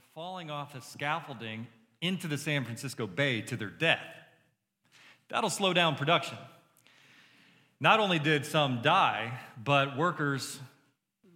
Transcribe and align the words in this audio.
were 0.00 0.06
falling 0.14 0.50
off 0.50 0.72
the 0.72 0.80
scaffolding 0.80 1.66
into 2.00 2.26
the 2.26 2.38
San 2.38 2.64
Francisco 2.64 3.06
Bay 3.06 3.42
to 3.42 3.54
their 3.54 3.68
death. 3.68 4.00
That'll 5.28 5.50
slow 5.50 5.74
down 5.74 5.94
production. 5.94 6.38
Not 7.80 8.00
only 8.00 8.18
did 8.18 8.46
some 8.46 8.80
die, 8.80 9.38
but 9.62 9.98
workers 9.98 10.58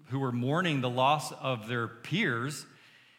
who 0.07 0.19
were 0.19 0.33
mourning 0.33 0.81
the 0.81 0.89
loss 0.89 1.31
of 1.33 1.69
their 1.69 1.87
peers 1.89 2.65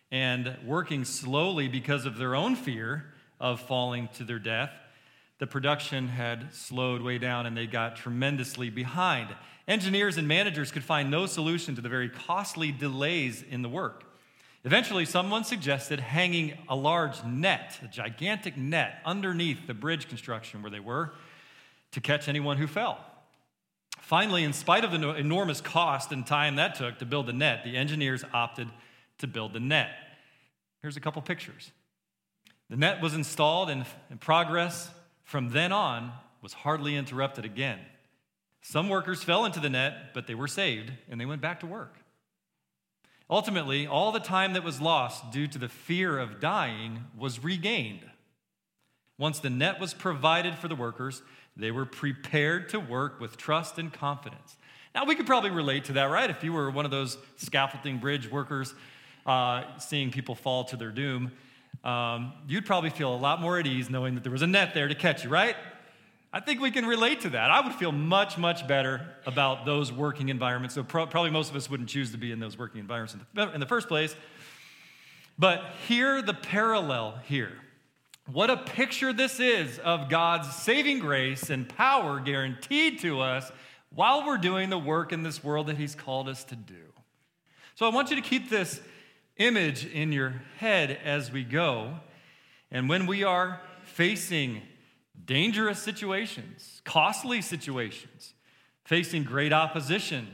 and 0.09 0.57
working 0.65 1.05
slowly 1.05 1.67
because 1.67 2.07
of 2.07 2.17
their 2.17 2.33
own 2.33 2.55
fear 2.55 3.13
of 3.39 3.59
falling 3.59 4.09
to 4.15 4.23
their 4.23 4.39
death, 4.39 4.71
the 5.37 5.45
production 5.45 6.07
had 6.07 6.55
slowed 6.55 7.03
way 7.03 7.19
down 7.19 7.45
and 7.45 7.55
they 7.55 7.67
got 7.67 7.97
tremendously 7.97 8.71
behind. 8.71 9.27
Engineers 9.67 10.17
and 10.17 10.27
managers 10.27 10.71
could 10.71 10.83
find 10.83 11.11
no 11.11 11.27
solution 11.27 11.75
to 11.75 11.81
the 11.81 11.89
very 11.89 12.09
costly 12.09 12.71
delays 12.71 13.43
in 13.43 13.61
the 13.61 13.69
work. 13.69 14.05
Eventually, 14.65 15.05
someone 15.05 15.43
suggested 15.43 15.99
hanging 15.99 16.57
a 16.67 16.75
large 16.75 17.23
net, 17.23 17.77
a 17.83 17.87
gigantic 17.87 18.57
net, 18.57 18.99
underneath 19.05 19.67
the 19.67 19.75
bridge 19.75 20.09
construction 20.09 20.63
where 20.63 20.71
they 20.71 20.79
were 20.79 21.13
to 21.91 22.01
catch 22.01 22.27
anyone 22.27 22.57
who 22.57 22.65
fell. 22.65 22.99
Finally, 23.99 24.43
in 24.43 24.53
spite 24.53 24.83
of 24.83 24.91
the 24.91 25.15
enormous 25.15 25.61
cost 25.61 26.11
and 26.11 26.25
time 26.25 26.55
that 26.55 26.73
took 26.73 26.97
to 26.97 27.05
build 27.05 27.27
the 27.27 27.33
net, 27.33 27.63
the 27.63 27.77
engineers 27.77 28.23
opted 28.33 28.67
to 29.19 29.27
build 29.27 29.53
the 29.53 29.59
net. 29.59 29.91
Here's 30.81 30.97
a 30.97 30.99
couple 30.99 31.21
pictures. 31.21 31.71
The 32.71 32.75
net 32.75 33.03
was 33.03 33.13
installed 33.13 33.69
and 33.69 33.85
in 34.09 34.17
progress 34.17 34.89
from 35.23 35.49
then 35.49 35.71
on 35.71 36.11
was 36.41 36.53
hardly 36.53 36.95
interrupted 36.95 37.45
again. 37.45 37.79
Some 38.61 38.89
workers 38.89 39.23
fell 39.23 39.45
into 39.45 39.59
the 39.59 39.69
net, 39.69 40.15
but 40.15 40.25
they 40.25 40.33
were 40.33 40.47
saved 40.47 40.91
and 41.07 41.21
they 41.21 41.25
went 41.27 41.41
back 41.41 41.59
to 41.59 41.67
work. 41.67 41.97
Ultimately, 43.29 43.87
all 43.87 44.11
the 44.11 44.19
time 44.19 44.53
that 44.53 44.63
was 44.63 44.79
lost 44.79 45.31
due 45.31 45.47
to 45.47 45.57
the 45.57 45.69
fear 45.69 46.19
of 46.19 46.39
dying 46.39 47.05
was 47.17 47.43
regained. 47.43 48.01
Once 49.17 49.39
the 49.39 49.49
net 49.49 49.79
was 49.79 49.93
provided 49.93 50.55
for 50.55 50.67
the 50.67 50.75
workers, 50.75 51.23
they 51.57 51.71
were 51.71 51.85
prepared 51.85 52.69
to 52.69 52.79
work 52.79 53.19
with 53.19 53.37
trust 53.37 53.79
and 53.79 53.91
confidence. 53.91 54.57
Now, 54.93 55.05
we 55.05 55.15
could 55.15 55.25
probably 55.25 55.49
relate 55.49 55.85
to 55.85 55.93
that, 55.93 56.05
right? 56.05 56.29
If 56.29 56.43
you 56.43 56.53
were 56.53 56.69
one 56.69 56.85
of 56.85 56.91
those 56.91 57.17
scaffolding 57.37 57.97
bridge 57.97 58.29
workers 58.29 58.73
uh, 59.25 59.63
seeing 59.79 60.11
people 60.11 60.35
fall 60.35 60.63
to 60.65 60.77
their 60.77 60.91
doom, 60.91 61.31
um, 61.83 62.33
you'd 62.47 62.65
probably 62.65 62.89
feel 62.89 63.13
a 63.13 63.17
lot 63.17 63.41
more 63.41 63.57
at 63.59 63.65
ease 63.65 63.89
knowing 63.89 64.15
that 64.15 64.23
there 64.23 64.31
was 64.31 64.41
a 64.41 64.47
net 64.47 64.73
there 64.73 64.87
to 64.87 64.95
catch 64.95 65.23
you, 65.23 65.29
right? 65.29 65.55
I 66.35 66.41
think 66.41 66.59
we 66.59 66.69
can 66.69 66.85
relate 66.85 67.21
to 67.21 67.29
that. 67.29 67.49
I 67.49 67.61
would 67.61 67.75
feel 67.75 67.93
much, 67.93 68.37
much 68.37 68.67
better 68.67 69.07
about 69.25 69.65
those 69.65 69.89
working 69.89 70.27
environments. 70.27 70.75
So, 70.75 70.83
pro- 70.83 71.07
probably 71.07 71.31
most 71.31 71.49
of 71.49 71.55
us 71.55 71.69
wouldn't 71.69 71.87
choose 71.87 72.11
to 72.11 72.17
be 72.17 72.33
in 72.33 72.41
those 72.41 72.57
working 72.57 72.81
environments 72.81 73.13
in 73.13 73.21
the, 73.33 73.53
in 73.53 73.61
the 73.61 73.65
first 73.65 73.87
place. 73.87 74.13
But 75.39 75.63
hear 75.87 76.21
the 76.21 76.33
parallel 76.33 77.21
here. 77.23 77.53
What 78.29 78.49
a 78.49 78.57
picture 78.57 79.13
this 79.13 79.39
is 79.39 79.79
of 79.79 80.09
God's 80.09 80.53
saving 80.53 80.99
grace 80.99 81.49
and 81.49 81.69
power 81.69 82.19
guaranteed 82.19 82.99
to 82.99 83.21
us 83.21 83.49
while 83.93 84.25
we're 84.25 84.37
doing 84.37 84.69
the 84.69 84.77
work 84.77 85.13
in 85.13 85.23
this 85.23 85.41
world 85.41 85.67
that 85.67 85.77
He's 85.77 85.95
called 85.95 86.27
us 86.27 86.43
to 86.45 86.55
do. 86.57 86.91
So 87.75 87.85
I 87.85 87.95
want 87.95 88.09
you 88.09 88.17
to 88.17 88.21
keep 88.21 88.49
this 88.49 88.81
image 89.37 89.85
in 89.85 90.11
your 90.11 90.41
head 90.57 90.99
as 91.01 91.31
we 91.31 91.45
go. 91.45 91.93
And 92.71 92.89
when 92.89 93.05
we 93.05 93.23
are 93.23 93.61
facing 93.83 94.63
dangerous 95.25 95.79
situations, 95.79 96.81
costly 96.83 97.41
situations, 97.41 98.33
facing 98.83 99.23
great 99.23 99.53
opposition, 99.53 100.27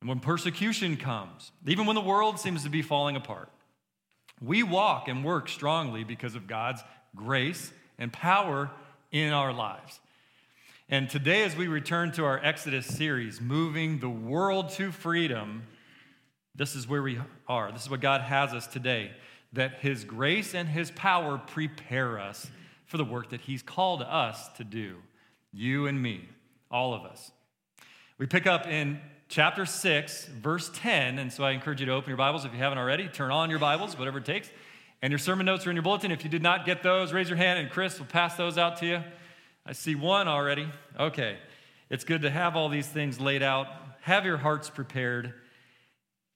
and 0.00 0.08
when 0.08 0.20
persecution 0.20 0.96
comes, 0.96 1.50
even 1.66 1.86
when 1.86 1.96
the 1.96 2.00
world 2.00 2.38
seems 2.38 2.62
to 2.62 2.70
be 2.70 2.82
falling 2.82 3.16
apart, 3.16 3.50
we 4.40 4.62
walk 4.62 5.08
and 5.08 5.24
work 5.24 5.48
strongly 5.48 6.04
because 6.04 6.34
of 6.34 6.46
God's 6.46 6.82
grace 7.16 7.72
and 7.98 8.12
power 8.12 8.70
in 9.10 9.32
our 9.32 9.52
lives. 9.52 10.00
And 10.88 11.10
today, 11.10 11.42
as 11.42 11.56
we 11.56 11.66
return 11.66 12.12
to 12.12 12.24
our 12.24 12.42
Exodus 12.42 12.86
series, 12.86 13.40
moving 13.40 13.98
the 13.98 14.08
world 14.08 14.70
to 14.70 14.90
freedom, 14.90 15.64
this 16.54 16.74
is 16.74 16.88
where 16.88 17.02
we 17.02 17.18
are. 17.46 17.72
This 17.72 17.82
is 17.82 17.90
what 17.90 18.00
God 18.00 18.22
has 18.22 18.54
us 18.54 18.66
today. 18.66 19.10
That 19.52 19.80
His 19.80 20.04
grace 20.04 20.54
and 20.54 20.68
His 20.68 20.90
power 20.92 21.38
prepare 21.38 22.18
us 22.18 22.50
for 22.88 22.96
the 22.96 23.04
work 23.04 23.30
that 23.30 23.42
He's 23.42 23.62
called 23.62 24.02
us 24.02 24.48
to 24.56 24.64
do. 24.64 24.96
You 25.52 25.86
and 25.86 26.02
me, 26.02 26.28
all 26.70 26.92
of 26.92 27.04
us. 27.04 27.30
We 28.18 28.26
pick 28.26 28.46
up 28.46 28.66
in 28.66 29.00
chapter 29.28 29.64
6, 29.64 30.26
verse 30.26 30.70
10. 30.74 31.18
And 31.18 31.32
so 31.32 31.44
I 31.44 31.52
encourage 31.52 31.80
you 31.80 31.86
to 31.86 31.92
open 31.92 32.08
your 32.08 32.16
Bibles 32.16 32.44
if 32.44 32.52
you 32.52 32.58
haven't 32.58 32.78
already. 32.78 33.06
Turn 33.06 33.30
on 33.30 33.50
your 33.50 33.58
Bibles, 33.58 33.96
whatever 33.96 34.18
it 34.18 34.24
takes. 34.24 34.50
And 35.00 35.12
your 35.12 35.18
sermon 35.18 35.46
notes 35.46 35.66
are 35.66 35.70
in 35.70 35.76
your 35.76 35.84
bulletin. 35.84 36.10
If 36.10 36.24
you 36.24 36.30
did 36.30 36.42
not 36.42 36.66
get 36.66 36.82
those, 36.82 37.12
raise 37.12 37.28
your 37.28 37.36
hand 37.36 37.60
and 37.60 37.70
Chris 37.70 37.98
will 37.98 38.06
pass 38.06 38.36
those 38.36 38.58
out 38.58 38.78
to 38.78 38.86
you. 38.86 39.04
I 39.64 39.72
see 39.72 39.94
one 39.94 40.26
already. 40.26 40.68
Okay. 40.98 41.38
It's 41.90 42.04
good 42.04 42.22
to 42.22 42.30
have 42.30 42.56
all 42.56 42.68
these 42.68 42.88
things 42.88 43.20
laid 43.20 43.42
out. 43.42 43.68
Have 44.00 44.24
your 44.24 44.38
hearts 44.38 44.70
prepared. 44.70 45.34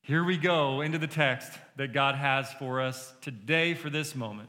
Here 0.03 0.23
we 0.23 0.37
go 0.37 0.81
into 0.83 0.99
the 0.99 1.07
text 1.07 1.51
that 1.77 1.93
God 1.93 2.15
has 2.15 2.53
for 2.53 2.81
us 2.81 3.13
today 3.21 3.75
for 3.75 3.91
this 3.91 4.15
moment. 4.15 4.49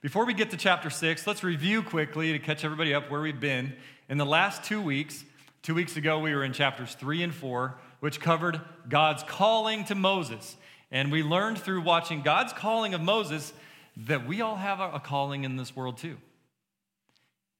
Before 0.00 0.24
we 0.24 0.32
get 0.32 0.52
to 0.52 0.56
chapter 0.56 0.90
six, 0.90 1.26
let's 1.26 1.42
review 1.42 1.82
quickly 1.82 2.30
to 2.30 2.38
catch 2.38 2.64
everybody 2.64 2.94
up 2.94 3.10
where 3.10 3.20
we've 3.20 3.40
been. 3.40 3.74
In 4.08 4.16
the 4.16 4.24
last 4.24 4.62
two 4.62 4.80
weeks, 4.80 5.24
two 5.62 5.74
weeks 5.74 5.96
ago, 5.96 6.20
we 6.20 6.32
were 6.32 6.44
in 6.44 6.52
chapters 6.52 6.94
three 6.94 7.20
and 7.24 7.34
four, 7.34 7.80
which 7.98 8.20
covered 8.20 8.60
God's 8.88 9.24
calling 9.24 9.84
to 9.86 9.96
Moses. 9.96 10.56
And 10.92 11.10
we 11.10 11.24
learned 11.24 11.58
through 11.58 11.80
watching 11.80 12.22
God's 12.22 12.52
calling 12.52 12.94
of 12.94 13.00
Moses 13.00 13.52
that 13.96 14.24
we 14.24 14.40
all 14.40 14.54
have 14.54 14.78
a 14.78 15.00
calling 15.00 15.42
in 15.42 15.56
this 15.56 15.74
world 15.74 15.98
too. 15.98 16.16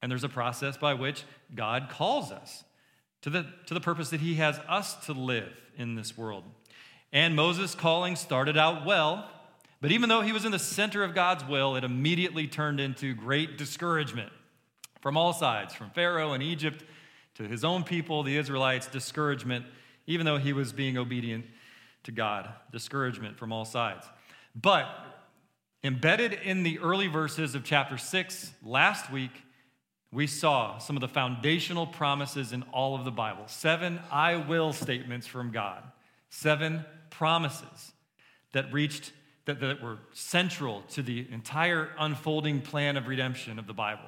And 0.01 0.09
there's 0.09 0.23
a 0.23 0.29
process 0.29 0.77
by 0.77 0.95
which 0.95 1.25
God 1.53 1.89
calls 1.91 2.31
us 2.31 2.63
to 3.23 3.31
the, 3.31 3.47
to 3.67 3.75
the 3.75 3.81
purpose 3.81 4.11
that 4.11 4.21
he 4.21 4.37
has 4.37 4.61
us 4.69 4.95
to 5.07 5.13
live 5.13 5.53
in 5.77 5.97
this 5.97 6.17
world. 6.17 6.45
And 7.13 7.35
Moses' 7.35 7.75
calling 7.75 8.15
started 8.15 8.57
out 8.57 8.87
well, 8.87 9.29
but 9.81 9.93
even 9.93 10.09
though 10.09 10.23
he 10.23 10.33
was 10.33 10.45
in 10.45 10.53
the 10.53 10.59
center 10.59 11.05
of 11.05 11.15
God's 11.15 11.45
will, 11.45 11.77
it 11.77 11.85
immediately 11.85 12.47
turned 12.47 12.81
into 12.81 13.15
great 13.15 13.57
discouragement 13.59 14.33
from 15.01 15.17
all 15.17 15.33
sides, 15.33 15.75
from 15.75 15.91
Pharaoh 15.91 16.33
and 16.33 16.43
Egypt 16.43 16.85
to 17.35 17.45
his 17.45 17.65
own 17.65 17.85
people, 17.85 18.23
the 18.23 18.37
Israelites, 18.37 18.89
discouragement, 18.89 19.65
even 20.07 20.27
though 20.27 20.39
he 20.39 20.53
was 20.53 20.73
being 20.73 20.99
obedient 20.99 21.45
to 22.05 22.13
God, 22.13 22.49
discouragement 22.73 23.39
from 23.39 23.53
all 23.53 23.65
sides. 23.65 24.07
But 24.55 24.89
embedded 25.85 26.33
in 26.33 26.65
the 26.65 26.81
early 26.81 27.07
verses 27.07 27.55
of 27.55 27.63
chapter 27.63 27.97
6 27.97 28.53
last 28.65 29.13
week, 29.13 29.31
we 30.11 30.27
saw 30.27 30.79
some 30.79 30.97
of 30.97 31.01
the 31.01 31.09
foundational 31.09 31.87
promises 31.87 32.53
in 32.53 32.63
all 32.73 32.95
of 32.95 33.05
the 33.05 33.11
Bible. 33.11 33.45
Seven 33.47 34.01
I 34.11 34.37
will 34.37 34.73
statements 34.73 35.27
from 35.27 35.51
God. 35.51 35.83
Seven 36.31 36.85
promises 37.11 37.93
that 38.53 38.73
reached, 38.73 39.13
that, 39.49 39.61
that 39.61 39.83
were 39.83 39.97
central 40.13 40.83
to 40.91 41.03
the 41.03 41.27
entire 41.33 41.89
unfolding 41.99 42.61
plan 42.61 42.99
of 42.99 43.09
redemption 43.09 43.59
of 43.59 43.67
the 43.67 43.73
Bible, 43.73 44.05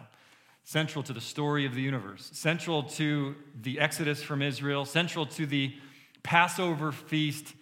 central 0.64 1.02
to 1.02 1.14
the 1.14 1.20
story 1.20 1.64
of 1.64 1.74
the 1.74 1.80
universe, 1.80 2.28
central 2.34 2.82
to 2.82 3.34
the 3.62 3.80
exodus 3.80 4.22
from 4.22 4.42
Israel, 4.42 4.84
central 4.84 5.24
to 5.24 5.46
the 5.46 5.74
Passover 6.22 6.92
feast, 6.92 7.54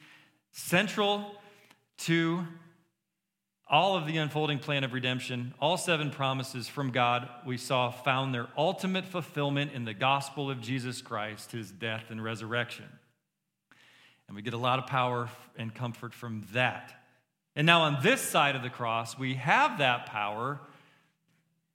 central 0.51 1.37
to 1.99 2.45
all 3.71 3.97
of 3.97 4.07
the 4.07 4.17
unfolding 4.17 4.59
plan 4.59 4.83
of 4.83 4.93
redemption, 4.93 5.55
all 5.61 5.77
seven 5.77 6.11
promises 6.11 6.67
from 6.67 6.91
God 6.91 7.29
we 7.47 7.57
saw 7.57 7.93
found 7.93 8.35
their 8.35 8.49
ultimate 8.57 9.05
fulfillment 9.05 9.73
in 9.73 9.85
the 9.85 9.95
gospel 9.95 10.51
of 10.51 10.61
Jesus 10.61 11.01
Christ, 11.01 11.53
his 11.53 11.71
death 11.71 12.07
and 12.11 12.25
resurrection. 12.25 12.87
And 14.27 14.35
we 14.35 14.43
get 14.43 14.55
a 14.55 14.59
lot 14.59 14.81
of 14.81 14.89
power 14.89 15.29
and 15.57 15.73
comfort 15.73 16.13
from 16.13 16.45
that. 16.53 16.98
And 17.59 17.67
now 17.67 17.83
on 17.83 17.99
this 18.05 18.21
side 18.21 18.55
of 18.55 18.63
the 18.63 18.71
cross, 18.71 19.19
we 19.19 19.35
have 19.35 19.79
that 19.79 20.07
power 20.07 20.61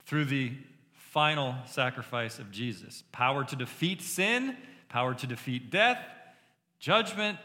through 0.06 0.24
the 0.24 0.52
final 0.94 1.56
sacrifice 1.66 2.38
of 2.38 2.50
Jesus 2.50 3.04
power 3.12 3.44
to 3.44 3.54
defeat 3.54 4.00
sin, 4.00 4.56
power 4.88 5.12
to 5.12 5.26
defeat 5.26 5.70
death, 5.70 5.98
judgment, 6.78 7.38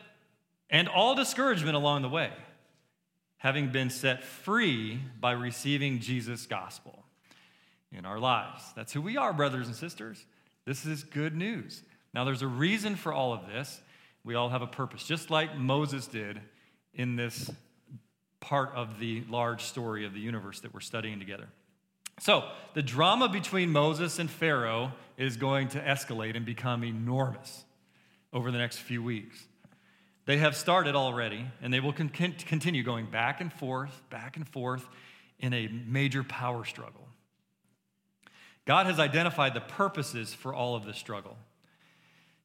and 0.70 0.88
all 0.88 1.16
discouragement 1.16 1.76
along 1.76 2.02
the 2.02 2.08
way, 2.08 2.32
having 3.40 3.74
been 3.74 3.90
set 3.90 4.24
free 4.24 5.02
by 5.20 5.34
receiving 5.34 6.00
Jesus' 6.00 6.46
gospel 6.46 7.04
in 7.92 8.06
our 8.06 8.20
lives. 8.20 8.64
That's 8.74 8.94
who 8.94 9.02
we 9.02 9.18
are, 9.18 9.34
brothers 9.34 9.68
and 9.68 9.76
sisters. 9.76 10.26
This 10.64 10.86
is 10.86 11.04
good 11.04 11.36
news. 11.36 11.84
Now, 12.14 12.24
there's 12.24 12.42
a 12.42 12.48
reason 12.48 12.96
for 12.96 13.12
all 13.12 13.34
of 13.34 13.48
this. 13.48 13.82
We 14.24 14.36
all 14.36 14.48
have 14.48 14.62
a 14.62 14.68
purpose, 14.68 15.04
just 15.04 15.30
like 15.30 15.58
Moses 15.58 16.08
did 16.08 16.40
in 16.94 17.18
this 17.18 17.52
part 18.40 18.72
of 18.76 19.00
the 19.00 19.24
large 19.30 19.64
story 19.64 20.06
of 20.06 20.14
the 20.14 20.20
universe 20.20 20.60
that 20.62 20.74
we're 20.74 20.80
studying 20.80 21.20
together. 21.20 21.48
So, 22.20 22.44
the 22.74 22.82
drama 22.82 23.30
between 23.30 23.70
Moses 23.72 24.20
and 24.20 24.30
Pharaoh 24.30 24.92
is 25.18 25.38
going 25.38 25.70
to 25.70 25.80
escalate 25.80 26.36
and 26.36 26.46
become 26.46 26.84
enormous 26.84 27.64
over 28.34 28.52
the 28.52 28.58
next 28.58 28.78
few 28.78 29.02
weeks. 29.02 29.48
They 30.26 30.38
have 30.38 30.56
started 30.56 30.96
already, 30.96 31.46
and 31.62 31.74
they 31.74 31.80
will 31.80 31.94
con- 31.94 32.10
continue 32.10 32.84
going 32.84 33.10
back 33.10 33.42
and 33.42 33.52
forth, 33.52 34.02
back 34.10 34.36
and 34.36 34.48
forth 34.48 34.88
in 35.40 35.54
a 35.54 35.68
major 35.68 36.24
power 36.24 36.66
struggle. 36.66 37.08
God 38.66 38.86
has 38.86 39.00
identified 39.00 39.54
the 39.54 39.62
purposes 39.62 40.34
for 40.34 40.54
all 40.54 40.76
of 40.76 40.86
this 40.86 40.98
struggle. 40.98 41.38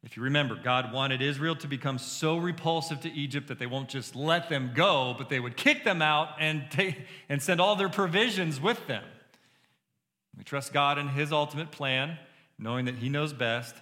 If 0.05 0.19
you 0.19 0.23
remember, 0.23 0.55
God 0.55 0.93
wanted 0.93 1.23
Israel 1.23 1.56
to 1.56 1.67
become 1.67 1.99
so 1.99 2.37
repulsive 2.37 3.01
to 3.01 3.12
Egypt 3.12 3.49
that 3.49 3.59
they 3.59 3.67
won't 3.67 3.89
just 3.89 4.15
let 4.15 4.51
them 4.51 4.73
go, 4.75 5.15
but 5.17 5.31
they 5.31 5.41
would 5.41 5.56
kick 5.56 5.83
them 5.83 6.03
out 6.03 6.37
and, 6.39 6.65
take, 6.71 7.06
and 7.31 7.43
send 7.43 7.59
all 7.59 7.75
their 7.75 7.89
provisions 7.89 8.61
with 8.61 8.87
them. 8.87 9.03
We 10.37 10.45
trust 10.45 10.75
God 10.75 10.99
in 10.99 11.09
His 11.09 11.33
ultimate 11.33 11.71
plan, 11.71 12.19
knowing 12.59 12.85
that 12.85 12.97
He 12.97 13.09
knows 13.09 13.33
best. 13.33 13.75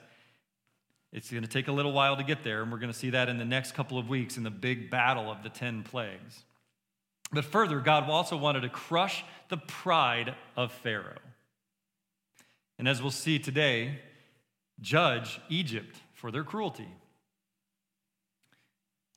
It's 1.12 1.28
going 1.28 1.42
to 1.42 1.48
take 1.48 1.66
a 1.66 1.72
little 1.72 1.92
while 1.92 2.16
to 2.16 2.22
get 2.22 2.44
there, 2.44 2.62
and 2.62 2.70
we're 2.70 2.78
going 2.78 2.92
to 2.92 2.98
see 2.98 3.10
that 3.10 3.28
in 3.28 3.38
the 3.38 3.44
next 3.44 3.72
couple 3.72 3.98
of 3.98 4.08
weeks 4.08 4.36
in 4.36 4.44
the 4.44 4.50
big 4.50 4.90
battle 4.90 5.28
of 5.28 5.42
the 5.42 5.48
10 5.48 5.82
plagues. 5.82 6.44
But 7.32 7.44
further, 7.44 7.80
God 7.80 8.08
also 8.08 8.36
wanted 8.36 8.60
to 8.60 8.69
crush 8.69 9.24
the 9.48 9.56
pride 9.56 10.34
of 10.56 10.70
Pharaoh. 10.70 11.19
And 12.78 12.88
as 12.88 13.02
we'll 13.02 13.10
see 13.10 13.38
today, 13.40 13.98
judge 14.80 15.40
Egypt 15.48 15.96
for 16.22 16.30
their 16.30 16.44
cruelty. 16.44 16.86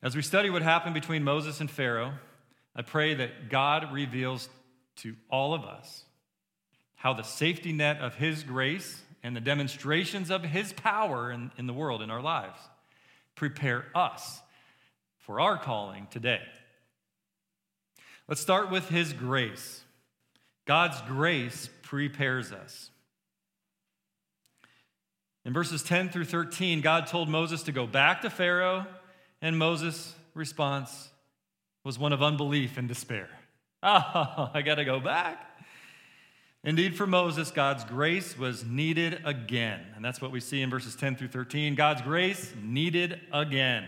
As 0.01 0.15
we 0.15 0.23
study 0.23 0.49
what 0.49 0.63
happened 0.63 0.95
between 0.95 1.23
Moses 1.23 1.61
and 1.61 1.69
Pharaoh, 1.69 2.13
I 2.75 2.81
pray 2.81 3.13
that 3.13 3.47
God 3.47 3.93
reveals 3.93 4.49
to 4.97 5.15
all 5.29 5.53
of 5.53 5.65
us 5.65 6.03
how 6.95 7.13
the 7.13 7.21
safety 7.21 7.71
net 7.71 7.99
of 7.99 8.15
His 8.15 8.41
grace 8.41 9.03
and 9.21 9.35
the 9.35 9.39
demonstrations 9.39 10.31
of 10.31 10.43
His 10.45 10.73
power 10.73 11.31
in, 11.31 11.51
in 11.59 11.67
the 11.67 11.73
world, 11.73 12.01
in 12.01 12.09
our 12.09 12.23
lives, 12.23 12.57
prepare 13.35 13.85
us 13.93 14.41
for 15.19 15.39
our 15.39 15.59
calling 15.59 16.07
today. 16.09 16.41
Let's 18.27 18.41
start 18.41 18.71
with 18.71 18.89
His 18.89 19.13
grace. 19.13 19.83
God's 20.65 20.99
grace 21.01 21.69
prepares 21.83 22.51
us. 22.51 22.89
In 25.45 25.53
verses 25.53 25.83
10 25.83 26.09
through 26.09 26.25
13, 26.25 26.81
God 26.81 27.05
told 27.05 27.29
Moses 27.29 27.61
to 27.63 27.71
go 27.71 27.85
back 27.85 28.23
to 28.23 28.31
Pharaoh, 28.31 28.87
and 29.43 29.57
Moses' 29.57 30.15
response 30.33 31.09
was 31.83 31.99
one 31.99 32.11
of 32.11 32.23
unbelief 32.23 32.77
and 32.77 32.87
despair. 32.87 33.29
Oh, 33.83 34.49
I 34.53 34.63
got 34.63 34.75
to 34.75 34.85
go 34.85 34.99
back. 34.99 35.51
Indeed, 36.63 36.97
for 36.97 37.05
Moses, 37.05 37.51
God's 37.51 37.83
grace 37.83 38.35
was 38.35 38.65
needed 38.65 39.21
again. 39.23 39.81
And 39.95 40.03
that's 40.03 40.19
what 40.19 40.31
we 40.31 40.39
see 40.39 40.63
in 40.63 40.71
verses 40.71 40.95
10 40.95 41.15
through 41.15 41.27
13. 41.27 41.75
God's 41.75 42.01
grace 42.01 42.51
needed 42.59 43.21
again. 43.31 43.85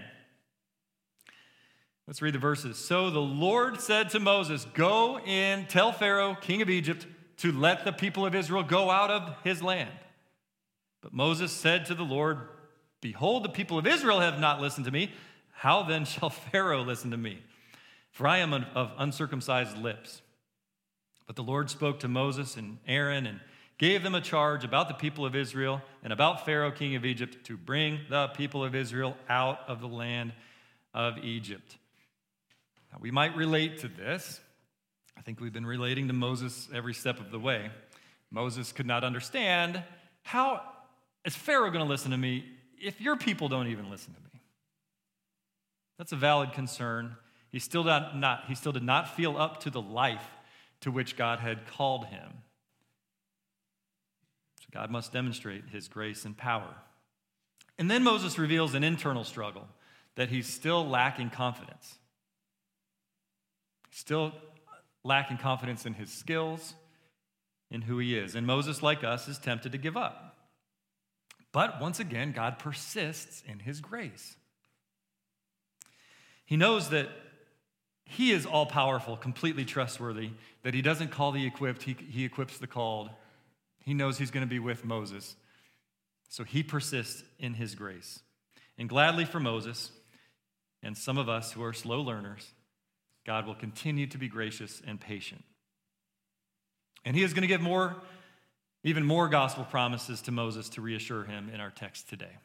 Let's 2.06 2.22
read 2.22 2.36
the 2.36 2.40
verses. 2.40 2.78
So 2.78 3.10
the 3.10 3.20
Lord 3.20 3.82
said 3.82 4.12
to 4.12 4.20
Moses, 4.20 4.66
Go 4.76 5.20
in, 5.20 5.66
tell 5.66 5.92
Pharaoh, 5.92 6.38
king 6.40 6.62
of 6.62 6.70
Egypt, 6.70 7.08
to 7.38 7.52
let 7.52 7.84
the 7.84 7.92
people 7.92 8.28
of 8.28 8.36
Israel 8.36 8.62
go 8.62 8.92
out 8.92 9.10
of 9.10 9.34
his 9.44 9.64
land. 9.64 9.90
But 11.08 11.14
Moses 11.14 11.54
said 11.54 11.86
to 11.86 11.96
the 11.96 12.04
Lord, 12.04 12.50
Behold, 13.00 13.46
the 13.46 13.50
people 13.50 13.78
of 13.78 13.88
Israel 13.88 14.20
have 14.20 14.42
not 14.42 14.60
listened 14.60 14.88
to 14.88 14.92
me. 14.92 15.14
How 15.54 15.84
then 15.84 16.04
shall 16.06 16.30
Pharaoh 16.30 16.84
listen 16.84 17.12
to 17.12 17.18
me? 17.18 17.40
For 18.12 18.28
I 18.28 18.40
am 18.40 18.54
of 18.54 18.92
uncircumcised 18.98 19.78
lips. 19.78 20.22
But 21.26 21.38
the 21.38 21.44
Lord 21.44 21.70
spoke 21.70 22.02
to 22.02 22.10
Moses 22.10 22.58
and 22.58 22.80
Aaron 22.86 23.26
and 23.26 23.40
gave 23.78 24.04
them 24.04 24.16
a 24.16 24.20
charge 24.20 24.66
about 24.66 24.90
the 24.90 24.96
people 24.96 25.26
of 25.26 25.34
Israel 25.34 25.82
and 26.04 26.12
about 26.12 26.44
Pharaoh, 26.46 26.72
king 26.72 26.98
of 26.98 27.06
Egypt, 27.06 27.46
to 27.46 27.56
bring 27.56 28.02
the 28.10 28.28
people 28.28 28.62
of 28.62 28.76
Israel 28.76 29.16
out 29.30 29.62
of 29.70 29.80
the 29.80 29.88
land 29.88 30.34
of 30.94 31.20
Egypt. 31.20 31.78
Now, 32.92 32.98
we 33.00 33.12
might 33.12 33.34
relate 33.34 33.78
to 33.78 33.88
this. 33.88 34.42
I 35.18 35.22
think 35.22 35.40
we've 35.40 35.54
been 35.54 35.66
relating 35.66 36.10
to 36.10 36.14
Moses 36.14 36.68
every 36.76 36.94
step 36.94 37.22
of 37.22 37.32
the 37.32 37.40
way. 37.40 37.70
Moses 38.30 38.74
could 38.74 38.86
not 38.86 39.06
understand 39.06 39.82
how 40.24 40.62
is 41.28 41.36
Pharaoh 41.36 41.70
going 41.70 41.84
to 41.84 41.90
listen 41.90 42.12
to 42.12 42.18
me 42.18 42.46
if 42.82 43.02
your 43.02 43.18
people 43.18 43.50
don't 43.50 43.68
even 43.68 43.92
listen 43.92 44.14
to 44.14 44.20
me? 44.22 44.42
That's 45.98 46.14
a 46.14 46.16
valid 46.16 46.54
concern. 46.54 47.18
He 47.50 47.60
still, 47.60 47.84
did 47.84 48.16
not, 48.16 48.46
he 48.48 48.56
still 48.56 48.72
did 48.72 48.84
not 48.84 49.14
feel 49.14 49.38
up 49.38 49.60
to 49.62 49.70
the 49.70 49.82
life 49.82 50.24
to 50.82 50.90
which 50.90 51.18
God 51.18 51.40
had 51.40 51.68
called 51.68 52.06
him. 52.06 52.30
So 54.62 54.68
God 54.72 54.90
must 54.90 55.12
demonstrate 55.12 55.66
his 55.70 55.90
grace 55.90 56.24
and 56.24 56.38
power. 56.38 56.74
And 57.78 57.92
then 57.92 58.04
Moses 58.04 58.40
reveals 58.40 58.74
an 58.74 58.86
internal 58.86 59.26
struggle 59.26 59.68
that 60.16 60.30
he's 60.30 60.48
still 60.48 60.88
lacking 60.88 61.32
confidence. 61.32 61.96
Still 63.92 64.32
lacking 65.04 65.38
confidence 65.38 65.86
in 65.86 65.94
his 65.94 66.10
skills, 66.10 66.74
in 67.70 67.82
who 67.82 67.98
he 68.00 68.18
is. 68.18 68.34
And 68.34 68.48
Moses, 68.48 68.82
like 68.82 69.04
us, 69.04 69.28
is 69.28 69.38
tempted 69.38 69.74
to 69.74 69.78
give 69.78 69.98
up. 69.98 70.27
But 71.52 71.80
once 71.82 72.00
again, 72.00 72.32
God 72.32 72.60
persists 72.60 73.44
in 73.48 73.60
his 73.60 73.82
grace. 73.82 74.36
He 76.46 76.58
knows 76.58 76.90
that 76.90 77.10
he 78.06 78.32
is 78.32 78.46
all 78.46 78.66
powerful, 78.66 79.18
completely 79.18 79.66
trustworthy, 79.66 80.32
that 80.64 80.74
he 80.74 80.82
doesn't 80.82 81.12
call 81.12 81.32
the 81.32 81.46
equipped, 81.46 81.84
he, 81.84 81.96
he 82.10 82.24
equips 82.24 82.58
the 82.58 82.68
called. 82.68 83.10
He 83.84 83.94
knows 83.94 84.18
he's 84.18 84.32
going 84.32 84.46
to 84.46 84.50
be 84.50 84.60
with 84.60 84.86
Moses. 84.86 85.36
So 86.30 86.44
he 86.44 86.64
persists 86.64 87.24
in 87.40 87.54
his 87.54 87.76
grace. 87.76 88.20
And 88.78 88.88
gladly 88.88 89.26
for 89.26 89.40
Moses 89.40 89.92
and 90.82 90.98
some 90.98 91.18
of 91.18 91.28
us 91.28 91.52
who 91.52 91.64
are 91.64 91.74
slow 91.74 92.02
learners, 92.02 92.52
God 93.26 93.46
will 93.46 93.56
continue 93.56 94.08
to 94.08 94.18
be 94.18 94.28
gracious 94.28 94.82
and 94.86 95.02
patient. 95.02 95.44
And 97.04 97.16
he 97.16 97.24
is 97.24 97.34
going 97.34 97.42
to 97.42 97.48
give 97.48 97.62
more 97.62 97.96
even 98.84 99.04
more 99.04 99.28
gospel 99.28 99.66
promises 99.66 100.22
to 100.24 100.32
Moses 100.32 100.70
to 100.70 100.82
reassure 100.82 101.24
him 101.24 101.50
in 101.54 101.60
our 101.60 101.72
text 101.72 102.10
today. 102.10 102.38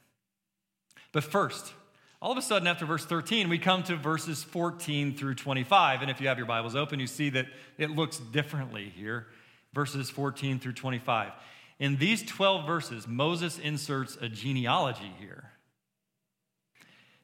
But 1.12 1.25
first, 1.25 1.73
all 2.20 2.32
of 2.32 2.38
a 2.38 2.43
sudden, 2.43 2.69
after 2.69 2.87
verse 2.87 3.05
13, 3.05 3.49
we 3.49 3.58
come 3.58 3.82
to 3.84 3.96
verses 3.96 4.44
14 4.44 5.17
through 5.17 5.34
25. 5.34 6.02
And 6.02 6.11
if 6.11 6.20
you 6.20 6.29
have 6.29 6.38
your 6.38 6.46
Bibles 6.46 6.76
open, 6.76 7.00
you 7.00 7.06
see 7.06 7.31
that 7.31 7.46
it 7.79 7.90
looks 7.90 8.19
differently 8.19 8.93
here 8.96 9.26
verses 9.73 10.11
14 10.11 10.58
through 10.58 10.75
25. 10.75 11.32
In 11.79 11.96
these 11.96 12.23
12 12.23 12.67
verses, 12.67 13.08
Moses 13.08 13.58
inserts 13.58 14.17
a 14.20 14.29
genealogy 14.29 15.12
here. 15.19 15.50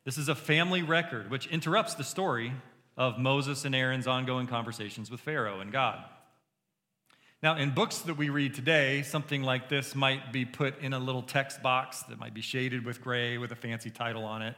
This 0.05 0.19
is 0.19 0.29
a 0.29 0.35
family 0.35 0.83
record 0.83 1.31
which 1.31 1.47
interrupts 1.49 1.95
the 1.95 2.05
story 2.05 2.53
of 2.97 3.19
Moses 3.19 3.65
and 3.65 3.75
Aaron's 3.75 4.07
ongoing 4.07 4.47
conversations 4.47 5.11
with 5.11 5.21
Pharaoh 5.21 5.61
and 5.61 5.71
God. 5.71 6.03
Now, 7.41 7.57
in 7.57 7.71
books 7.71 7.99
that 8.01 8.17
we 8.17 8.31
read 8.31 8.55
today, 8.55 9.03
something 9.03 9.45
like 9.45 9.69
this 9.69 9.95
might 9.95 10.33
be 10.33 10.45
put 10.45 10.81
in 10.81 10.93
a 10.93 10.99
little 10.99 11.23
text 11.23 11.63
box 11.63 12.03
that 12.05 12.19
might 12.19 12.35
be 12.35 12.41
shaded 12.41 12.85
with 12.85 13.01
gray 13.01 13.39
with 13.39 13.53
a 13.53 13.57
fancy 13.57 13.91
title 13.91 14.25
on 14.25 14.43
it. 14.43 14.57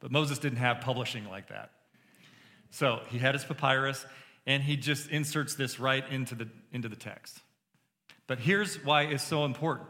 But 0.00 0.12
Moses 0.12 0.38
didn't 0.38 0.58
have 0.58 0.82
publishing 0.82 1.26
like 1.30 1.48
that. 1.48 1.70
So 2.70 3.00
he 3.08 3.16
had 3.16 3.34
his 3.34 3.44
papyrus, 3.44 4.04
and 4.46 4.62
he 4.62 4.76
just 4.76 5.08
inserts 5.08 5.54
this 5.54 5.80
right 5.80 6.04
into 6.10 6.34
the, 6.34 6.48
into 6.72 6.90
the 6.90 6.96
text. 6.96 7.40
But 8.26 8.38
here's 8.38 8.76
why 8.84 9.04
it's 9.04 9.24
so 9.24 9.46
important. 9.46 9.88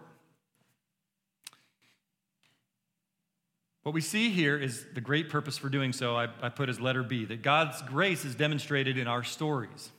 What 3.83 3.93
we 3.93 4.01
see 4.01 4.31
here 4.31 4.57
is 4.57 4.87
the 4.95 5.01
great 5.01 5.31
purpose 5.31 5.59
for 5.59 5.69
doing 5.69 5.93
so, 5.93 6.15
I, 6.15 6.29
I 6.41 6.49
put 6.49 6.69
as 6.69 6.81
letter 6.81 7.03
B, 7.03 7.25
that 7.25 7.43
God's 7.43 7.83
grace 7.83 8.25
is 8.25 8.37
demonstrated 8.37 8.99
in 8.99 9.09
our 9.09 9.25
stories. 9.25 9.91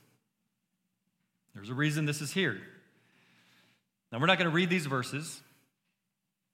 There's 1.54 1.70
a 1.70 1.74
reason 1.74 2.06
this 2.06 2.22
is 2.22 2.32
here. 2.32 2.62
Now, 4.12 4.20
we're 4.20 4.28
not 4.28 4.38
going 4.38 4.50
to 4.50 4.56
read 4.56 4.70
these 4.70 4.86
verses. 4.86 5.42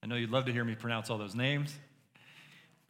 I 0.03 0.07
know 0.07 0.15
you'd 0.15 0.29
love 0.29 0.45
to 0.45 0.53
hear 0.53 0.63
me 0.63 0.75
pronounce 0.75 1.09
all 1.09 1.17
those 1.17 1.35
names. 1.35 1.73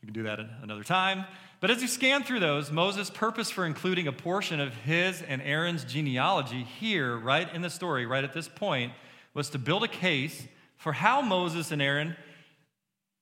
We 0.02 0.08
can 0.08 0.14
do 0.14 0.24
that 0.24 0.40
another 0.62 0.84
time. 0.84 1.26
But 1.60 1.72
as 1.72 1.82
you 1.82 1.88
scan 1.88 2.24
through 2.24 2.42
those, 2.42 2.72
Moses' 2.72 3.10
purpose 3.10 3.50
for 3.50 3.66
including 3.66 4.08
a 4.08 4.12
portion 4.12 4.60
of 4.60 4.74
his 4.74 5.22
and 5.22 5.42
Aaron's 5.42 5.84
genealogy 5.84 6.64
here, 6.64 7.18
right 7.18 7.52
in 7.54 7.62
the 7.62 7.70
story, 7.70 8.06
right 8.06 8.24
at 8.24 8.34
this 8.34 8.48
point, 8.48 8.94
was 9.34 9.50
to 9.52 9.60
build 9.60 9.84
a 9.84 9.88
case 9.88 10.48
for 10.76 10.94
how 10.94 11.22
Moses 11.22 11.72
and 11.72 11.82
Aaron 11.82 12.16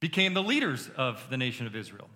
became 0.01 0.33
the 0.33 0.43
leaders 0.43 0.89
of 0.97 1.29
the 1.29 1.37
nation 1.37 1.65
of 1.65 1.75
Israel. 1.75 2.09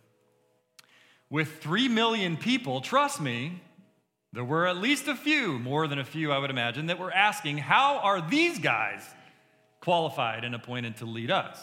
With 1.29 1.61
three 1.61 1.87
million 1.87 2.35
people, 2.35 2.81
trust 2.81 3.21
me, 3.21 3.61
there 4.31 4.43
were 4.43 4.67
at 4.67 4.77
least 4.77 5.07
a 5.07 5.15
few, 5.15 5.57
more 5.57 5.87
than 5.87 5.97
a 5.97 6.05
few, 6.05 6.31
I 6.31 6.37
would 6.37 6.51
imagine, 6.51 6.87
that 6.87 6.99
were 6.99 7.11
asking, 7.11 7.57
How 7.57 7.97
are 7.97 8.21
these 8.21 8.59
guys 8.59 9.01
qualified 9.79 10.43
and 10.43 10.53
appointed 10.53 10.97
to 10.97 11.05
lead 11.05 11.31
us? 11.31 11.57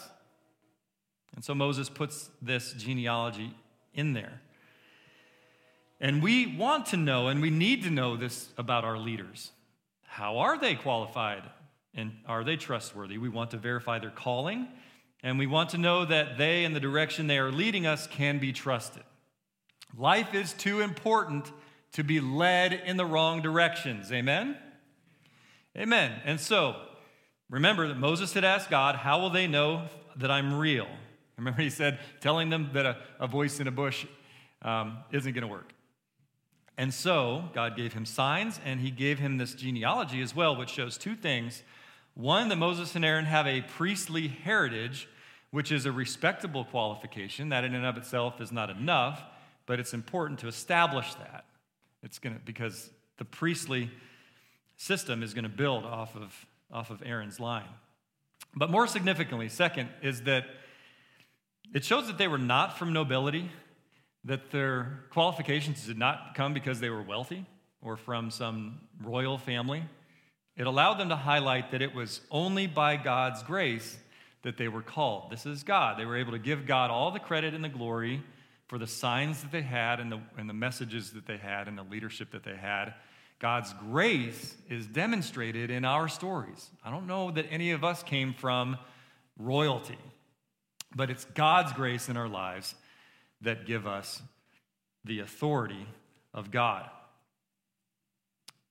And 1.35 1.45
so 1.45 1.55
Moses 1.55 1.87
puts 1.87 2.29
this 2.41 2.73
genealogy 2.73 3.53
in 3.93 4.13
there. 4.13 4.41
And 5.99 6.21
we 6.21 6.45
want 6.55 6.87
to 6.87 6.97
know, 6.97 7.27
and 7.27 7.41
we 7.41 7.49
need 7.49 7.83
to 7.83 7.89
know 7.89 8.17
this 8.17 8.49
about 8.57 8.83
our 8.83 8.97
leaders. 8.97 9.51
How 10.05 10.39
are 10.39 10.57
they 10.57 10.75
qualified 10.75 11.43
and 11.93 12.11
are 12.27 12.43
they 12.43 12.57
trustworthy? 12.57 13.17
We 13.17 13.29
want 13.29 13.51
to 13.51 13.57
verify 13.57 13.99
their 13.99 14.11
calling, 14.11 14.67
and 15.23 15.39
we 15.39 15.47
want 15.47 15.71
to 15.71 15.77
know 15.77 16.05
that 16.05 16.37
they 16.37 16.65
and 16.65 16.75
the 16.75 16.79
direction 16.79 17.27
they 17.27 17.39
are 17.39 17.51
leading 17.51 17.87
us 17.87 18.07
can 18.07 18.39
be 18.39 18.51
trusted. 18.51 19.03
Life 19.97 20.33
is 20.35 20.53
too 20.53 20.81
important 20.81 21.51
to 21.93 22.03
be 22.03 22.19
led 22.19 22.73
in 22.73 22.97
the 22.97 23.05
wrong 23.05 23.41
directions. 23.41 24.11
Amen? 24.11 24.57
Amen. 25.77 26.21
And 26.25 26.39
so, 26.39 26.75
remember 27.49 27.87
that 27.87 27.97
Moses 27.97 28.33
had 28.33 28.43
asked 28.43 28.69
God, 28.69 28.95
How 28.95 29.19
will 29.19 29.29
they 29.29 29.47
know 29.47 29.87
that 30.15 30.31
I'm 30.31 30.57
real? 30.57 30.87
Remember, 31.37 31.61
he 31.61 31.69
said, 31.69 31.99
telling 32.19 32.49
them 32.49 32.71
that 32.73 32.85
a, 32.85 32.97
a 33.19 33.27
voice 33.27 33.59
in 33.59 33.67
a 33.67 33.71
bush 33.71 34.05
um, 34.63 34.97
isn't 35.11 35.33
going 35.33 35.43
to 35.43 35.47
work. 35.47 35.73
And 36.77 36.93
so, 36.93 37.49
God 37.53 37.75
gave 37.75 37.93
him 37.93 38.05
signs, 38.05 38.59
and 38.65 38.79
he 38.79 38.91
gave 38.91 39.19
him 39.19 39.37
this 39.37 39.53
genealogy 39.53 40.21
as 40.21 40.35
well, 40.35 40.55
which 40.55 40.69
shows 40.69 40.97
two 40.97 41.15
things. 41.15 41.63
One, 42.13 42.49
that 42.49 42.55
Moses 42.55 42.95
and 42.95 43.05
Aaron 43.05 43.25
have 43.25 43.45
a 43.45 43.61
priestly 43.61 44.27
heritage, 44.27 45.07
which 45.51 45.71
is 45.71 45.85
a 45.85 45.91
respectable 45.91 46.65
qualification. 46.65 47.49
That 47.49 47.63
in 47.63 47.75
and 47.75 47.85
of 47.85 47.97
itself 47.97 48.41
is 48.41 48.51
not 48.51 48.71
enough, 48.71 49.23
but 49.67 49.79
it's 49.79 49.93
important 49.93 50.39
to 50.39 50.47
establish 50.47 51.13
that. 51.15 51.45
It's 52.07 52.19
going 52.19 52.35
to, 52.35 52.41
because 52.45 52.89
the 53.17 53.25
priestly 53.25 53.91
system 54.77 55.21
is 55.21 55.33
going 55.33 55.43
to 55.43 55.49
build 55.49 55.83
off 55.83 56.15
of, 56.15 56.33
off 56.71 56.89
of 56.89 57.03
Aaron's 57.05 57.37
line. 57.37 57.67
But 58.55 58.71
more 58.71 58.87
significantly, 58.87 59.49
second, 59.49 59.89
is 60.01 60.21
that 60.21 60.45
it 61.75 61.83
shows 61.83 62.07
that 62.07 62.17
they 62.17 62.29
were 62.29 62.37
not 62.37 62.77
from 62.77 62.93
nobility, 62.93 63.51
that 64.23 64.51
their 64.51 65.03
qualifications 65.09 65.85
did 65.85 65.97
not 65.97 66.33
come 66.33 66.53
because 66.53 66.79
they 66.79 66.89
were 66.89 67.03
wealthy 67.03 67.45
or 67.81 67.97
from 67.97 68.31
some 68.31 68.79
royal 69.03 69.37
family. 69.37 69.83
It 70.55 70.65
allowed 70.65 70.99
them 70.99 71.09
to 71.09 71.17
highlight 71.17 71.71
that 71.71 71.81
it 71.81 71.93
was 71.93 72.21
only 72.31 72.67
by 72.67 72.95
God's 72.95 73.43
grace 73.43 73.97
that 74.43 74.55
they 74.55 74.69
were 74.69 74.81
called. 74.81 75.29
This 75.29 75.45
is 75.45 75.63
God. 75.63 75.99
They 75.99 76.05
were 76.05 76.15
able 76.15 76.31
to 76.31 76.39
give 76.39 76.65
God 76.65 76.89
all 76.89 77.11
the 77.11 77.19
credit 77.19 77.53
and 77.53 77.65
the 77.65 77.69
glory 77.69 78.23
for 78.67 78.77
the 78.77 78.87
signs 78.87 79.41
that 79.41 79.51
they 79.51 79.61
had 79.61 79.99
and 79.99 80.11
the, 80.11 80.19
and 80.37 80.49
the 80.49 80.53
messages 80.53 81.11
that 81.11 81.25
they 81.25 81.37
had 81.37 81.67
and 81.67 81.77
the 81.77 81.83
leadership 81.83 82.31
that 82.31 82.43
they 82.43 82.55
had. 82.55 82.93
God's 83.39 83.73
grace 83.73 84.55
is 84.69 84.87
demonstrated 84.87 85.69
in 85.69 85.85
our 85.85 86.07
stories. 86.07 86.69
I 86.83 86.91
don't 86.91 87.07
know 87.07 87.31
that 87.31 87.45
any 87.49 87.71
of 87.71 87.83
us 87.83 88.03
came 88.03 88.33
from 88.33 88.77
royalty, 89.37 89.97
but 90.95 91.09
it's 91.09 91.25
God's 91.25 91.71
grace 91.73 92.09
in 92.09 92.17
our 92.17 92.27
lives 92.27 92.75
that 93.41 93.65
give 93.65 93.87
us 93.87 94.21
the 95.05 95.19
authority 95.19 95.87
of 96.33 96.51
God. 96.51 96.89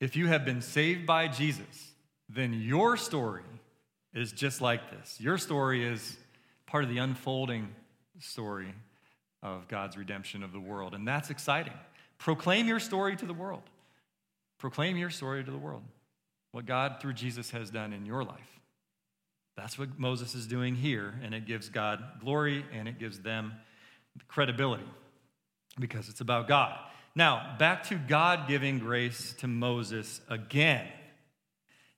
If 0.01 0.17
you 0.17 0.27
have 0.27 0.45
been 0.45 0.61
saved 0.61 1.07
by 1.07 1.29
Jesus, 1.29 1.93
then 2.29 2.53
your 2.53 2.97
story 2.97 3.45
is 4.13 4.33
just 4.33 4.61
like 4.61 4.91
this. 4.91 5.19
Your 5.21 5.39
story 5.39 5.87
is 5.87 6.17
part 6.67 6.85
of 6.85 6.91
the 6.91 6.99
unfolding 6.99 7.69
story 8.19 8.75
of 9.47 9.69
God's 9.69 9.97
redemption 9.97 10.43
of 10.43 10.53
the 10.53 10.59
world, 10.59 10.93
and 10.93 11.07
that's 11.07 11.31
exciting. 11.31 11.73
Proclaim 12.19 12.67
your 12.67 12.81
story 12.81 13.15
to 13.15 13.27
the 13.27 13.33
world. 13.33 13.63
Proclaim 14.59 14.97
your 14.97 15.11
story 15.11 15.45
to 15.45 15.51
the 15.51 15.57
world. 15.57 15.85
What 16.51 16.67
God 16.67 16.97
through 17.01 17.13
Jesus 17.13 17.53
has 17.53 17.71
done 17.71 17.93
in 17.93 18.07
your 18.07 18.25
life. 18.25 18.61
That's 19.57 19.79
what 19.79 19.99
Moses 19.99 20.35
is 20.35 20.49
doing 20.49 20.75
here, 20.75 21.15
and 21.23 21.33
it 21.33 21.47
gives 21.47 21.69
God 21.69 22.03
glory 22.21 22.65
and 22.73 22.89
it 22.89 22.99
gives 22.99 23.21
them 23.21 23.53
credibility 24.27 24.89
because 25.79 26.09
it's 26.09 26.21
about 26.21 26.49
God. 26.49 26.77
Now, 27.15 27.55
back 27.59 27.85
to 27.85 27.95
God 27.95 28.49
giving 28.49 28.81
grace 28.81 29.33
to 29.39 29.47
Moses 29.47 30.21
again. 30.29 30.87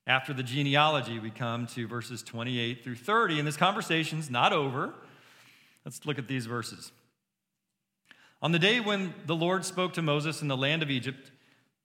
After 0.07 0.35
the 0.35 0.43
genealogy, 0.43 1.19
we 1.19 1.31
come 1.31 1.67
to 1.69 1.88
verses 1.88 2.23
28 2.23 2.85
through 2.85 2.97
30, 2.97 3.38
and 3.38 3.49
this 3.49 3.57
conversation's 3.57 4.31
not 4.31 4.52
over. 4.52 4.93
Let's 5.85 6.05
look 6.05 6.19
at 6.19 6.28
these 6.28 6.47
verses. 6.47 6.93
On 8.40 8.52
the 8.52 8.59
day 8.59 8.78
when 8.78 9.14
the 9.26 9.35
Lord 9.35 9.64
spoke 9.64 9.95
to 9.95 10.02
Moses 10.02 10.42
in 10.42 10.49
the 10.49 10.57
land 10.57 10.83
of 10.83 10.90
Egypt, 10.90 11.33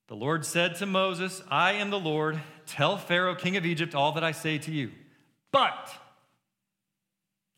the 0.07 0.15
Lord 0.15 0.45
said 0.45 0.75
to 0.75 0.85
Moses, 0.85 1.41
I 1.49 1.73
am 1.73 1.89
the 1.89 1.99
Lord. 1.99 2.39
Tell 2.67 2.97
Pharaoh, 2.97 3.35
king 3.35 3.57
of 3.57 3.65
Egypt, 3.65 3.95
all 3.95 4.11
that 4.11 4.23
I 4.23 4.31
say 4.31 4.57
to 4.59 4.71
you. 4.71 4.91
But, 5.51 5.91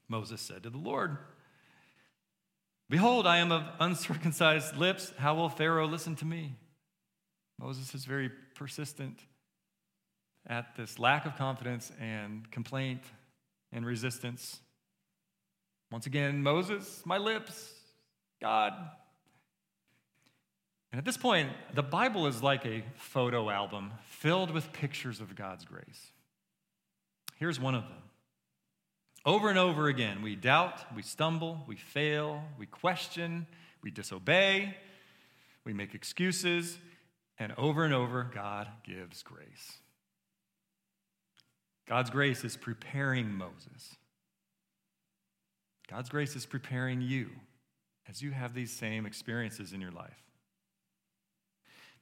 Moses 0.08 0.40
said 0.40 0.64
to 0.64 0.70
the 0.70 0.78
Lord, 0.78 1.18
Behold, 2.90 3.26
I 3.26 3.38
am 3.38 3.52
of 3.52 3.64
uncircumcised 3.80 4.78
lips. 4.78 5.12
How 5.18 5.36
will 5.36 5.50
Pharaoh 5.50 5.88
listen 5.88 6.16
to 6.18 6.26
me? 6.26 6.54
Moses 7.60 7.94
is 7.96 8.06
very 8.06 8.30
persistent 8.54 9.20
at 10.48 10.76
this 10.76 11.00
lack 11.00 11.26
of 11.26 11.36
confidence 11.36 11.92
and 12.00 12.50
complaint 12.52 13.02
and 13.72 13.86
resistance. 13.86 14.60
Once 15.92 16.06
again, 16.06 16.44
Moses, 16.44 17.02
my 17.06 17.18
lips, 17.18 17.75
God. 18.42 18.74
And 20.92 21.00
at 21.00 21.06
this 21.06 21.18
point, 21.18 21.50
the 21.74 21.84
Bible 21.84 22.28
is 22.28 22.42
like 22.42 22.66
a 22.66 22.84
photo 22.96 23.50
album 23.50 23.92
filled 24.06 24.52
with 24.52 24.72
pictures 24.72 25.20
of 25.20 25.36
God's 25.36 25.66
grace. 25.66 26.12
Here's 27.38 27.60
one 27.60 27.76
of 27.76 27.84
them. 27.84 28.02
Over 29.26 29.50
and 29.50 29.58
over 29.58 29.88
again, 29.88 30.22
we 30.22 30.36
doubt, 30.36 30.96
we 30.96 31.02
stumble, 31.02 31.64
we 31.68 31.76
fail, 31.76 32.44
we 32.60 32.66
question, 32.66 33.48
we 33.82 33.92
disobey, 33.92 34.78
we 35.66 35.74
make 35.74 35.96
excuses, 35.96 36.78
and 37.40 37.52
over 37.58 37.84
and 37.84 37.94
over, 37.94 38.24
God 38.24 38.68
gives 38.84 39.24
grace. 39.24 39.80
God's 41.88 42.10
grace 42.10 42.44
is 42.44 42.56
preparing 42.56 43.32
Moses. 43.32 43.96
God's 45.90 46.10
grace 46.10 46.36
is 46.36 46.46
preparing 46.46 47.02
you 47.02 47.30
as 48.10 48.22
you 48.22 48.32
have 48.32 48.54
these 48.54 48.72
same 48.72 49.06
experiences 49.06 49.74
in 49.74 49.82
your 49.82 49.92
life. 49.92 50.24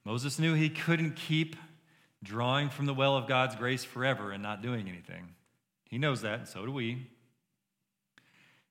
Moses 0.05 0.37
knew 0.37 0.53
he 0.53 0.69
couldn't 0.69 1.15
keep 1.15 1.55
drawing 2.21 2.69
from 2.69 2.85
the 2.85 2.93
well 2.93 3.15
of 3.15 3.27
God's 3.27 3.55
grace 3.55 3.83
forever 3.83 4.31
and 4.31 4.43
not 4.43 4.61
doing 4.61 4.87
anything. 4.87 5.35
He 5.89 5.97
knows 5.97 6.21
that, 6.21 6.39
and 6.39 6.47
so 6.47 6.65
do 6.65 6.71
we. 6.71 7.07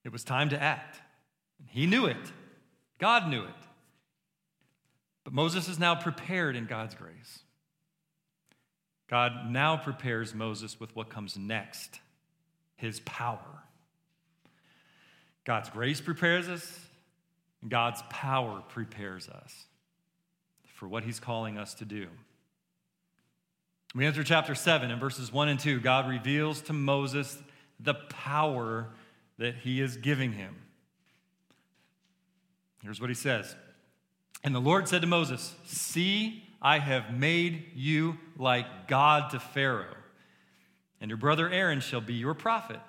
It 0.05 0.13
was 0.13 0.25
time 0.25 0.49
to 0.51 0.61
act. 0.61 0.97
He 1.69 1.87
knew 1.87 2.07
it, 2.07 2.17
God 2.99 3.29
knew 3.29 3.43
it. 3.45 3.51
But 5.25 5.33
Moses 5.33 5.69
is 5.69 5.79
now 5.79 5.95
prepared 5.95 6.57
in 6.57 6.67
God's 6.67 6.97
grace. 6.97 7.41
God 9.09 9.51
now 9.51 9.77
prepares 9.77 10.35
Moses 10.35 10.81
with 10.81 10.97
what 10.97 11.11
comes 11.11 11.37
next 11.37 12.01
his 12.77 12.99
power. 13.01 13.63
God's 15.45 15.71
grace 15.71 16.01
prepares 16.01 16.49
us, 16.49 16.81
God's 17.67 18.03
power 18.11 18.63
prepares 18.69 19.29
us 19.29 19.67
for 20.75 20.89
what 20.89 21.05
he's 21.05 21.21
calling 21.21 21.59
us 21.59 21.75
to 21.75 21.85
do. 21.85 22.09
We 23.95 24.07
enter 24.07 24.25
chapter 24.25 24.55
7 24.55 24.91
in 24.91 24.99
verses 24.99 25.33
1 25.33 25.49
and 25.49 25.61
2. 25.61 25.81
God 25.81 26.09
reveals 26.09 26.61
to 26.63 26.73
Moses 26.73 27.39
the 27.79 27.95
power 27.95 28.89
that 29.39 29.57
he 29.57 29.81
is 29.81 29.97
giving 29.97 30.33
him. 30.33 30.57
Here's 32.83 33.01
what 33.01 33.11
he 33.11 33.15
says 33.15 33.55
And 34.43 34.55
the 34.55 34.61
Lord 34.61 34.89
said 34.89 35.03
to 35.03 35.07
Moses, 35.07 35.55
See, 35.67 36.49
I 36.61 36.79
have 36.79 37.13
made 37.13 37.67
you 37.75 38.19
like 38.39 38.89
God 38.89 39.31
to 39.31 39.41
Pharaoh, 39.41 39.97
and 41.01 41.11
your 41.11 41.19
brother 41.19 41.51
Aaron 41.51 41.81
shall 41.81 42.01
be 42.01 42.15
your 42.15 42.35
prophet. 42.35 42.81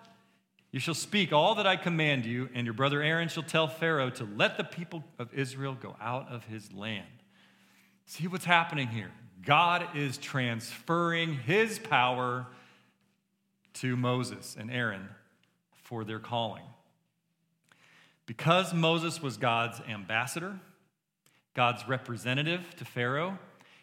You 0.74 0.80
shall 0.80 0.96
speak 0.96 1.32
all 1.32 1.54
that 1.56 1.68
I 1.68 1.76
command 1.76 2.26
you, 2.26 2.50
and 2.56 2.66
your 2.66 2.74
brother 2.74 3.04
Aaron 3.04 3.30
shall 3.30 3.44
tell 3.44 3.68
Pharaoh 3.68 4.10
to 4.10 4.28
let 4.36 4.58
the 4.58 4.64
people 4.64 5.04
of 5.20 5.32
Israel 5.32 5.78
go 5.80 5.96
out 6.02 6.32
of 6.32 6.46
his 6.46 6.74
land. 6.74 7.06
See 8.08 8.26
what's 8.26 8.46
happening 8.46 8.88
here. 8.88 9.12
God 9.46 9.96
is 9.96 10.18
transferring 10.18 11.36
his 11.36 11.78
power 11.78 12.48
to 13.76 13.96
Moses 13.96 14.58
and 14.60 14.72
Aaron 14.72 15.10
for 15.76 16.04
their 16.04 16.18
calling. 16.18 16.64
Because 18.26 18.74
Moses 18.74 19.22
was 19.22 19.38
God's 19.38 19.80
ambassador, 19.88 20.60
God's 21.54 21.88
representative 21.88 22.76
to 22.78 22.86
Pharaoh, 22.86 23.38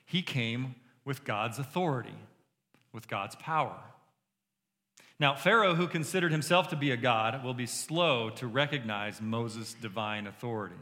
he 0.04 0.22
came 0.22 0.74
with 1.04 1.24
God's 1.24 1.60
authority, 1.60 2.18
with 2.92 3.06
God's 3.06 3.36
power. 3.36 3.78
Now, 5.20 5.34
Pharaoh, 5.34 5.74
who 5.74 5.86
considered 5.86 6.32
himself 6.32 6.68
to 6.68 6.76
be 6.76 6.90
a 6.92 6.96
god, 6.96 7.44
will 7.44 7.52
be 7.52 7.66
slow 7.66 8.30
to 8.30 8.46
recognize 8.46 9.20
Moses' 9.20 9.74
divine 9.74 10.26
authority. 10.26 10.80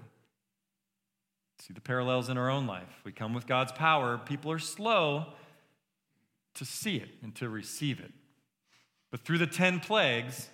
See 1.59 1.75
the 1.75 1.81
parallels 1.81 2.29
in 2.29 2.39
our 2.39 2.49
own 2.49 2.69
life. 2.69 3.01
We 3.05 3.11
come 3.11 3.35
with 3.35 3.49
God's 3.49 3.73
power, 3.73 4.17
people 4.17 4.53
are 4.53 4.61
slow 4.61 5.27
to 6.55 6.65
see 6.65 6.97
it 6.97 7.09
and 7.21 7.35
to 7.35 7.49
receive 7.49 7.99
it. 7.99 8.13
But 9.11 9.21
through 9.21 9.39
the 9.39 9.47
10 9.47 9.81
plagues, 9.81 10.49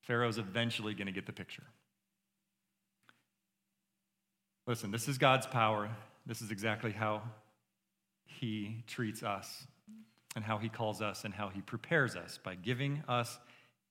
Pharaoh's 0.00 0.38
eventually 0.38 0.92
going 0.92 1.06
to 1.06 1.12
get 1.12 1.26
the 1.26 1.32
picture. 1.32 1.62
Listen, 4.66 4.90
this 4.90 5.06
is 5.06 5.16
God's 5.18 5.46
power. 5.46 5.90
This 6.26 6.42
is 6.42 6.50
exactly 6.50 6.90
how 6.90 7.22
he 8.24 8.82
treats 8.88 9.22
us 9.22 9.66
and 10.34 10.44
how 10.44 10.58
he 10.58 10.68
calls 10.68 11.02
us 11.02 11.24
and 11.24 11.34
how 11.34 11.48
he 11.48 11.60
prepares 11.60 12.16
us 12.16 12.38
by 12.42 12.54
giving 12.54 13.02
us 13.08 13.38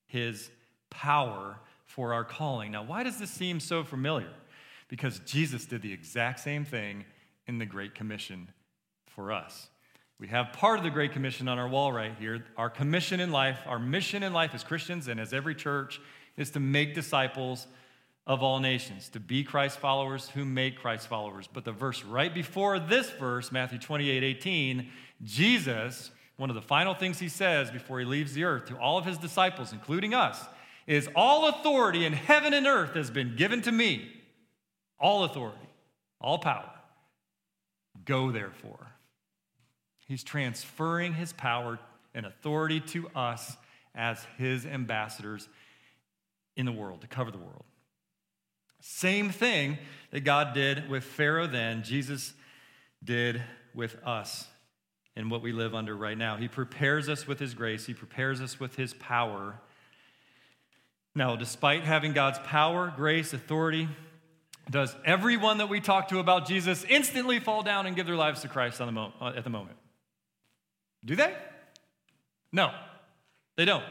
his 0.06 0.50
power 0.90 1.58
for 1.84 2.12
our 2.12 2.24
calling. 2.24 2.72
Now, 2.72 2.82
why 2.82 3.02
does 3.02 3.18
this 3.18 3.30
seem 3.30 3.60
so 3.60 3.84
familiar? 3.84 4.30
because 4.92 5.20
Jesus 5.20 5.64
did 5.64 5.80
the 5.80 5.90
exact 5.90 6.40
same 6.40 6.66
thing 6.66 7.06
in 7.46 7.56
the 7.56 7.64
Great 7.64 7.94
Commission 7.94 8.50
for 9.06 9.32
us. 9.32 9.68
We 10.20 10.28
have 10.28 10.52
part 10.52 10.76
of 10.76 10.84
the 10.84 10.90
Great 10.90 11.12
Commission 11.12 11.48
on 11.48 11.58
our 11.58 11.66
wall 11.66 11.90
right 11.90 12.14
here. 12.20 12.44
Our 12.58 12.68
commission 12.68 13.18
in 13.18 13.32
life, 13.32 13.58
our 13.64 13.78
mission 13.78 14.22
in 14.22 14.34
life 14.34 14.50
as 14.52 14.62
Christians 14.62 15.08
and 15.08 15.18
as 15.18 15.32
every 15.32 15.54
church 15.54 15.98
is 16.36 16.50
to 16.50 16.60
make 16.60 16.94
disciples 16.94 17.66
of 18.26 18.42
all 18.42 18.60
nations, 18.60 19.08
to 19.08 19.18
be 19.18 19.44
Christ 19.44 19.78
followers 19.78 20.28
who 20.28 20.44
make 20.44 20.76
Christ 20.76 21.08
followers. 21.08 21.48
But 21.50 21.64
the 21.64 21.72
verse 21.72 22.04
right 22.04 22.32
before 22.32 22.78
this 22.78 23.08
verse, 23.12 23.50
Matthew 23.50 23.78
28 23.78 24.22
18, 24.22 24.90
Jesus, 25.22 26.10
one 26.42 26.50
of 26.50 26.56
the 26.56 26.60
final 26.60 26.92
things 26.92 27.20
he 27.20 27.28
says 27.28 27.70
before 27.70 28.00
he 28.00 28.04
leaves 28.04 28.34
the 28.34 28.42
earth 28.42 28.66
to 28.66 28.76
all 28.76 28.98
of 28.98 29.04
his 29.04 29.16
disciples, 29.16 29.72
including 29.72 30.12
us, 30.12 30.44
is 30.88 31.08
All 31.14 31.48
authority 31.48 32.04
in 32.04 32.12
heaven 32.12 32.52
and 32.52 32.66
earth 32.66 32.94
has 32.94 33.12
been 33.12 33.36
given 33.36 33.62
to 33.62 33.70
me. 33.70 34.10
All 34.98 35.22
authority, 35.22 35.68
all 36.20 36.38
power. 36.38 36.68
Go 38.04 38.32
therefore. 38.32 38.88
He's 40.08 40.24
transferring 40.24 41.14
his 41.14 41.32
power 41.32 41.78
and 42.12 42.26
authority 42.26 42.80
to 42.80 43.08
us 43.10 43.56
as 43.94 44.26
his 44.36 44.66
ambassadors 44.66 45.48
in 46.56 46.66
the 46.66 46.72
world, 46.72 47.02
to 47.02 47.06
cover 47.06 47.30
the 47.30 47.38
world. 47.38 47.62
Same 48.80 49.30
thing 49.30 49.78
that 50.10 50.24
God 50.24 50.54
did 50.54 50.90
with 50.90 51.04
Pharaoh 51.04 51.46
then, 51.46 51.84
Jesus 51.84 52.34
did 53.04 53.40
with 53.76 53.96
us 54.04 54.48
and 55.16 55.30
what 55.30 55.42
we 55.42 55.52
live 55.52 55.74
under 55.74 55.94
right 55.94 56.16
now. 56.16 56.36
He 56.36 56.48
prepares 56.48 57.08
us 57.08 57.26
with 57.26 57.38
His 57.38 57.54
grace, 57.54 57.86
He 57.86 57.94
prepares 57.94 58.40
us 58.40 58.58
with 58.58 58.76
His 58.76 58.94
power. 58.94 59.60
Now, 61.14 61.36
despite 61.36 61.84
having 61.84 62.14
God's 62.14 62.38
power, 62.38 62.92
grace, 62.96 63.34
authority, 63.34 63.88
does 64.70 64.94
everyone 65.04 65.58
that 65.58 65.68
we 65.68 65.80
talk 65.80 66.08
to 66.08 66.18
about 66.18 66.46
Jesus 66.46 66.84
instantly 66.88 67.38
fall 67.38 67.62
down 67.62 67.86
and 67.86 67.94
give 67.94 68.06
their 68.06 68.16
lives 68.16 68.40
to 68.42 68.48
Christ 68.48 68.78
the 68.78 68.90
mo- 68.90 69.12
uh, 69.20 69.32
at 69.36 69.44
the 69.44 69.50
moment? 69.50 69.76
Do 71.04 71.16
they? 71.16 71.34
No, 72.52 72.72
they 73.56 73.64
don't. 73.64 73.84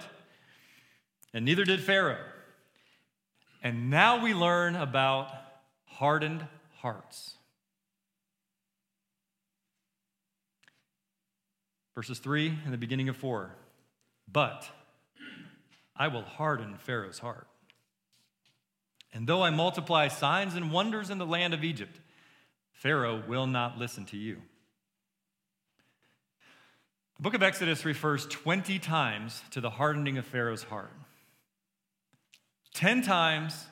And 1.34 1.46
neither 1.46 1.66
did 1.66 1.82
Pharaoh. 1.82 2.18
And 3.62 3.90
now 3.90 4.24
we 4.24 4.34
learn 4.34 4.76
about 4.76 5.32
hardened 5.86 6.46
hearts. 6.78 7.36
Verses 12.02 12.18
3 12.18 12.58
and 12.66 12.74
the 12.74 12.80
beginning 12.80 13.10
of 13.10 13.18
4. 13.18 13.52
But 14.28 14.68
I 15.96 16.08
will 16.08 16.24
harden 16.24 16.80
Pharaoh's 16.80 17.20
heart. 17.20 17.46
And 19.14 19.28
though 19.28 19.44
I 19.44 19.52
multiply 19.52 20.08
signs 20.08 20.56
and 20.56 20.72
wonders 20.72 21.12
in 21.12 21.20
the 21.20 21.28
land 21.28 21.54
of 21.54 21.64
Egypt, 21.64 22.00
Pharaoh 22.72 23.22
will 23.28 23.46
not 23.46 23.78
listen 23.78 24.06
to 24.06 24.18
you. 24.18 24.38
The 27.18 27.22
book 27.22 27.36
of 27.36 27.44
Exodus 27.44 27.86
refers 27.86 28.26
20 28.26 28.80
times 28.80 29.44
to 29.52 29.62
the 29.62 29.70
hardening 29.70 30.18
of 30.18 30.26
Pharaoh's 30.26 30.64
heart. 30.64 30.94
10 32.74 33.04
times 33.04 33.68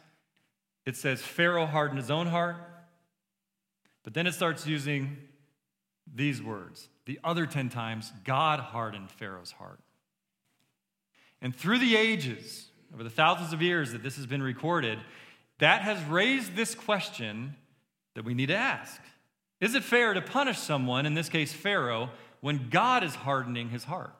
it 0.85 0.95
says 0.95 1.19
Pharaoh 1.19 1.65
hardened 1.65 1.97
his 1.97 2.11
own 2.11 2.27
heart, 2.27 2.57
but 4.03 4.13
then 4.13 4.27
it 4.27 4.35
starts 4.35 4.67
using 4.67 5.17
these 6.13 6.43
words. 6.43 6.89
The 7.09 7.19
other 7.23 7.47
10 7.47 7.69
times, 7.69 8.13
God 8.23 8.59
hardened 8.59 9.09
Pharaoh's 9.09 9.49
heart. 9.53 9.79
And 11.41 11.55
through 11.55 11.79
the 11.79 11.95
ages, 11.95 12.67
over 12.93 13.03
the 13.03 13.09
thousands 13.09 13.51
of 13.51 13.63
years 13.63 13.93
that 13.93 14.03
this 14.03 14.15
has 14.17 14.27
been 14.27 14.43
recorded, 14.43 14.99
that 15.57 15.81
has 15.81 15.99
raised 16.03 16.55
this 16.55 16.75
question 16.75 17.55
that 18.13 18.25
we 18.25 18.35
need 18.35 18.49
to 18.49 18.55
ask 18.55 19.01
Is 19.59 19.73
it 19.73 19.83
fair 19.83 20.13
to 20.13 20.21
punish 20.21 20.59
someone, 20.59 21.07
in 21.07 21.15
this 21.15 21.29
case 21.29 21.51
Pharaoh, 21.51 22.11
when 22.41 22.69
God 22.69 23.03
is 23.03 23.15
hardening 23.15 23.69
his 23.69 23.85
heart? 23.85 24.13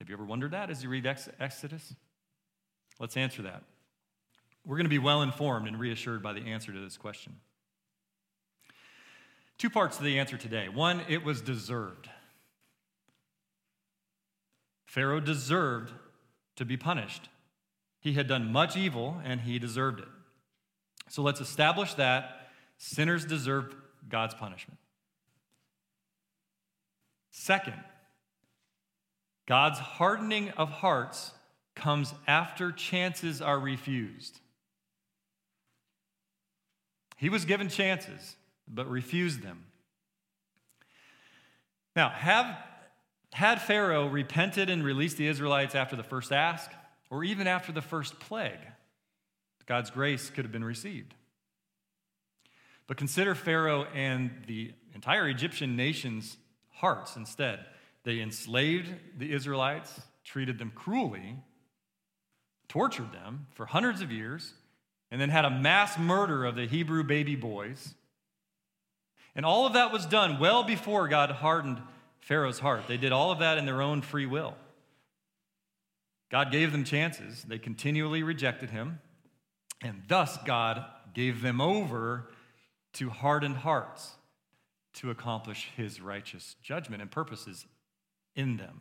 Have 0.00 0.08
you 0.08 0.14
ever 0.14 0.24
wondered 0.24 0.52
that 0.52 0.70
as 0.70 0.82
you 0.82 0.88
read 0.88 1.04
Exodus? 1.06 1.94
Let's 2.98 3.18
answer 3.18 3.42
that. 3.42 3.64
We're 4.64 4.76
going 4.76 4.86
to 4.86 4.88
be 4.88 4.98
well 4.98 5.20
informed 5.20 5.68
and 5.68 5.78
reassured 5.78 6.22
by 6.22 6.32
the 6.32 6.46
answer 6.46 6.72
to 6.72 6.80
this 6.80 6.96
question. 6.96 7.34
Two 9.58 9.70
parts 9.70 9.96
to 9.96 10.04
the 10.04 10.18
answer 10.18 10.36
today. 10.36 10.68
One, 10.68 11.02
it 11.08 11.24
was 11.24 11.40
deserved. 11.40 12.08
Pharaoh 14.86 15.20
deserved 15.20 15.92
to 16.56 16.64
be 16.64 16.76
punished. 16.76 17.28
He 18.00 18.14
had 18.14 18.28
done 18.28 18.52
much 18.52 18.76
evil 18.76 19.20
and 19.24 19.40
he 19.40 19.58
deserved 19.58 20.00
it. 20.00 20.08
So 21.08 21.22
let's 21.22 21.40
establish 21.40 21.94
that 21.94 22.48
sinners 22.78 23.24
deserve 23.24 23.74
God's 24.08 24.34
punishment. 24.34 24.78
Second, 27.30 27.76
God's 29.46 29.78
hardening 29.78 30.50
of 30.50 30.68
hearts 30.68 31.32
comes 31.74 32.12
after 32.26 32.72
chances 32.72 33.40
are 33.40 33.58
refused. 33.58 34.40
He 37.16 37.28
was 37.28 37.44
given 37.44 37.68
chances, 37.68 38.36
but 38.72 38.88
refused 38.88 39.42
them. 39.42 39.64
Now, 41.96 42.10
have, 42.10 42.56
had 43.32 43.60
Pharaoh 43.60 44.06
repented 44.06 44.70
and 44.70 44.84
released 44.84 45.16
the 45.16 45.26
Israelites 45.26 45.74
after 45.74 45.96
the 45.96 46.02
first 46.02 46.32
ask, 46.32 46.70
or 47.10 47.24
even 47.24 47.46
after 47.46 47.72
the 47.72 47.82
first 47.82 48.20
plague, 48.20 48.60
God's 49.66 49.90
grace 49.90 50.30
could 50.30 50.44
have 50.44 50.52
been 50.52 50.64
received. 50.64 51.14
But 52.86 52.96
consider 52.96 53.34
Pharaoh 53.34 53.84
and 53.94 54.30
the 54.46 54.72
entire 54.94 55.28
Egyptian 55.28 55.76
nation's 55.76 56.38
hearts 56.70 57.16
instead. 57.16 57.66
They 58.04 58.20
enslaved 58.20 58.94
the 59.18 59.32
Israelites, 59.32 60.00
treated 60.24 60.58
them 60.58 60.72
cruelly, 60.74 61.36
tortured 62.68 63.12
them 63.12 63.46
for 63.52 63.66
hundreds 63.66 64.00
of 64.00 64.10
years, 64.10 64.54
and 65.10 65.20
then 65.20 65.28
had 65.28 65.44
a 65.44 65.50
mass 65.50 65.98
murder 65.98 66.44
of 66.44 66.54
the 66.54 66.66
Hebrew 66.66 67.04
baby 67.04 67.36
boys. 67.36 67.94
And 69.34 69.44
all 69.44 69.66
of 69.66 69.74
that 69.74 69.92
was 69.92 70.06
done 70.06 70.38
well 70.38 70.64
before 70.64 71.08
God 71.08 71.30
hardened 71.30 71.80
Pharaoh's 72.20 72.58
heart. 72.58 72.88
They 72.88 72.96
did 72.96 73.12
all 73.12 73.30
of 73.30 73.38
that 73.38 73.58
in 73.58 73.66
their 73.66 73.82
own 73.82 74.02
free 74.02 74.26
will. 74.26 74.54
God 76.30 76.52
gave 76.52 76.72
them 76.72 76.84
chances. 76.84 77.44
They 77.44 77.58
continually 77.58 78.22
rejected 78.22 78.70
him. 78.70 79.00
And 79.82 80.02
thus, 80.08 80.36
God 80.44 80.84
gave 81.14 81.40
them 81.40 81.60
over 81.60 82.30
to 82.94 83.10
hardened 83.10 83.58
hearts 83.58 84.14
to 84.94 85.10
accomplish 85.10 85.70
his 85.76 86.00
righteous 86.00 86.56
judgment 86.62 87.00
and 87.00 87.10
purposes 87.10 87.66
in 88.34 88.56
them. 88.56 88.80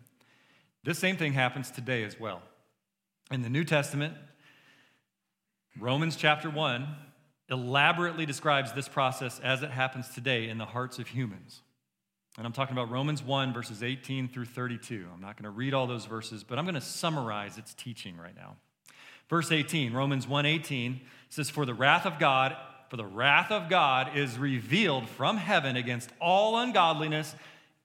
This 0.83 0.99
same 0.99 1.17
thing 1.17 1.33
happens 1.33 1.69
today 1.69 2.03
as 2.03 2.19
well. 2.19 2.41
In 3.29 3.41
the 3.41 3.49
New 3.49 3.63
Testament, 3.63 4.15
Romans 5.79 6.15
chapter 6.15 6.49
1 6.49 6.87
elaborately 7.49 8.25
describes 8.25 8.73
this 8.73 8.87
process 8.87 9.39
as 9.39 9.63
it 9.63 9.71
happens 9.71 10.09
today 10.09 10.49
in 10.49 10.57
the 10.57 10.65
hearts 10.65 10.99
of 10.99 11.07
humans. 11.07 11.61
And 12.37 12.45
I'm 12.45 12.53
talking 12.53 12.77
about 12.77 12.91
Romans 12.91 13.23
1, 13.23 13.53
verses 13.53 13.81
18 13.81 14.27
through 14.27 14.45
32. 14.45 15.07
I'm 15.11 15.21
not 15.21 15.37
going 15.37 15.45
to 15.45 15.49
read 15.49 15.73
all 15.73 15.87
those 15.87 16.05
verses, 16.05 16.43
but 16.43 16.59
I'm 16.59 16.65
going 16.65 16.75
to 16.75 16.81
summarize 16.81 17.57
its 17.57 17.73
teaching 17.73 18.15
right 18.17 18.35
now. 18.35 18.57
Verse 19.29 19.51
18, 19.51 19.93
Romans 19.93 20.27
1 20.27 20.45
18 20.45 21.01
says, 21.29 21.49
For 21.49 21.65
the 21.65 21.73
wrath 21.73 22.05
of 22.05 22.19
God, 22.19 22.55
for 22.89 22.97
the 22.97 23.05
wrath 23.05 23.51
of 23.51 23.69
God 23.69 24.15
is 24.15 24.37
revealed 24.37 25.09
from 25.09 25.37
heaven 25.37 25.75
against 25.75 26.09
all 26.21 26.59
ungodliness 26.59 27.35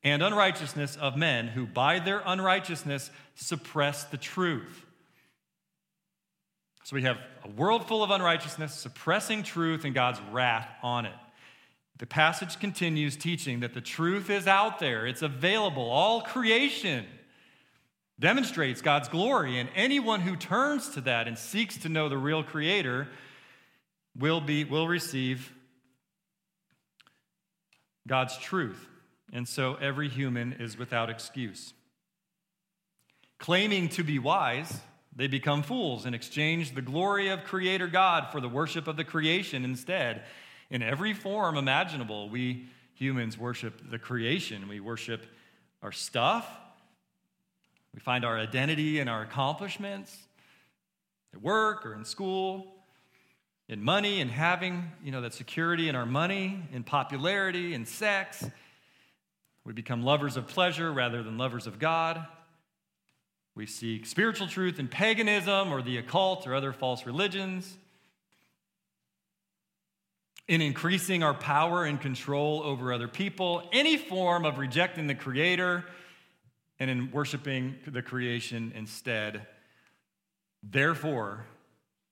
and 0.04 0.22
unrighteousness 0.22 0.96
of 0.96 1.16
men 1.16 1.48
who 1.48 1.66
by 1.66 1.98
their 1.98 2.22
unrighteousness 2.24 3.10
suppress 3.34 4.04
the 4.04 4.16
truth. 4.16 4.86
So 6.84 6.96
we 6.96 7.02
have 7.02 7.18
a 7.44 7.48
world 7.48 7.86
full 7.86 8.02
of 8.02 8.10
unrighteousness, 8.10 8.74
suppressing 8.74 9.42
truth, 9.42 9.84
and 9.84 9.94
God's 9.94 10.20
wrath 10.32 10.68
on 10.82 11.06
it. 11.06 11.14
The 11.98 12.06
passage 12.06 12.58
continues 12.58 13.16
teaching 13.16 13.60
that 13.60 13.74
the 13.74 13.80
truth 13.80 14.28
is 14.28 14.48
out 14.48 14.80
there, 14.80 15.06
it's 15.06 15.22
available. 15.22 15.88
All 15.88 16.22
creation 16.22 17.06
demonstrates 18.18 18.80
God's 18.80 19.08
glory, 19.08 19.58
and 19.58 19.68
anyone 19.74 20.20
who 20.20 20.36
turns 20.36 20.88
to 20.90 21.00
that 21.02 21.28
and 21.28 21.38
seeks 21.38 21.76
to 21.78 21.88
know 21.88 22.08
the 22.08 22.18
real 22.18 22.42
Creator 22.42 23.08
will, 24.18 24.40
be, 24.40 24.64
will 24.64 24.88
receive 24.88 25.52
God's 28.06 28.36
truth. 28.38 28.88
And 29.32 29.48
so 29.48 29.74
every 29.76 30.08
human 30.08 30.52
is 30.54 30.76
without 30.76 31.08
excuse. 31.08 31.72
Claiming 33.38 33.88
to 33.90 34.04
be 34.04 34.18
wise, 34.18 34.80
they 35.14 35.26
become 35.26 35.62
fools 35.62 36.06
and 36.06 36.14
exchange 36.14 36.74
the 36.74 36.82
glory 36.82 37.28
of 37.28 37.44
Creator 37.44 37.88
God 37.88 38.28
for 38.32 38.40
the 38.40 38.48
worship 38.48 38.88
of 38.88 38.96
the 38.96 39.04
creation 39.04 39.64
instead. 39.64 40.24
In 40.70 40.82
every 40.82 41.12
form 41.12 41.56
imaginable, 41.56 42.30
we 42.30 42.68
humans 42.94 43.36
worship 43.36 43.90
the 43.90 43.98
creation. 43.98 44.68
We 44.68 44.80
worship 44.80 45.26
our 45.82 45.92
stuff. 45.92 46.48
We 47.92 48.00
find 48.00 48.24
our 48.24 48.38
identity 48.38 49.00
in 49.00 49.08
our 49.08 49.22
accomplishments 49.22 50.16
at 51.34 51.42
work 51.42 51.84
or 51.84 51.94
in 51.94 52.04
school. 52.06 52.74
in 53.72 53.82
money 53.82 54.20
and 54.20 54.30
having, 54.30 54.90
you 55.02 55.10
know, 55.10 55.22
that 55.22 55.32
security 55.32 55.88
in 55.88 55.96
our 55.96 56.04
money, 56.04 56.62
in 56.72 56.82
popularity, 56.82 57.72
in 57.72 57.86
sex. 57.86 58.44
We 59.64 59.72
become 59.72 60.02
lovers 60.02 60.36
of 60.36 60.46
pleasure 60.48 60.92
rather 60.92 61.22
than 61.22 61.38
lovers 61.38 61.66
of 61.66 61.78
God. 61.78 62.26
We 63.54 63.66
seek 63.66 64.06
spiritual 64.06 64.48
truth 64.48 64.78
in 64.78 64.88
paganism 64.88 65.72
or 65.72 65.82
the 65.82 65.98
occult 65.98 66.46
or 66.46 66.54
other 66.54 66.72
false 66.72 67.04
religions. 67.04 67.76
In 70.48 70.60
increasing 70.60 71.22
our 71.22 71.34
power 71.34 71.84
and 71.84 72.00
control 72.00 72.62
over 72.62 72.92
other 72.92 73.08
people, 73.08 73.68
any 73.72 73.96
form 73.96 74.44
of 74.44 74.58
rejecting 74.58 75.06
the 75.06 75.14
Creator 75.14 75.84
and 76.78 76.90
in 76.90 77.12
worshiping 77.12 77.76
the 77.86 78.02
creation 78.02 78.72
instead. 78.74 79.46
Therefore, 80.64 81.46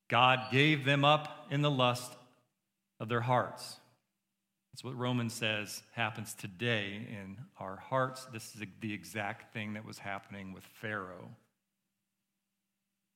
God 0.09 0.41
gave 0.53 0.85
them 0.85 1.05
up 1.05 1.47
in 1.51 1.63
the 1.63 1.71
lust 1.71 2.13
of 3.01 3.09
their 3.09 3.21
hearts. 3.21 3.80
That's 4.81 4.95
what 4.95 4.99
Romans 4.99 5.35
says 5.35 5.83
happens 5.93 6.33
today 6.33 7.07
in 7.11 7.37
our 7.59 7.77
hearts. 7.77 8.27
This 8.33 8.55
is 8.55 8.63
the 8.81 8.95
exact 8.95 9.53
thing 9.53 9.75
that 9.75 9.85
was 9.85 9.99
happening 9.99 10.55
with 10.55 10.65
Pharaoh. 10.65 11.29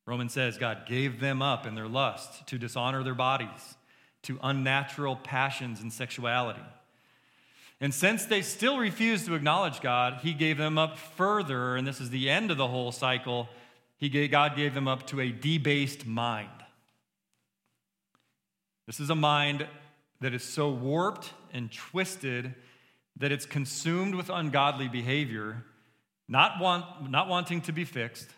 Romans 0.04 0.34
says 0.34 0.58
God 0.58 0.84
gave 0.86 1.20
them 1.20 1.40
up 1.40 1.64
in 1.64 1.74
their 1.74 1.88
lust 1.88 2.46
to 2.48 2.58
dishonor 2.58 3.02
their 3.02 3.14
bodies, 3.14 3.76
to 4.24 4.38
unnatural 4.42 5.16
passions 5.16 5.80
and 5.80 5.90
sexuality. 5.90 6.60
And 7.80 7.94
since 7.94 8.26
they 8.26 8.42
still 8.42 8.76
refused 8.76 9.24
to 9.24 9.34
acknowledge 9.34 9.80
God, 9.80 10.18
he 10.22 10.34
gave 10.34 10.58
them 10.58 10.76
up 10.76 10.98
further, 10.98 11.76
and 11.76 11.86
this 11.86 11.98
is 11.98 12.10
the 12.10 12.28
end 12.28 12.50
of 12.50 12.58
the 12.58 12.68
whole 12.68 12.92
cycle. 12.92 13.48
He 13.96 14.10
gave, 14.10 14.30
God 14.30 14.54
gave 14.54 14.74
them 14.74 14.86
up 14.86 15.06
to 15.06 15.20
a 15.22 15.32
debased 15.32 16.04
mind. 16.04 16.50
This 18.86 19.00
is 19.00 19.08
a 19.08 19.14
mind 19.14 19.66
that 20.20 20.34
is 20.34 20.44
so 20.44 20.68
warped 20.68 21.32
and 21.54 21.72
twisted 21.72 22.54
that 23.16 23.32
it's 23.32 23.46
consumed 23.46 24.14
with 24.14 24.28
ungodly 24.28 24.88
behavior, 24.88 25.64
not, 26.28 26.60
want, 26.60 27.10
not 27.10 27.28
wanting 27.28 27.60
to 27.62 27.72
be 27.72 27.84
fixed, 27.84 28.28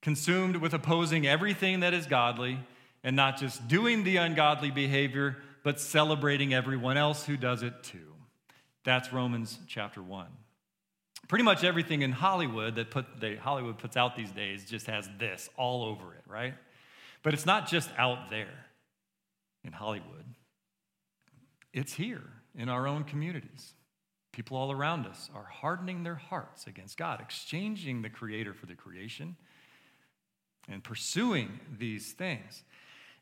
consumed 0.00 0.56
with 0.56 0.74
opposing 0.74 1.26
everything 1.26 1.80
that 1.80 1.94
is 1.94 2.06
godly, 2.06 2.58
and 3.04 3.14
not 3.14 3.38
just 3.38 3.68
doing 3.68 4.02
the 4.02 4.16
ungodly 4.16 4.70
behavior, 4.70 5.36
but 5.62 5.78
celebrating 5.78 6.54
everyone 6.54 6.96
else 6.96 7.24
who 7.24 7.36
does 7.36 7.62
it 7.62 7.74
too. 7.82 7.98
That's 8.84 9.12
Romans 9.12 9.58
chapter 9.68 10.02
1. 10.02 10.26
Pretty 11.28 11.44
much 11.44 11.62
everything 11.62 12.02
in 12.02 12.12
Hollywood 12.12 12.74
that 12.76 12.90
put, 12.90 13.20
they, 13.20 13.36
Hollywood 13.36 13.78
puts 13.78 13.96
out 13.96 14.16
these 14.16 14.30
days 14.32 14.64
just 14.64 14.86
has 14.86 15.08
this 15.18 15.48
all 15.56 15.84
over 15.84 16.14
it, 16.14 16.22
right? 16.26 16.54
But 17.22 17.34
it's 17.34 17.46
not 17.46 17.68
just 17.68 17.90
out 17.96 18.30
there 18.30 18.66
in 19.64 19.72
Hollywood, 19.72 20.21
it's 21.72 21.94
here 21.94 22.22
in 22.54 22.68
our 22.68 22.86
own 22.86 23.04
communities. 23.04 23.74
People 24.32 24.56
all 24.56 24.72
around 24.72 25.06
us 25.06 25.30
are 25.34 25.44
hardening 25.44 26.02
their 26.02 26.14
hearts 26.14 26.66
against 26.66 26.96
God, 26.96 27.20
exchanging 27.20 28.02
the 28.02 28.10
Creator 28.10 28.54
for 28.54 28.66
the 28.66 28.74
creation, 28.74 29.36
and 30.68 30.82
pursuing 30.82 31.60
these 31.78 32.12
things. 32.12 32.62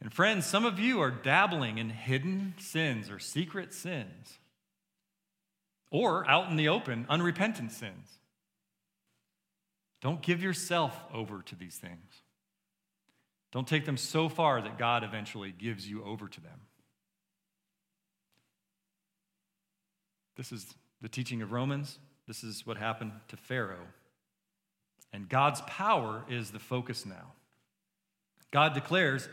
And 0.00 0.12
friends, 0.12 0.46
some 0.46 0.64
of 0.64 0.78
you 0.78 1.00
are 1.00 1.10
dabbling 1.10 1.78
in 1.78 1.90
hidden 1.90 2.54
sins 2.58 3.10
or 3.10 3.18
secret 3.18 3.74
sins, 3.74 4.38
or 5.90 6.28
out 6.28 6.48
in 6.48 6.56
the 6.56 6.68
open, 6.68 7.06
unrepentant 7.08 7.72
sins. 7.72 8.18
Don't 10.00 10.22
give 10.22 10.42
yourself 10.42 10.98
over 11.12 11.42
to 11.42 11.56
these 11.56 11.76
things. 11.76 12.22
Don't 13.52 13.66
take 13.66 13.84
them 13.84 13.96
so 13.96 14.28
far 14.28 14.62
that 14.62 14.78
God 14.78 15.02
eventually 15.02 15.52
gives 15.52 15.88
you 15.88 16.04
over 16.04 16.28
to 16.28 16.40
them. 16.40 16.60
This 20.40 20.52
is 20.52 20.74
the 21.02 21.08
teaching 21.10 21.42
of 21.42 21.52
Romans. 21.52 21.98
This 22.26 22.42
is 22.42 22.66
what 22.66 22.78
happened 22.78 23.12
to 23.28 23.36
Pharaoh. 23.36 23.86
And 25.12 25.28
God's 25.28 25.60
power 25.66 26.24
is 26.30 26.50
the 26.50 26.58
focus 26.58 27.04
now. 27.04 27.32
God 28.50 28.72
declares 28.72 29.28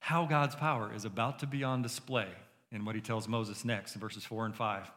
how 0.00 0.26
God's 0.26 0.54
power 0.54 0.92
is 0.94 1.06
about 1.06 1.38
to 1.38 1.46
be 1.46 1.64
on 1.64 1.80
display 1.80 2.28
in 2.70 2.84
what 2.84 2.94
he 2.94 3.00
tells 3.00 3.26
Moses 3.26 3.64
next 3.64 3.94
in 3.94 4.02
verses 4.02 4.22
4 4.22 4.44
and 4.44 4.54
5. 4.54 4.90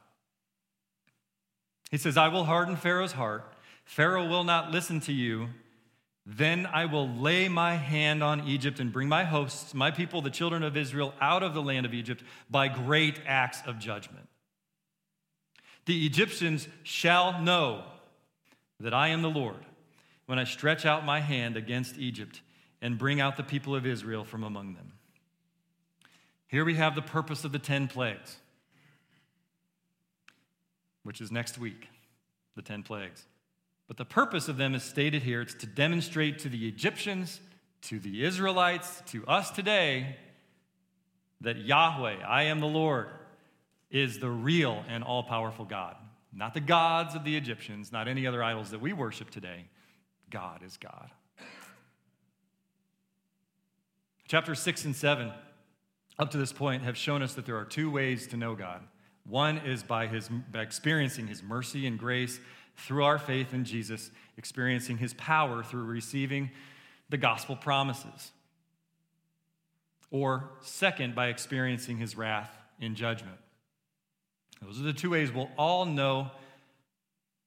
He 1.91 1.97
says, 1.97 2.17
I 2.17 2.27
will 2.27 2.43
harden 2.43 2.75
Pharaoh's 2.75 3.13
heart. 3.13 3.53
Pharaoh 3.85 4.27
will 4.27 4.43
not 4.43 4.71
listen 4.71 4.99
to 4.99 5.13
you 5.13 5.47
then 6.25 6.67
I 6.67 6.85
will 6.85 7.09
lay 7.09 7.49
my 7.49 7.75
hand 7.75 8.21
on 8.21 8.47
Egypt 8.47 8.79
and 8.79 8.93
bring 8.93 9.09
my 9.09 9.23
hosts, 9.23 9.73
my 9.73 9.89
people, 9.89 10.21
the 10.21 10.29
children 10.29 10.61
of 10.61 10.77
Israel, 10.77 11.15
out 11.19 11.41
of 11.41 11.55
the 11.55 11.63
land 11.63 11.85
of 11.85 11.95
Egypt 11.95 12.23
by 12.49 12.67
great 12.67 13.19
acts 13.25 13.61
of 13.65 13.79
judgment. 13.79 14.27
The 15.85 16.05
Egyptians 16.05 16.67
shall 16.83 17.41
know 17.41 17.83
that 18.79 18.93
I 18.93 19.09
am 19.09 19.21
the 19.21 19.29
Lord 19.29 19.65
when 20.25 20.39
I 20.39 20.43
stretch 20.43 20.85
out 20.85 21.05
my 21.05 21.19
hand 21.19 21.57
against 21.57 21.97
Egypt 21.97 22.41
and 22.81 22.97
bring 22.97 23.19
out 23.19 23.37
the 23.37 23.43
people 23.43 23.75
of 23.75 23.85
Israel 23.85 24.23
from 24.23 24.43
among 24.43 24.73
them. 24.73 24.93
Here 26.47 26.65
we 26.65 26.75
have 26.75 26.95
the 26.95 27.01
purpose 27.01 27.43
of 27.43 27.51
the 27.51 27.59
10 27.59 27.87
plagues, 27.87 28.37
which 31.03 31.21
is 31.21 31.31
next 31.31 31.57
week, 31.57 31.87
the 32.55 32.61
10 32.61 32.83
plagues. 32.83 33.25
But 33.87 33.97
the 33.97 34.05
purpose 34.05 34.47
of 34.47 34.57
them 34.57 34.75
is 34.75 34.83
stated 34.83 35.23
here 35.23 35.41
it's 35.41 35.53
to 35.55 35.65
demonstrate 35.65 36.39
to 36.39 36.49
the 36.49 36.67
Egyptians, 36.67 37.39
to 37.83 37.99
the 37.99 38.23
Israelites, 38.23 39.01
to 39.07 39.25
us 39.27 39.51
today, 39.51 40.17
that 41.41 41.57
Yahweh, 41.57 42.17
I 42.25 42.43
am 42.43 42.59
the 42.59 42.67
Lord, 42.67 43.07
is 43.91 44.19
the 44.19 44.29
real 44.29 44.83
and 44.87 45.03
all 45.03 45.21
powerful 45.21 45.65
God. 45.65 45.95
Not 46.33 46.53
the 46.53 46.61
gods 46.61 47.13
of 47.13 47.23
the 47.23 47.35
Egyptians, 47.35 47.91
not 47.91 48.07
any 48.07 48.25
other 48.25 48.41
idols 48.41 48.71
that 48.71 48.79
we 48.79 48.93
worship 48.93 49.29
today. 49.29 49.65
God 50.29 50.63
is 50.63 50.77
God. 50.77 51.11
Chapter 54.27 54.55
6 54.55 54.85
and 54.85 54.95
7, 54.95 55.29
up 56.17 56.31
to 56.31 56.37
this 56.37 56.53
point, 56.53 56.83
have 56.83 56.95
shown 56.95 57.21
us 57.21 57.33
that 57.33 57.45
there 57.45 57.57
are 57.57 57.65
two 57.65 57.91
ways 57.91 58.27
to 58.27 58.37
know 58.37 58.55
God. 58.55 58.81
One 59.27 59.57
is 59.57 59.83
by, 59.83 60.07
his, 60.07 60.29
by 60.29 60.61
experiencing 60.61 61.27
his 61.27 61.43
mercy 61.43 61.85
and 61.85 61.99
grace 61.99 62.39
through 62.77 63.03
our 63.03 63.19
faith 63.19 63.53
in 63.53 63.65
Jesus, 63.65 64.09
experiencing 64.37 64.99
his 64.99 65.13
power 65.15 65.63
through 65.63 65.83
receiving 65.83 66.49
the 67.09 67.17
gospel 67.17 67.57
promises. 67.57 68.31
Or, 70.11 70.51
second, 70.61 71.13
by 71.13 71.27
experiencing 71.27 71.97
his 71.97 72.15
wrath 72.15 72.55
in 72.79 72.95
judgment. 72.95 73.37
Those 74.63 74.79
are 74.79 74.83
the 74.83 74.93
two 74.93 75.09
ways 75.09 75.31
we'll 75.31 75.49
all 75.57 75.85
know 75.85 76.31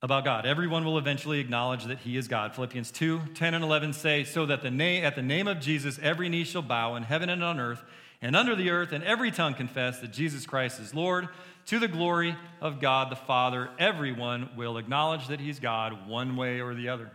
about 0.02 0.24
God. 0.24 0.44
Everyone 0.44 0.84
will 0.84 0.98
eventually 0.98 1.40
acknowledge 1.40 1.84
that 1.84 1.98
he 2.00 2.16
is 2.16 2.28
God. 2.28 2.54
Philippians 2.54 2.90
2 2.90 3.20
10 3.34 3.54
and 3.54 3.64
11 3.64 3.92
say, 3.94 4.24
So 4.24 4.44
that 4.46 4.62
the 4.62 4.70
name, 4.70 5.04
at 5.04 5.16
the 5.16 5.22
name 5.22 5.48
of 5.48 5.60
Jesus, 5.60 5.98
every 6.02 6.28
knee 6.28 6.44
shall 6.44 6.62
bow 6.62 6.96
in 6.96 7.04
heaven 7.04 7.28
and 7.28 7.42
on 7.42 7.58
earth 7.58 7.82
and 8.20 8.34
under 8.34 8.56
the 8.56 8.70
earth, 8.70 8.92
and 8.92 9.04
every 9.04 9.30
tongue 9.30 9.54
confess 9.54 10.00
that 10.00 10.10
Jesus 10.10 10.46
Christ 10.46 10.80
is 10.80 10.94
Lord 10.94 11.28
to 11.66 11.78
the 11.78 11.88
glory 11.88 12.36
of 12.60 12.80
God 12.80 13.10
the 13.10 13.16
Father. 13.16 13.68
Everyone 13.78 14.50
will 14.56 14.78
acknowledge 14.78 15.28
that 15.28 15.40
He's 15.40 15.60
God 15.60 16.08
one 16.08 16.36
way 16.36 16.60
or 16.60 16.74
the 16.74 16.88
other. 16.88 17.10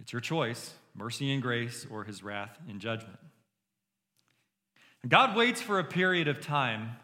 It's 0.00 0.12
your 0.12 0.20
choice 0.20 0.74
mercy 0.94 1.32
and 1.32 1.42
grace 1.42 1.86
or 1.90 2.04
His 2.04 2.22
wrath 2.22 2.58
and 2.68 2.80
judgment. 2.80 3.18
God 5.06 5.36
waits 5.36 5.62
for 5.62 5.78
a 5.78 5.84
period 5.84 6.28
of 6.28 6.40
time 6.40 6.96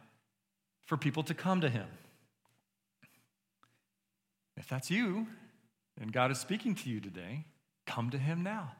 for 0.84 0.96
people 0.96 1.22
to 1.24 1.34
come 1.34 1.60
to 1.60 1.68
Him. 1.68 1.86
If 4.56 4.68
that's 4.68 4.90
you, 4.90 5.26
and 6.00 6.12
God 6.12 6.30
is 6.30 6.38
speaking 6.38 6.74
to 6.76 6.90
you 6.90 7.00
today, 7.00 7.44
come 7.86 8.10
to 8.10 8.18
Him 8.18 8.42
now 8.42 8.72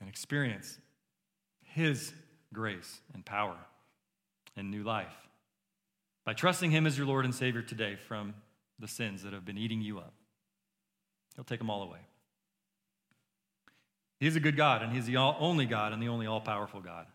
and 0.00 0.08
experience 0.08 0.78
His 1.62 2.12
grace 2.52 3.00
and 3.12 3.24
power 3.24 3.56
and 4.56 4.70
new 4.70 4.82
life 4.82 5.28
by 6.24 6.32
trusting 6.32 6.70
Him 6.70 6.86
as 6.86 6.96
your 6.96 7.06
Lord 7.06 7.24
and 7.24 7.34
Savior 7.34 7.62
today 7.62 7.96
from 7.96 8.34
the 8.78 8.88
sins 8.88 9.22
that 9.22 9.32
have 9.32 9.44
been 9.44 9.58
eating 9.58 9.80
you 9.80 9.98
up. 9.98 10.12
He'll 11.36 11.44
take 11.44 11.58
them 11.58 11.70
all 11.70 11.82
away. 11.82 12.00
He's 14.20 14.36
a 14.36 14.40
good 14.40 14.56
God, 14.56 14.82
and 14.82 14.92
He's 14.92 15.06
the 15.06 15.16
only 15.16 15.66
God 15.66 15.92
and 15.92 16.02
the 16.02 16.08
only 16.08 16.26
all 16.26 16.40
powerful 16.40 16.80
God. 16.80 17.06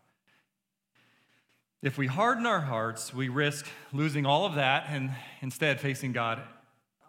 If 1.82 1.96
we 1.96 2.06
harden 2.06 2.44
our 2.44 2.60
hearts, 2.60 3.14
we 3.14 3.28
risk 3.28 3.66
losing 3.92 4.26
all 4.26 4.44
of 4.44 4.56
that 4.56 4.86
and 4.88 5.12
instead 5.40 5.80
facing 5.80 6.12
God 6.12 6.42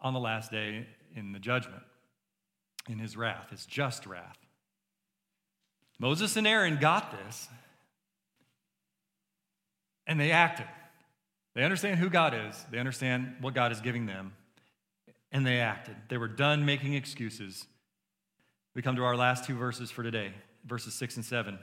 on 0.01 0.13
the 0.13 0.19
last 0.19 0.49
day 0.49 0.87
in 1.13 1.33
the 1.33 1.39
judgment, 1.39 1.83
in 2.87 2.97
His 2.97 3.17
wrath, 3.17 3.49
His 3.49 3.65
just 3.65 4.05
wrath. 4.05 4.37
Moses 5.99 6.37
and 6.37 6.47
Aaron 6.47 6.77
got 6.79 7.11
this, 7.11 7.49
and 10.07 10.19
they 10.19 10.31
acted. 10.31 10.67
They 11.53 11.63
understand 11.63 11.99
who 11.99 12.09
God 12.09 12.33
is, 12.33 12.65
they 12.71 12.79
understand 12.79 13.35
what 13.41 13.53
God 13.53 13.73
is 13.73 13.81
giving 13.81 14.05
them, 14.05 14.33
and 15.33 15.45
they 15.45 15.59
acted. 15.59 15.97
They 16.07 16.17
were 16.17 16.29
done 16.29 16.65
making 16.65 16.93
excuses. 16.93 17.65
We 18.73 18.81
come 18.81 18.95
to 18.95 19.03
our 19.03 19.17
last 19.17 19.43
two 19.43 19.55
verses 19.55 19.91
for 19.91 20.01
today 20.01 20.33
verses 20.65 20.93
6 20.93 21.17
and 21.17 21.25
7. 21.25 21.59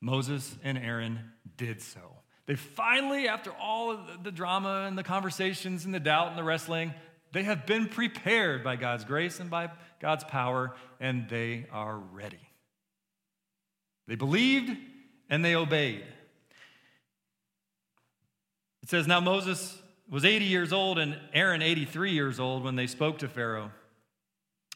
Moses 0.00 0.56
and 0.62 0.76
Aaron 0.76 1.20
did 1.56 1.80
so. 1.80 2.00
They 2.50 2.56
finally, 2.56 3.28
after 3.28 3.52
all 3.52 3.96
the 4.24 4.32
drama 4.32 4.84
and 4.88 4.98
the 4.98 5.04
conversations 5.04 5.84
and 5.84 5.94
the 5.94 6.00
doubt 6.00 6.30
and 6.30 6.36
the 6.36 6.42
wrestling, 6.42 6.92
they 7.30 7.44
have 7.44 7.64
been 7.64 7.86
prepared 7.86 8.64
by 8.64 8.74
God's 8.74 9.04
grace 9.04 9.38
and 9.38 9.48
by 9.48 9.70
God's 10.00 10.24
power, 10.24 10.74
and 10.98 11.28
they 11.28 11.66
are 11.70 11.96
ready. 11.96 12.40
They 14.08 14.16
believed 14.16 14.76
and 15.28 15.44
they 15.44 15.54
obeyed. 15.54 16.02
It 18.82 18.88
says, 18.88 19.06
Now 19.06 19.20
Moses 19.20 19.80
was 20.10 20.24
80 20.24 20.46
years 20.46 20.72
old 20.72 20.98
and 20.98 21.16
Aaron 21.32 21.62
83 21.62 22.10
years 22.10 22.40
old 22.40 22.64
when 22.64 22.74
they 22.74 22.88
spoke 22.88 23.18
to 23.18 23.28
Pharaoh. 23.28 23.70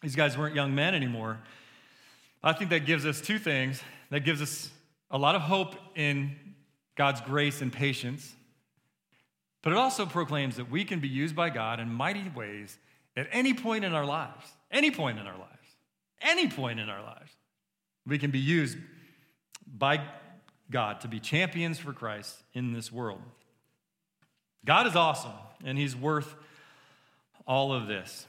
These 0.01 0.15
guys 0.15 0.39
weren't 0.39 0.55
young 0.55 0.77
men 0.77 0.95
anymore. 0.95 1.41
I 2.41 2.53
think 2.53 2.71
that 2.71 2.87
gives 2.87 3.05
us 3.05 3.21
two 3.21 3.41
things. 3.41 3.83
That 4.11 4.21
gives 4.21 4.41
us 4.41 4.71
a 5.11 5.19
lot 5.19 5.35
of 5.35 5.41
hope 5.43 5.75
in 5.97 6.37
God's 6.97 7.21
grace 7.21 7.61
and 7.61 7.73
patience, 7.73 8.35
but 9.63 9.73
it 9.73 9.79
also 9.79 10.07
proclaims 10.07 10.57
that 10.57 10.71
we 10.71 10.85
can 10.85 11.01
be 11.01 11.09
used 11.09 11.35
by 11.35 11.51
God 11.51 11.81
in 11.81 11.93
mighty 11.93 12.31
ways 12.35 12.79
at 13.17 13.29
any 13.33 13.55
point 13.55 13.85
in 13.85 13.95
our 13.95 14.05
lives. 14.05 14.47
Any 14.71 14.91
point 14.91 15.19
in 15.19 15.27
our 15.27 15.39
lives. 15.39 15.51
Any 16.21 16.49
point 16.49 16.81
in 16.81 16.89
our 16.89 17.03
lives. 17.03 17.33
We 18.07 18.19
can 18.19 18.31
be 18.31 18.39
used 18.39 18.77
by 19.67 20.05
God 20.71 21.01
to 21.01 21.09
be 21.09 21.21
champions 21.21 21.79
for 21.79 21.93
Christ 21.93 22.37
in 22.53 22.73
this 22.73 22.93
world. 22.93 23.21
God 24.65 24.87
is 24.87 24.97
awesome, 24.97 25.33
and 25.65 25.79
He's 25.79 25.95
worth 25.95 26.35
all 27.47 27.73
of 27.73 27.87
this. 27.87 28.27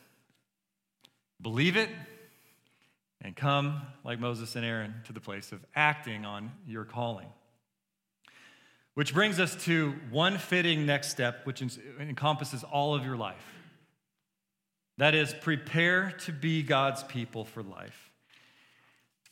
Believe 1.41 1.77
it 1.77 1.89
and 3.21 3.35
come, 3.35 3.81
like 4.03 4.19
Moses 4.19 4.55
and 4.55 4.65
Aaron, 4.65 4.95
to 5.05 5.13
the 5.13 5.19
place 5.19 5.51
of 5.51 5.65
acting 5.75 6.25
on 6.25 6.51
your 6.67 6.85
calling. 6.85 7.27
Which 8.95 9.13
brings 9.13 9.39
us 9.39 9.55
to 9.65 9.93
one 10.09 10.37
fitting 10.37 10.85
next 10.85 11.09
step, 11.09 11.45
which 11.45 11.61
encompasses 11.99 12.63
all 12.63 12.95
of 12.95 13.05
your 13.05 13.17
life. 13.17 13.35
That 14.97 15.13
is, 15.13 15.33
prepare 15.33 16.11
to 16.19 16.31
be 16.31 16.63
God's 16.63 17.03
people 17.03 17.43
for 17.43 17.61
life. 17.61 18.11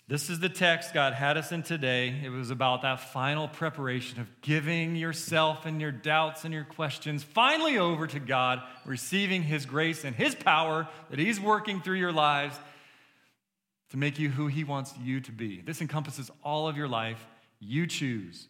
This 0.09 0.29
is 0.29 0.41
the 0.41 0.49
text 0.49 0.93
God 0.93 1.13
had 1.13 1.37
us 1.37 1.53
in 1.53 1.63
today. 1.63 2.13
It 2.25 2.29
was 2.29 2.49
about 2.49 2.81
that 2.81 2.99
final 2.99 3.47
preparation 3.47 4.19
of 4.19 4.27
giving 4.41 4.97
yourself 4.97 5.65
and 5.65 5.79
your 5.79 5.93
doubts 5.93 6.43
and 6.43 6.53
your 6.53 6.65
questions 6.65 7.23
finally 7.23 7.77
over 7.77 8.05
to 8.07 8.19
God, 8.19 8.61
receiving 8.85 9.43
His 9.43 9.65
grace 9.65 10.03
and 10.03 10.13
His 10.13 10.35
power 10.35 10.89
that 11.09 11.19
He's 11.19 11.39
working 11.39 11.79
through 11.79 11.95
your 11.95 12.11
lives 12.11 12.59
to 13.91 13.97
make 13.97 14.19
you 14.19 14.29
who 14.29 14.47
He 14.47 14.65
wants 14.65 14.93
you 15.01 15.21
to 15.21 15.31
be. 15.31 15.61
This 15.61 15.79
encompasses 15.79 16.29
all 16.43 16.67
of 16.67 16.75
your 16.75 16.89
life. 16.89 17.25
You 17.61 17.87
choose. 17.87 18.49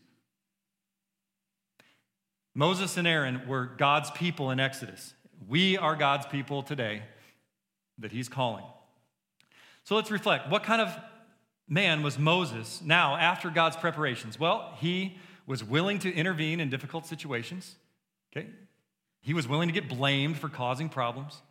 Moses 2.55 2.97
and 2.97 3.07
Aaron 3.07 3.47
were 3.47 3.65
God's 3.65 4.11
people 4.11 4.51
in 4.51 4.59
Exodus. 4.59 5.13
We 5.47 5.77
are 5.77 5.95
God's 5.95 6.25
people 6.27 6.63
today 6.63 7.03
that 7.97 8.11
He's 8.11 8.29
calling. 8.29 8.65
So 9.83 9.95
let's 9.95 10.11
reflect. 10.11 10.49
What 10.49 10.63
kind 10.63 10.81
of 10.81 10.95
man 11.67 12.03
was 12.03 12.17
Moses 12.17 12.81
now 12.83 13.15
after 13.15 13.49
God's 13.49 13.75
preparations? 13.75 14.39
Well, 14.39 14.73
he 14.79 15.17
was 15.45 15.63
willing 15.63 15.99
to 15.99 16.13
intervene 16.13 16.59
in 16.59 16.69
difficult 16.69 17.05
situations. 17.05 17.75
Okay? 18.35 18.47
He 19.21 19.33
was 19.33 19.47
willing 19.47 19.67
to 19.67 19.73
get 19.73 19.89
blamed 19.89 20.37
for 20.37 20.49
causing 20.49 20.89
problems. 20.89 21.41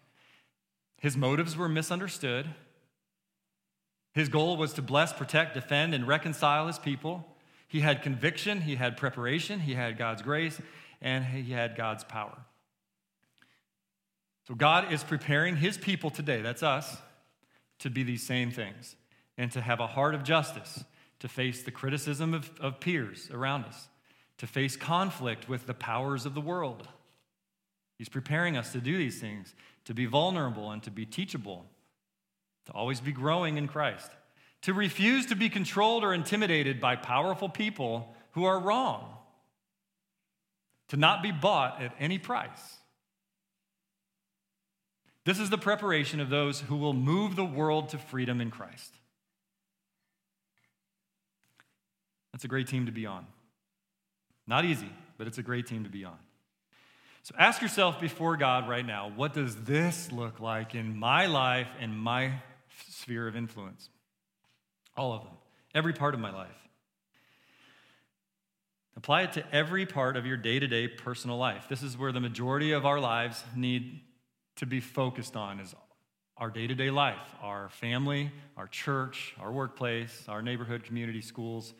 His 1.00 1.16
motives 1.16 1.56
were 1.56 1.68
misunderstood. 1.68 2.46
His 4.14 4.28
goal 4.28 4.56
was 4.56 4.72
to 4.74 4.82
bless, 4.82 5.12
protect, 5.12 5.54
defend, 5.54 5.94
and 5.94 6.06
reconcile 6.06 6.66
his 6.66 6.78
people. 6.78 7.26
He 7.66 7.80
had 7.80 8.02
conviction, 8.02 8.60
he 8.60 8.76
had 8.76 8.96
preparation, 8.96 9.60
he 9.60 9.74
had 9.74 9.96
God's 9.96 10.20
grace, 10.20 10.60
and 11.02 11.24
he 11.24 11.52
had 11.52 11.76
God's 11.76 12.04
power. 12.04 12.38
So 14.48 14.54
God 14.54 14.92
is 14.92 15.04
preparing 15.04 15.56
his 15.56 15.76
people 15.76 16.10
today, 16.10 16.40
that's 16.40 16.62
us, 16.62 16.96
to 17.80 17.90
be 17.90 18.02
these 18.02 18.22
same 18.22 18.50
things 18.50 18.96
and 19.36 19.50
to 19.52 19.60
have 19.60 19.80
a 19.80 19.86
heart 19.86 20.14
of 20.14 20.24
justice, 20.24 20.84
to 21.20 21.28
face 21.28 21.62
the 21.62 21.70
criticism 21.70 22.34
of, 22.34 22.50
of 22.60 22.80
peers 22.80 23.28
around 23.32 23.64
us, 23.64 23.88
to 24.38 24.46
face 24.46 24.76
conflict 24.76 25.48
with 25.48 25.66
the 25.66 25.74
powers 25.74 26.26
of 26.26 26.34
the 26.34 26.40
world. 26.40 26.88
He's 27.98 28.08
preparing 28.08 28.56
us 28.56 28.72
to 28.72 28.80
do 28.80 28.96
these 28.96 29.20
things, 29.20 29.54
to 29.84 29.94
be 29.94 30.06
vulnerable 30.06 30.70
and 30.70 30.82
to 30.82 30.90
be 30.90 31.06
teachable, 31.06 31.66
to 32.66 32.72
always 32.72 33.00
be 33.00 33.12
growing 33.12 33.56
in 33.58 33.68
Christ, 33.68 34.10
to 34.62 34.74
refuse 34.74 35.26
to 35.26 35.36
be 35.36 35.48
controlled 35.48 36.04
or 36.04 36.14
intimidated 36.14 36.80
by 36.80 36.96
powerful 36.96 37.48
people 37.48 38.14
who 38.32 38.44
are 38.44 38.58
wrong, 38.58 39.16
to 40.92 40.98
not 40.98 41.22
be 41.22 41.32
bought 41.32 41.80
at 41.80 41.94
any 41.98 42.18
price. 42.18 42.76
This 45.24 45.38
is 45.38 45.48
the 45.48 45.56
preparation 45.56 46.20
of 46.20 46.28
those 46.28 46.60
who 46.60 46.76
will 46.76 46.92
move 46.92 47.34
the 47.34 47.46
world 47.46 47.88
to 47.90 47.98
freedom 47.98 48.42
in 48.42 48.50
Christ. 48.50 48.94
That's 52.30 52.44
a 52.44 52.48
great 52.48 52.66
team 52.66 52.84
to 52.86 52.92
be 52.92 53.06
on. 53.06 53.26
Not 54.46 54.66
easy, 54.66 54.90
but 55.16 55.26
it's 55.26 55.38
a 55.38 55.42
great 55.42 55.66
team 55.66 55.84
to 55.84 55.90
be 55.90 56.04
on. 56.04 56.18
So 57.22 57.34
ask 57.38 57.62
yourself 57.62 57.98
before 57.98 58.36
God 58.36 58.68
right 58.68 58.84
now 58.84 59.10
what 59.16 59.32
does 59.32 59.56
this 59.62 60.12
look 60.12 60.40
like 60.40 60.74
in 60.74 60.98
my 60.98 61.24
life 61.24 61.68
and 61.80 61.98
my 61.98 62.32
sphere 62.90 63.26
of 63.26 63.34
influence? 63.34 63.88
All 64.94 65.14
of 65.14 65.22
them, 65.22 65.32
every 65.74 65.94
part 65.94 66.12
of 66.12 66.20
my 66.20 66.34
life. 66.34 66.61
Apply 69.02 69.22
it 69.22 69.32
to 69.32 69.44
every 69.52 69.84
part 69.84 70.16
of 70.16 70.26
your 70.26 70.36
day 70.36 70.60
to 70.60 70.68
day 70.68 70.86
personal 70.86 71.36
life. 71.36 71.66
This 71.68 71.82
is 71.82 71.98
where 71.98 72.12
the 72.12 72.20
majority 72.20 72.70
of 72.70 72.86
our 72.86 73.00
lives 73.00 73.42
need 73.56 73.98
to 74.54 74.64
be 74.64 74.78
focused 74.78 75.34
on 75.34 75.58
is 75.58 75.74
our 76.36 76.50
day 76.50 76.68
to 76.68 76.74
day 76.76 76.88
life, 76.88 77.34
our 77.42 77.68
family, 77.70 78.30
our 78.56 78.68
church, 78.68 79.34
our 79.40 79.50
workplace, 79.50 80.24
our 80.28 80.40
neighborhood, 80.40 80.84
community, 80.84 81.20
schools, 81.20 81.74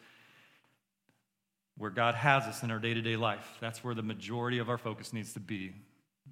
where 1.79 1.91
God 1.91 2.17
has 2.17 2.43
us 2.43 2.65
in 2.65 2.73
our 2.73 2.81
day 2.81 2.93
to 2.93 3.01
day 3.01 3.15
life. 3.15 3.57
That's 3.61 3.85
where 3.85 3.95
the 3.95 4.03
majority 4.03 4.59
of 4.59 4.69
our 4.69 4.77
focus 4.77 5.13
needs 5.13 5.33
to 5.35 5.41
be. 5.41 5.77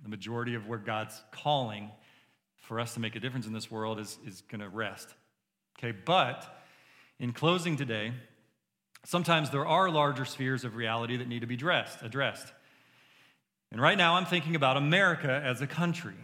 The 0.03 0.09
majority 0.09 0.57
of 0.57 0.67
where 0.67 0.81
God's 0.81 1.23
calling 1.31 1.93
for 2.57 2.81
us 2.81 2.95
to 2.95 3.01
make 3.01 3.15
a 3.15 3.21
difference 3.21 3.47
in 3.47 3.53
this 3.53 3.71
world 3.71 4.01
is, 4.01 4.19
is 4.27 4.41
going 4.41 4.61
to 4.61 4.69
rest. 4.69 5.15
Okay, 5.79 5.97
but 6.05 6.65
in 7.21 7.33
closing 7.33 7.77
today, 7.77 8.13
sometimes 9.05 9.51
there 9.51 9.67
are 9.67 9.91
larger 9.91 10.25
spheres 10.25 10.65
of 10.65 10.77
reality 10.77 11.17
that 11.17 11.29
need 11.29 11.41
to 11.41 11.47
be 11.47 11.55
addressed. 11.55 12.03
addressed. 12.03 12.53
And 13.73 13.81
right 13.81 13.97
now, 13.97 14.15
I'm 14.15 14.27
thinking 14.27 14.57
about 14.57 14.77
America 14.77 15.41
as 15.45 15.61
a 15.61 15.67
country. 15.67 16.15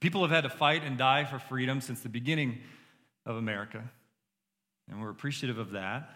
People 0.00 0.22
have 0.22 0.30
had 0.30 0.42
to 0.42 0.50
fight 0.50 0.82
and 0.82 0.98
die 0.98 1.24
for 1.24 1.38
freedom 1.38 1.80
since 1.80 2.00
the 2.00 2.08
beginning 2.08 2.60
of 3.26 3.36
America, 3.36 3.82
and 4.90 5.00
we're 5.00 5.10
appreciative 5.10 5.58
of 5.58 5.70
that. 5.70 6.10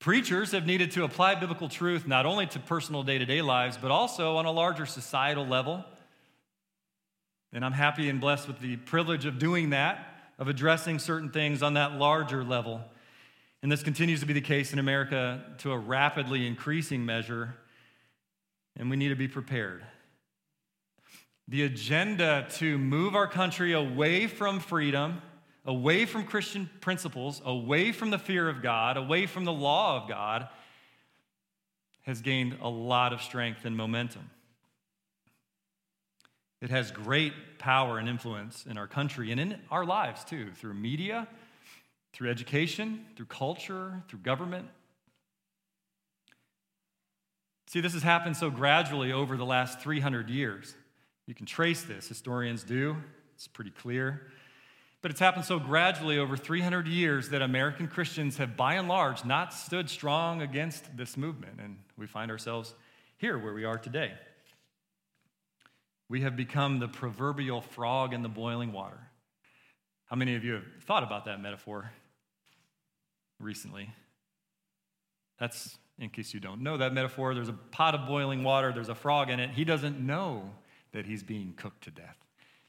Preachers 0.00 0.52
have 0.52 0.66
needed 0.66 0.90
to 0.92 1.04
apply 1.04 1.34
biblical 1.34 1.68
truth 1.68 2.06
not 2.06 2.26
only 2.26 2.46
to 2.48 2.58
personal 2.58 3.02
day 3.02 3.18
to 3.18 3.24
day 3.24 3.42
lives, 3.42 3.78
but 3.80 3.90
also 3.90 4.36
on 4.36 4.46
a 4.46 4.50
larger 4.50 4.86
societal 4.86 5.46
level. 5.46 5.84
And 7.52 7.64
I'm 7.64 7.72
happy 7.72 8.08
and 8.08 8.20
blessed 8.20 8.48
with 8.48 8.58
the 8.58 8.76
privilege 8.76 9.24
of 9.24 9.38
doing 9.38 9.70
that, 9.70 10.32
of 10.38 10.48
addressing 10.48 10.98
certain 10.98 11.30
things 11.30 11.62
on 11.62 11.74
that 11.74 11.92
larger 11.92 12.42
level. 12.44 12.82
And 13.64 13.72
this 13.72 13.82
continues 13.82 14.20
to 14.20 14.26
be 14.26 14.32
the 14.32 14.40
case 14.40 14.72
in 14.72 14.78
America 14.78 15.42
to 15.58 15.72
a 15.72 15.78
rapidly 15.78 16.46
increasing 16.46 17.04
measure, 17.04 17.56
and 18.76 18.88
we 18.88 18.96
need 18.96 19.08
to 19.08 19.16
be 19.16 19.26
prepared. 19.26 19.84
The 21.48 21.64
agenda 21.64 22.46
to 22.58 22.78
move 22.78 23.16
our 23.16 23.26
country 23.26 23.72
away 23.72 24.28
from 24.28 24.60
freedom 24.60 25.20
away 25.66 26.04
from 26.04 26.24
Christian 26.24 26.68
principles, 26.80 27.40
away 27.44 27.92
from 27.92 28.10
the 28.10 28.18
fear 28.18 28.48
of 28.48 28.62
God, 28.62 28.96
away 28.96 29.26
from 29.26 29.44
the 29.44 29.52
law 29.52 30.02
of 30.02 30.08
God, 30.08 30.48
has 32.02 32.20
gained 32.20 32.58
a 32.60 32.68
lot 32.68 33.12
of 33.12 33.22
strength 33.22 33.64
and 33.64 33.76
momentum. 33.76 34.30
It 36.60 36.70
has 36.70 36.90
great 36.90 37.32
power 37.58 37.98
and 37.98 38.08
influence 38.08 38.66
in 38.66 38.76
our 38.76 38.86
country 38.86 39.30
and 39.30 39.40
in 39.40 39.58
our 39.70 39.84
lives 39.84 40.24
too, 40.24 40.50
through 40.52 40.74
media, 40.74 41.26
through 42.14 42.30
education, 42.30 43.04
through 43.16 43.26
culture, 43.26 44.02
through 44.08 44.20
government. 44.20 44.68
See, 47.66 47.80
this 47.80 47.92
has 47.92 48.04
happened 48.04 48.36
so 48.36 48.50
gradually 48.50 49.12
over 49.12 49.36
the 49.36 49.44
last 49.44 49.80
300 49.80 50.30
years. 50.30 50.74
You 51.26 51.34
can 51.34 51.44
trace 51.44 51.82
this, 51.82 52.06
historians 52.06 52.62
do, 52.62 52.96
it's 53.34 53.48
pretty 53.48 53.72
clear. 53.72 54.28
But 55.02 55.10
it's 55.10 55.20
happened 55.20 55.44
so 55.44 55.58
gradually 55.58 56.18
over 56.18 56.36
300 56.36 56.86
years 56.86 57.30
that 57.30 57.42
American 57.42 57.88
Christians 57.88 58.36
have, 58.36 58.56
by 58.56 58.74
and 58.74 58.88
large, 58.88 59.24
not 59.24 59.52
stood 59.52 59.90
strong 59.90 60.40
against 60.40 60.96
this 60.96 61.16
movement. 61.16 61.58
And 61.60 61.76
we 61.98 62.06
find 62.06 62.30
ourselves 62.30 62.74
here 63.18 63.36
where 63.36 63.52
we 63.52 63.64
are 63.64 63.76
today. 63.76 64.12
We 66.08 66.20
have 66.20 66.36
become 66.36 66.78
the 66.78 66.88
proverbial 66.88 67.60
frog 67.60 68.14
in 68.14 68.22
the 68.22 68.28
boiling 68.28 68.72
water. 68.72 69.00
How 70.06 70.16
many 70.16 70.36
of 70.36 70.44
you 70.44 70.54
have 70.54 70.64
thought 70.82 71.02
about 71.02 71.24
that 71.24 71.40
metaphor? 71.40 71.90
Recently. 73.40 73.90
That's, 75.38 75.78
in 75.98 76.10
case 76.10 76.32
you 76.32 76.40
don't 76.40 76.62
know 76.62 76.76
that 76.76 76.92
metaphor, 76.92 77.34
there's 77.34 77.48
a 77.48 77.52
pot 77.52 77.94
of 77.94 78.06
boiling 78.06 78.44
water, 78.44 78.72
there's 78.72 78.88
a 78.88 78.94
frog 78.94 79.30
in 79.30 79.40
it. 79.40 79.50
He 79.50 79.64
doesn't 79.64 79.98
know 79.98 80.50
that 80.92 81.06
he's 81.06 81.22
being 81.22 81.54
cooked 81.56 81.84
to 81.84 81.90
death 81.90 82.16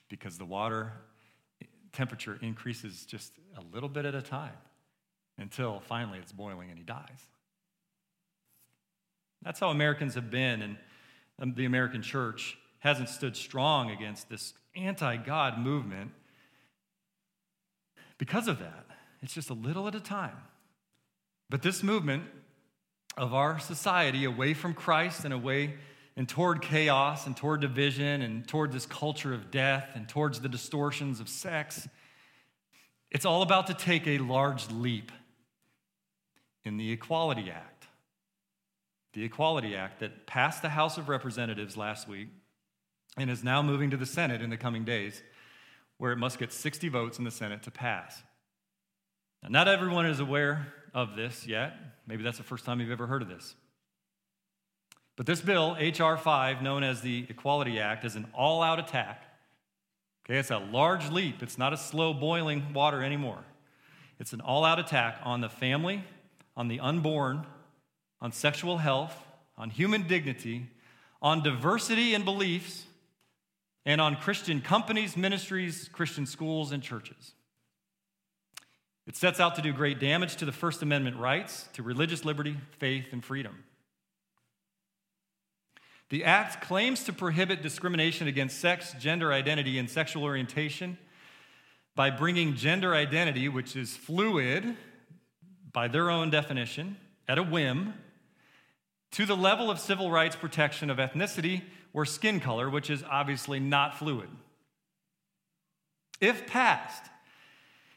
because 0.10 0.38
the 0.38 0.46
water 0.46 0.94
temperature 1.94 2.38
increases 2.42 3.06
just 3.06 3.34
a 3.58 3.62
little 3.74 3.90
bit 3.90 4.06
at 4.06 4.14
a 4.14 4.22
time 4.22 4.58
until 5.38 5.80
finally 5.80 6.20
it's 6.20 6.32
boiling 6.32 6.70
and 6.70 6.78
he 6.78 6.84
dies. 6.84 7.28
That's 9.42 9.60
how 9.60 9.70
Americans 9.70 10.16
have 10.16 10.32
been, 10.32 10.62
and 10.62 10.78
um, 11.40 11.54
the 11.56 11.66
American 11.66 12.02
church 12.02 12.58
hasn't 12.80 13.10
stood 13.10 13.36
strong 13.36 13.92
against 13.92 14.30
this 14.30 14.54
anti 14.76 15.18
God 15.18 15.60
movement 15.60 16.12
because 18.18 18.48
of 18.48 18.60
that. 18.60 18.86
It's 19.22 19.34
just 19.34 19.50
a 19.50 19.54
little 19.54 19.88
at 19.88 19.96
a 19.96 20.00
time. 20.00 20.38
But 21.50 21.62
this 21.62 21.84
movement 21.84 22.24
of 23.18 23.34
our 23.34 23.60
society 23.60 24.26
away 24.26 24.54
from 24.54 24.74
Christ 24.74 25.26
and 25.26 25.34
away 25.34 25.76
and 26.18 26.28
toward 26.28 26.62
chaos 26.62 27.26
and 27.26 27.36
toward 27.36 27.62
division 27.62 28.22
and 28.22 28.48
toward 28.48 28.72
this 28.72 28.86
culture 28.86 29.34
of 29.34 29.52
death 29.52 29.90
and 29.96 30.08
towards 30.08 30.40
the 30.40 30.50
distortions 30.50 31.20
of 31.20 31.30
sex, 31.30 31.88
it's 33.12 33.26
all 33.26 33.42
about 33.42 33.68
to 33.68 33.74
take 33.74 34.08
a 34.08 34.18
large 34.18 34.70
leap 34.72 35.12
in 36.64 36.78
the 36.78 36.92
Equality 36.92 37.52
Act. 37.52 37.88
The 39.14 39.24
Equality 39.24 39.76
Act 39.76 40.00
that 40.00 40.26
passed 40.26 40.62
the 40.62 40.70
House 40.70 40.98
of 40.98 41.10
Representatives 41.10 41.78
last 41.78 42.08
week 42.08 42.30
and 43.18 43.30
is 43.30 43.44
now 43.44 43.62
moving 43.62 43.92
to 43.92 43.98
the 43.98 44.06
Senate 44.06 44.42
in 44.42 44.50
the 44.50 44.58
coming 44.58 44.84
days, 44.84 45.22
where 45.98 46.12
it 46.12 46.18
must 46.18 46.40
get 46.40 46.52
60 46.52 46.90
votes 46.90 47.18
in 47.18 47.24
the 47.24 47.32
Senate 47.32 47.64
to 47.64 47.72
pass. 47.72 48.22
Now, 49.42 49.50
not 49.50 49.68
everyone 49.70 50.06
is 50.06 50.20
aware 50.20 50.74
of 50.96 51.16
this 51.16 51.46
yet. 51.46 51.74
Maybe 52.08 52.24
that's 52.24 52.38
the 52.38 52.44
first 52.44 52.66
time 52.66 52.80
you've 52.80 52.90
ever 52.90 53.06
heard 53.06 53.22
of 53.22 53.28
this. 53.28 53.54
But 55.18 55.26
this 55.26 55.42
bill, 55.42 55.76
H.R. 55.78 56.18
5, 56.18 56.62
known 56.62 56.84
as 56.84 57.02
the 57.02 57.26
Equality 57.30 57.80
Act, 57.80 58.06
is 58.06 58.16
an 58.16 58.28
all 58.34 58.64
out 58.64 58.80
attack. 58.80 59.24
Okay, 60.26 60.40
it's 60.40 60.52
a 60.52 60.58
large 60.58 61.12
leap. 61.12 61.44
It's 61.44 61.58
not 61.58 61.74
a 61.74 61.78
slow 61.78 62.14
boiling 62.14 62.74
water 62.74 63.04
anymore. 63.04 63.44
It's 64.20 64.34
an 64.34 64.42
all 64.42 64.66
out 64.66 64.80
attack 64.80 65.20
on 65.24 65.42
the 65.42 65.50
family, 65.50 66.04
on 66.56 66.70
the 66.70 66.80
unborn, 66.80 67.46
on 68.22 68.32
sexual 68.32 68.78
health, 68.78 69.16
on 69.58 69.70
human 69.70 70.08
dignity, 70.08 70.68
on 71.22 71.44
diversity 71.44 72.14
and 72.14 72.26
beliefs, 72.26 72.86
and 73.86 74.02
on 74.02 74.16
Christian 74.16 74.62
companies, 74.62 75.16
ministries, 75.16 75.90
Christian 75.92 76.26
schools, 76.26 76.72
and 76.72 76.82
churches. 76.82 77.34
It 79.08 79.16
sets 79.16 79.40
out 79.40 79.56
to 79.56 79.62
do 79.62 79.72
great 79.72 80.00
damage 80.00 80.36
to 80.38 80.46
the 80.46 80.52
First 80.52 80.82
Amendment 80.82 81.18
rights, 81.18 81.70
to 81.74 81.84
religious 81.84 82.26
liberty, 82.26 82.58
faith, 82.80 83.08
and 83.12 83.24
freedom. 83.24 83.64
The 86.10 86.24
act 86.24 86.62
claims 86.66 87.04
to 87.06 87.14
prohibit 87.14 87.62
discrimination 87.62 88.28
against 88.28 88.60
sex, 88.60 88.94
gender 89.00 89.32
identity, 89.34 89.78
and 89.78 89.90
sexual 89.90 90.24
orientation 90.24 90.98
by 91.96 92.10
bringing 92.10 92.56
gender 92.56 92.94
identity, 92.94 93.48
which 93.48 93.76
is 93.76 93.96
fluid 93.96 94.76
by 95.72 95.88
their 95.88 96.10
own 96.10 96.30
definition, 96.30 96.98
at 97.28 97.38
a 97.38 97.44
whim, 97.44 97.94
to 99.12 99.26
the 99.26 99.36
level 99.36 99.72
of 99.72 99.80
civil 99.80 100.12
rights 100.12 100.36
protection 100.36 100.90
of 100.90 100.98
ethnicity 100.98 101.62
or 101.94 102.06
skin 102.06 102.40
color, 102.40 102.70
which 102.70 102.90
is 102.90 103.04
obviously 103.10 103.60
not 103.60 103.98
fluid. 103.98 104.30
If 106.20 106.48
passed, 106.48 107.04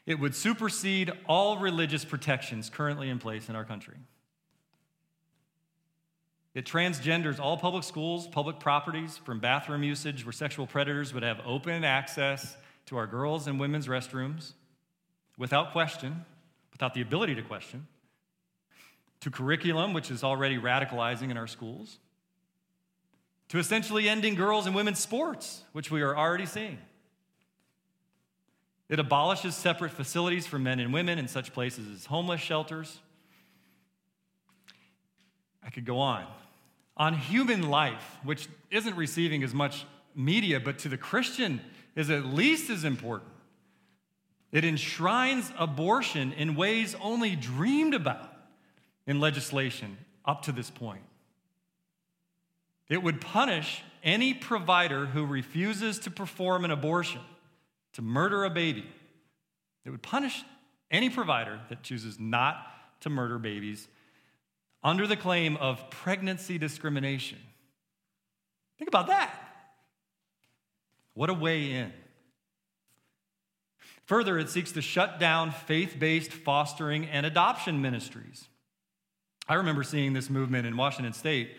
it 0.09 0.19
would 0.19 0.33
supersede 0.33 1.11
all 1.27 1.59
religious 1.59 2.03
protections 2.03 2.67
currently 2.67 3.11
in 3.11 3.19
place 3.19 3.47
in 3.47 3.55
our 3.55 3.63
country. 3.63 3.93
It 6.55 6.65
transgenders 6.65 7.39
all 7.39 7.57
public 7.57 7.83
schools, 7.83 8.25
public 8.25 8.59
properties, 8.59 9.17
from 9.17 9.39
bathroom 9.39 9.83
usage 9.83 10.25
where 10.25 10.33
sexual 10.33 10.65
predators 10.65 11.13
would 11.13 11.21
have 11.21 11.39
open 11.45 11.83
access 11.83 12.57
to 12.87 12.97
our 12.97 13.05
girls' 13.05 13.45
and 13.45 13.59
women's 13.59 13.85
restrooms 13.85 14.53
without 15.37 15.73
question, 15.73 16.25
without 16.71 16.95
the 16.95 17.01
ability 17.01 17.35
to 17.35 17.43
question, 17.43 17.85
to 19.19 19.29
curriculum, 19.29 19.93
which 19.93 20.09
is 20.09 20.23
already 20.23 20.57
radicalizing 20.57 21.29
in 21.29 21.37
our 21.37 21.45
schools, 21.45 21.99
to 23.49 23.59
essentially 23.59 24.09
ending 24.09 24.33
girls' 24.33 24.65
and 24.65 24.73
women's 24.73 24.97
sports, 24.97 25.61
which 25.73 25.91
we 25.91 26.01
are 26.01 26.17
already 26.17 26.47
seeing. 26.47 26.79
It 28.89 28.99
abolishes 28.99 29.55
separate 29.55 29.91
facilities 29.91 30.47
for 30.47 30.57
men 30.57 30.79
and 30.79 30.91
women 30.91 31.19
in 31.19 31.27
such 31.27 31.53
places 31.53 31.87
as 31.93 32.07
homeless 32.07 32.41
shelters. 32.41 32.99
I 35.63 35.69
could 35.69 35.85
go 35.85 35.99
on. 35.99 36.25
On 36.97 37.13
human 37.13 37.69
life, 37.69 38.17
which 38.23 38.47
isn't 38.71 38.95
receiving 38.95 39.43
as 39.43 39.53
much 39.53 39.85
media, 40.15 40.59
but 40.59 40.79
to 40.79 40.89
the 40.89 40.97
Christian 40.97 41.61
is 41.95 42.09
at 42.09 42.25
least 42.25 42.69
as 42.71 42.83
important. 42.83 43.29
It 44.51 44.65
enshrines 44.65 45.51
abortion 45.57 46.33
in 46.33 46.55
ways 46.55 46.95
only 46.99 47.35
dreamed 47.35 47.93
about 47.93 48.33
in 49.05 49.19
legislation 49.19 49.97
up 50.25 50.41
to 50.43 50.51
this 50.51 50.71
point. 50.71 51.03
It 52.89 53.03
would 53.03 53.21
punish 53.21 53.83
any 54.03 54.33
provider 54.33 55.05
who 55.05 55.25
refuses 55.25 55.99
to 55.99 56.11
perform 56.11 56.65
an 56.65 56.71
abortion 56.71 57.21
to 57.93 58.01
murder 58.01 58.43
a 58.45 58.49
baby. 58.49 58.85
It 59.85 59.89
would 59.89 60.01
punish 60.01 60.43
any 60.91 61.09
provider 61.09 61.59
that 61.69 61.83
chooses 61.83 62.19
not 62.19 62.57
to 63.01 63.09
murder 63.09 63.39
babies 63.39 63.87
under 64.83 65.07
the 65.07 65.17
claim 65.17 65.57
of 65.57 65.89
pregnancy 65.89 66.57
discrimination. 66.57 67.39
Think 68.77 68.87
about 68.87 69.07
that. 69.07 69.33
What 71.13 71.29
a 71.29 71.33
way 71.33 71.71
in. 71.71 71.91
Further, 74.05 74.39
it 74.39 74.49
seeks 74.49 74.71
to 74.71 74.81
shut 74.81 75.19
down 75.19 75.51
faith 75.51 75.97
based 75.99 76.31
fostering 76.31 77.05
and 77.05 77.25
adoption 77.25 77.81
ministries. 77.81 78.47
I 79.47 79.55
remember 79.55 79.83
seeing 79.83 80.13
this 80.13 80.29
movement 80.29 80.65
in 80.65 80.77
Washington 80.77 81.13
State 81.13 81.51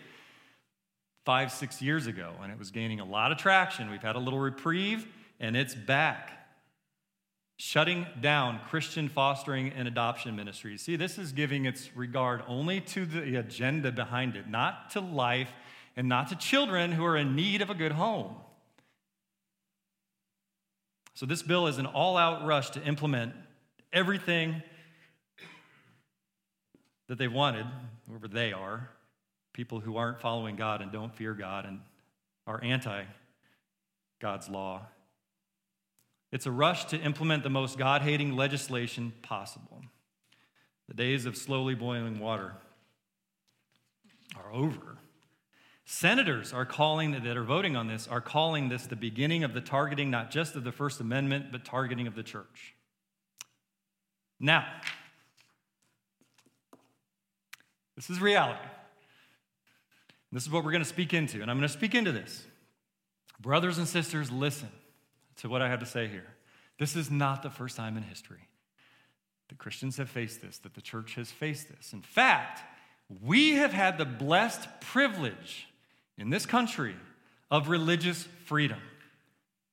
five, 1.23 1.51
six 1.51 1.81
years 1.81 2.07
ago, 2.07 2.33
and 2.41 2.51
it 2.51 2.57
was 2.57 2.71
gaining 2.71 2.99
a 2.99 3.05
lot 3.05 3.31
of 3.31 3.37
traction. 3.37 3.91
We've 3.91 4.01
had 4.01 4.15
a 4.15 4.19
little 4.19 4.39
reprieve 4.39 5.05
and 5.41 5.57
it's 5.57 5.75
back. 5.75 6.31
Shutting 7.57 8.07
down 8.21 8.59
Christian 8.69 9.09
fostering 9.09 9.69
and 9.75 9.87
adoption 9.87 10.35
ministries. 10.35 10.81
See, 10.81 10.95
this 10.95 11.17
is 11.17 11.31
giving 11.31 11.65
its 11.65 11.95
regard 11.95 12.41
only 12.47 12.79
to 12.81 13.05
the 13.05 13.35
agenda 13.35 13.91
behind 13.91 14.35
it, 14.35 14.47
not 14.47 14.91
to 14.91 14.99
life 14.99 15.51
and 15.97 16.07
not 16.07 16.29
to 16.29 16.35
children 16.35 16.91
who 16.93 17.03
are 17.03 17.17
in 17.17 17.35
need 17.35 17.61
of 17.61 17.69
a 17.69 17.75
good 17.75 17.91
home. 17.91 18.35
So, 21.13 21.25
this 21.25 21.43
bill 21.43 21.67
is 21.67 21.77
an 21.77 21.85
all 21.85 22.17
out 22.17 22.45
rush 22.45 22.71
to 22.71 22.83
implement 22.83 23.33
everything 23.93 24.63
that 27.09 27.17
they 27.17 27.27
wanted, 27.27 27.65
whoever 28.07 28.27
they 28.27 28.53
are, 28.53 28.89
people 29.53 29.81
who 29.81 29.97
aren't 29.97 30.19
following 30.19 30.55
God 30.55 30.81
and 30.81 30.91
don't 30.91 31.13
fear 31.13 31.33
God 31.33 31.65
and 31.65 31.81
are 32.47 32.63
anti 32.63 33.03
God's 34.19 34.49
law. 34.49 34.87
It's 36.31 36.45
a 36.45 36.51
rush 36.51 36.85
to 36.85 36.97
implement 36.97 37.43
the 37.43 37.49
most 37.49 37.77
God 37.77 38.01
hating 38.01 38.35
legislation 38.35 39.13
possible. 39.21 39.81
The 40.87 40.93
days 40.93 41.25
of 41.25 41.35
slowly 41.35 41.75
boiling 41.75 42.19
water 42.19 42.53
are 44.35 44.51
over. 44.51 44.97
Senators 45.83 46.53
are 46.53 46.65
calling, 46.65 47.11
that 47.11 47.37
are 47.37 47.43
voting 47.43 47.75
on 47.75 47.87
this, 47.87 48.07
are 48.07 48.21
calling 48.21 48.69
this 48.69 48.87
the 48.87 48.95
beginning 48.95 49.43
of 49.43 49.53
the 49.53 49.59
targeting 49.59 50.09
not 50.09 50.31
just 50.31 50.55
of 50.55 50.63
the 50.63 50.71
First 50.71 51.01
Amendment, 51.01 51.51
but 51.51 51.65
targeting 51.65 52.07
of 52.07 52.15
the 52.15 52.23
church. 52.23 52.75
Now, 54.39 54.65
this 57.95 58.09
is 58.09 58.21
reality. 58.21 58.59
This 60.31 60.43
is 60.43 60.49
what 60.49 60.63
we're 60.63 60.71
going 60.71 60.83
to 60.83 60.89
speak 60.89 61.13
into, 61.13 61.41
and 61.41 61.51
I'm 61.51 61.57
going 61.57 61.67
to 61.67 61.73
speak 61.73 61.93
into 61.93 62.13
this. 62.13 62.45
Brothers 63.41 63.77
and 63.77 63.87
sisters, 63.87 64.31
listen 64.31 64.69
to 65.41 65.49
what 65.49 65.61
I 65.61 65.69
have 65.69 65.79
to 65.79 65.85
say 65.85 66.07
here. 66.07 66.27
This 66.79 66.95
is 66.95 67.11
not 67.11 67.43
the 67.43 67.49
first 67.49 67.75
time 67.75 67.97
in 67.97 68.03
history 68.03 68.47
that 69.49 69.57
Christians 69.57 69.97
have 69.97 70.09
faced 70.09 70.41
this, 70.41 70.59
that 70.59 70.75
the 70.75 70.81
church 70.81 71.15
has 71.15 71.29
faced 71.29 71.67
this. 71.69 71.93
In 71.93 72.01
fact, 72.01 72.61
we 73.21 73.51
have 73.55 73.73
had 73.73 73.97
the 73.97 74.05
blessed 74.05 74.67
privilege 74.79 75.67
in 76.17 76.29
this 76.29 76.45
country 76.45 76.95
of 77.49 77.67
religious 77.67 78.27
freedom, 78.45 78.79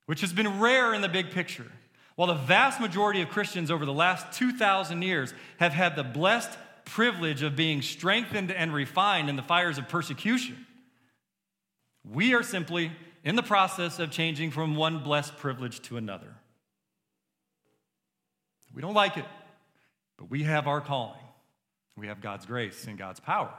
which 0.06 0.20
has 0.22 0.32
been 0.32 0.58
rare 0.58 0.94
in 0.94 1.00
the 1.02 1.08
big 1.08 1.30
picture. 1.30 1.70
While 2.16 2.28
the 2.28 2.34
vast 2.34 2.80
majority 2.80 3.20
of 3.22 3.28
Christians 3.28 3.70
over 3.70 3.86
the 3.86 3.92
last 3.92 4.36
2,000 4.36 5.02
years 5.02 5.32
have 5.58 5.72
had 5.72 5.94
the 5.94 6.02
blessed 6.02 6.50
privilege 6.84 7.42
of 7.42 7.54
being 7.54 7.82
strengthened 7.82 8.50
and 8.50 8.74
refined 8.74 9.28
in 9.28 9.36
the 9.36 9.42
fires 9.42 9.78
of 9.78 9.88
persecution, 9.88 10.66
we 12.04 12.34
are 12.34 12.42
simply 12.42 12.90
in 13.28 13.36
the 13.36 13.42
process 13.42 13.98
of 13.98 14.10
changing 14.10 14.50
from 14.50 14.74
one 14.74 15.00
blessed 15.00 15.36
privilege 15.36 15.82
to 15.82 15.98
another. 15.98 16.34
We 18.74 18.80
don't 18.80 18.94
like 18.94 19.18
it, 19.18 19.26
but 20.16 20.30
we 20.30 20.44
have 20.44 20.66
our 20.66 20.80
calling. 20.80 21.20
we 21.94 22.06
have 22.06 22.22
God's 22.22 22.46
grace 22.46 22.86
and 22.86 22.96
God's 22.96 23.20
power. 23.20 23.52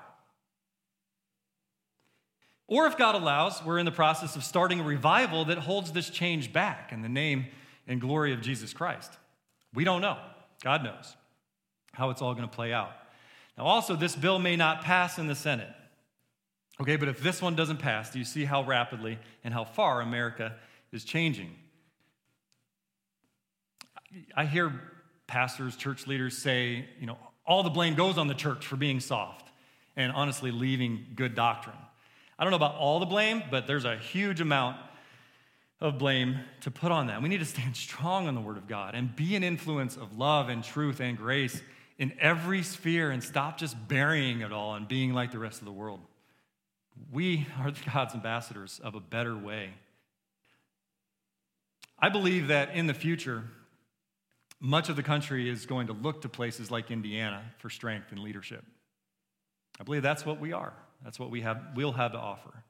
Or 2.66 2.88
if 2.88 2.98
God 2.98 3.14
allows, 3.14 3.64
we're 3.64 3.78
in 3.78 3.86
the 3.86 3.92
process 3.92 4.36
of 4.36 4.44
starting 4.44 4.80
a 4.80 4.84
revival 4.84 5.46
that 5.46 5.60
holds 5.60 5.92
this 5.92 6.10
change 6.10 6.52
back 6.52 6.92
in 6.92 7.04
the 7.04 7.10
name 7.10 7.46
and 7.88 8.02
glory 8.02 8.34
of 8.34 8.42
Jesus 8.42 8.74
Christ. 8.74 9.20
We 9.76 9.84
don't 9.84 10.02
know. 10.02 10.18
God 10.64 10.84
knows 10.84 11.16
how 11.92 12.10
it's 12.10 12.24
all 12.24 12.34
going 12.34 12.50
to 12.50 12.56
play 12.56 12.74
out. 12.74 12.94
Now, 13.56 13.66
also, 13.66 13.96
this 13.96 14.16
bill 14.16 14.40
may 14.40 14.56
not 14.56 14.82
pass 14.82 15.20
in 15.20 15.28
the 15.28 15.36
Senate. 15.36 15.70
Okay, 16.82 16.96
but 16.96 17.10
if 17.10 17.22
this 17.22 17.42
one 17.42 17.56
doesn't 17.56 17.78
pass, 17.78 18.10
do 18.10 18.20
you 18.20 18.26
see 18.26 18.46
how 18.46 18.64
rapidly 18.64 19.20
and 19.44 19.54
how 19.54 19.66
far 19.66 20.02
America 20.02 20.56
is 20.92 21.04
changing? 21.04 21.54
I 24.36 24.46
hear 24.46 24.74
pastors, 25.28 25.76
church 25.76 26.08
leaders 26.08 26.38
say, 26.38 26.86
you 27.00 27.06
know, 27.06 27.18
all 27.46 27.64
the 27.64 27.70
blame 27.70 27.96
goes 27.96 28.18
on 28.18 28.28
the 28.28 28.34
church 28.34 28.66
for 28.66 28.76
being 28.76 29.00
soft 29.00 29.50
and 29.96 30.12
honestly 30.12 30.52
leaving 30.52 31.06
good 31.16 31.36
doctrine. 31.36 31.76
I 32.38 32.44
don't 32.44 32.52
know 32.52 32.58
about 32.58 32.76
all 32.76 33.00
the 33.00 33.06
blame, 33.06 33.44
but 33.52 33.68
there's 33.68 33.86
a 33.86 33.98
huge 33.98 34.40
amount 34.40 34.78
of 35.82 35.98
blame 35.98 36.40
to 36.62 36.72
put 36.72 36.92
on 36.92 37.08
that. 37.08 37.22
We 37.22 37.30
need 37.30 37.40
to 37.40 37.46
stand 37.46 37.76
strong 37.76 38.28
on 38.28 38.36
the 38.36 38.42
Word 38.42 38.58
of 38.58 38.68
God 38.68 38.96
and 38.96 39.14
be 39.14 39.36
an 39.36 39.44
influence 39.44 39.98
of 39.98 40.18
love 40.18 40.48
and 40.48 40.64
truth 40.64 41.02
and 41.02 41.18
grace 41.18 41.62
in 41.98 42.14
every 42.20 42.64
sphere 42.64 43.12
and 43.12 43.22
stop 43.22 43.58
just 43.58 43.76
burying 43.88 44.42
it 44.42 44.54
all 44.54 44.76
and 44.76 44.88
being 44.88 45.14
like 45.14 45.32
the 45.32 45.40
rest 45.40 45.60
of 45.60 45.66
the 45.66 45.72
world. 45.72 46.00
We 47.12 47.48
are 47.60 47.72
God's 47.94 48.14
ambassadors 48.14 48.80
of 48.84 48.96
a 48.96 49.00
better 49.00 49.38
way. 49.38 49.72
I 51.98 52.10
believe 52.10 52.48
that 52.48 52.76
in 52.76 52.88
the 52.88 52.94
future, 52.94 53.44
much 54.60 54.90
of 54.90 54.96
the 54.96 55.04
country 55.04 55.50
is 55.50 55.66
going 55.66 55.88
to 55.88 55.94
look 55.94 56.22
to 56.22 56.30
places 56.30 56.72
like 56.72 56.92
Indiana 56.92 57.44
for 57.58 57.70
strength 57.70 58.12
and 58.12 58.20
leadership. 58.20 58.64
I 59.80 59.84
believe 59.84 60.02
that's 60.02 60.26
what 60.26 60.40
we 60.40 60.54
are. 60.54 60.74
That's 61.04 61.20
what 61.20 61.30
we 61.30 61.42
have, 61.42 61.62
we'll 61.76 61.94
have 61.94 62.12
to 62.12 62.18
offer. 62.18 62.64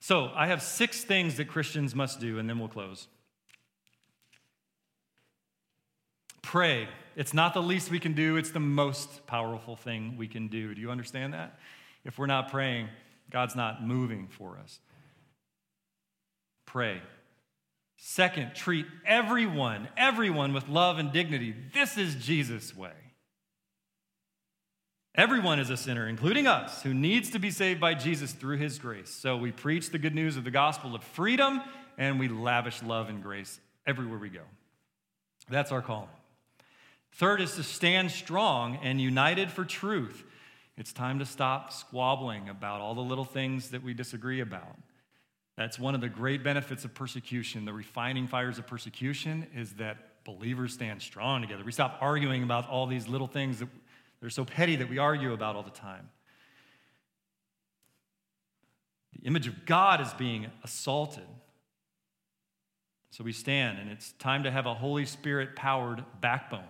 So, 0.00 0.30
I 0.34 0.48
have 0.48 0.60
six 0.60 1.02
things 1.02 1.36
that 1.36 1.48
Christians 1.48 1.94
must 1.94 2.20
do, 2.20 2.38
and 2.38 2.48
then 2.48 2.58
we'll 2.58 2.68
close. 2.68 3.06
Pray. 6.42 6.88
It's 7.16 7.32
not 7.32 7.54
the 7.54 7.62
least 7.62 7.90
we 7.90 8.00
can 8.00 8.12
do, 8.12 8.36
it's 8.36 8.50
the 8.50 8.60
most 8.60 9.26
powerful 9.26 9.76
thing 9.76 10.16
we 10.18 10.28
can 10.28 10.48
do. 10.48 10.74
Do 10.74 10.80
you 10.80 10.90
understand 10.90 11.32
that? 11.32 11.58
If 12.04 12.18
we're 12.18 12.26
not 12.26 12.50
praying, 12.50 12.88
God's 13.34 13.56
not 13.56 13.82
moving 13.82 14.28
for 14.28 14.60
us. 14.62 14.78
Pray. 16.66 17.02
Second, 17.96 18.54
treat 18.54 18.86
everyone, 19.04 19.88
everyone 19.96 20.54
with 20.54 20.68
love 20.68 20.98
and 20.98 21.12
dignity. 21.12 21.52
This 21.74 21.98
is 21.98 22.14
Jesus' 22.14 22.76
way. 22.76 22.92
Everyone 25.16 25.58
is 25.58 25.68
a 25.68 25.76
sinner, 25.76 26.06
including 26.06 26.46
us, 26.46 26.84
who 26.84 26.94
needs 26.94 27.30
to 27.30 27.40
be 27.40 27.50
saved 27.50 27.80
by 27.80 27.94
Jesus 27.94 28.30
through 28.30 28.58
his 28.58 28.78
grace. 28.78 29.10
So 29.10 29.36
we 29.36 29.50
preach 29.50 29.90
the 29.90 29.98
good 29.98 30.14
news 30.14 30.36
of 30.36 30.44
the 30.44 30.52
gospel 30.52 30.94
of 30.94 31.02
freedom 31.02 31.60
and 31.98 32.20
we 32.20 32.28
lavish 32.28 32.84
love 32.84 33.08
and 33.08 33.20
grace 33.20 33.58
everywhere 33.84 34.20
we 34.20 34.28
go. 34.28 34.42
That's 35.50 35.72
our 35.72 35.82
calling. 35.82 36.08
Third 37.14 37.40
is 37.40 37.56
to 37.56 37.64
stand 37.64 38.12
strong 38.12 38.78
and 38.80 39.00
united 39.00 39.50
for 39.50 39.64
truth. 39.64 40.22
It's 40.76 40.92
time 40.92 41.20
to 41.20 41.26
stop 41.26 41.72
squabbling 41.72 42.48
about 42.48 42.80
all 42.80 42.94
the 42.94 43.00
little 43.00 43.24
things 43.24 43.70
that 43.70 43.82
we 43.82 43.94
disagree 43.94 44.40
about. 44.40 44.76
That's 45.56 45.78
one 45.78 45.94
of 45.94 46.00
the 46.00 46.08
great 46.08 46.42
benefits 46.42 46.84
of 46.84 46.94
persecution. 46.94 47.64
The 47.64 47.72
refining 47.72 48.26
fires 48.26 48.58
of 48.58 48.66
persecution 48.66 49.46
is 49.54 49.74
that 49.74 50.24
believers 50.24 50.74
stand 50.74 51.00
strong 51.00 51.42
together. 51.42 51.62
We 51.64 51.70
stop 51.70 51.98
arguing 52.00 52.42
about 52.42 52.68
all 52.68 52.86
these 52.86 53.06
little 53.06 53.28
things 53.28 53.60
that 53.60 53.68
they're 54.20 54.30
so 54.30 54.44
petty 54.44 54.76
that 54.76 54.88
we 54.88 54.98
argue 54.98 55.32
about 55.32 55.54
all 55.54 55.62
the 55.62 55.70
time. 55.70 56.08
The 59.12 59.28
image 59.28 59.46
of 59.46 59.64
God 59.64 60.00
is 60.00 60.12
being 60.14 60.46
assaulted. 60.64 61.24
So 63.10 63.22
we 63.22 63.32
stand, 63.32 63.78
and 63.78 63.90
it's 63.90 64.10
time 64.12 64.42
to 64.42 64.50
have 64.50 64.66
a 64.66 64.74
Holy 64.74 65.04
Spirit 65.04 65.54
powered 65.54 66.04
backbone. 66.20 66.64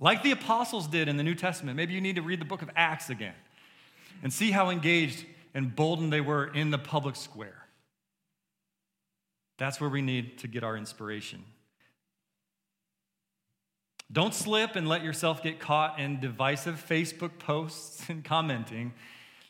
Like 0.00 0.22
the 0.22 0.32
apostles 0.32 0.88
did 0.88 1.08
in 1.08 1.18
the 1.18 1.22
New 1.22 1.34
Testament. 1.34 1.76
Maybe 1.76 1.92
you 1.92 2.00
need 2.00 2.16
to 2.16 2.22
read 2.22 2.40
the 2.40 2.46
book 2.46 2.62
of 2.62 2.70
Acts 2.74 3.10
again 3.10 3.34
and 4.22 4.32
see 4.32 4.50
how 4.50 4.70
engaged 4.70 5.24
and 5.54 5.74
bolden 5.76 6.08
they 6.10 6.22
were 6.22 6.46
in 6.46 6.70
the 6.70 6.78
public 6.78 7.16
square. 7.16 7.66
That's 9.58 9.78
where 9.78 9.90
we 9.90 10.00
need 10.00 10.38
to 10.38 10.48
get 10.48 10.64
our 10.64 10.76
inspiration. 10.76 11.44
Don't 14.10 14.34
slip 14.34 14.74
and 14.74 14.88
let 14.88 15.04
yourself 15.04 15.42
get 15.42 15.60
caught 15.60 16.00
in 16.00 16.18
divisive 16.18 16.82
Facebook 16.88 17.38
posts 17.38 18.02
and 18.08 18.24
commenting. 18.24 18.94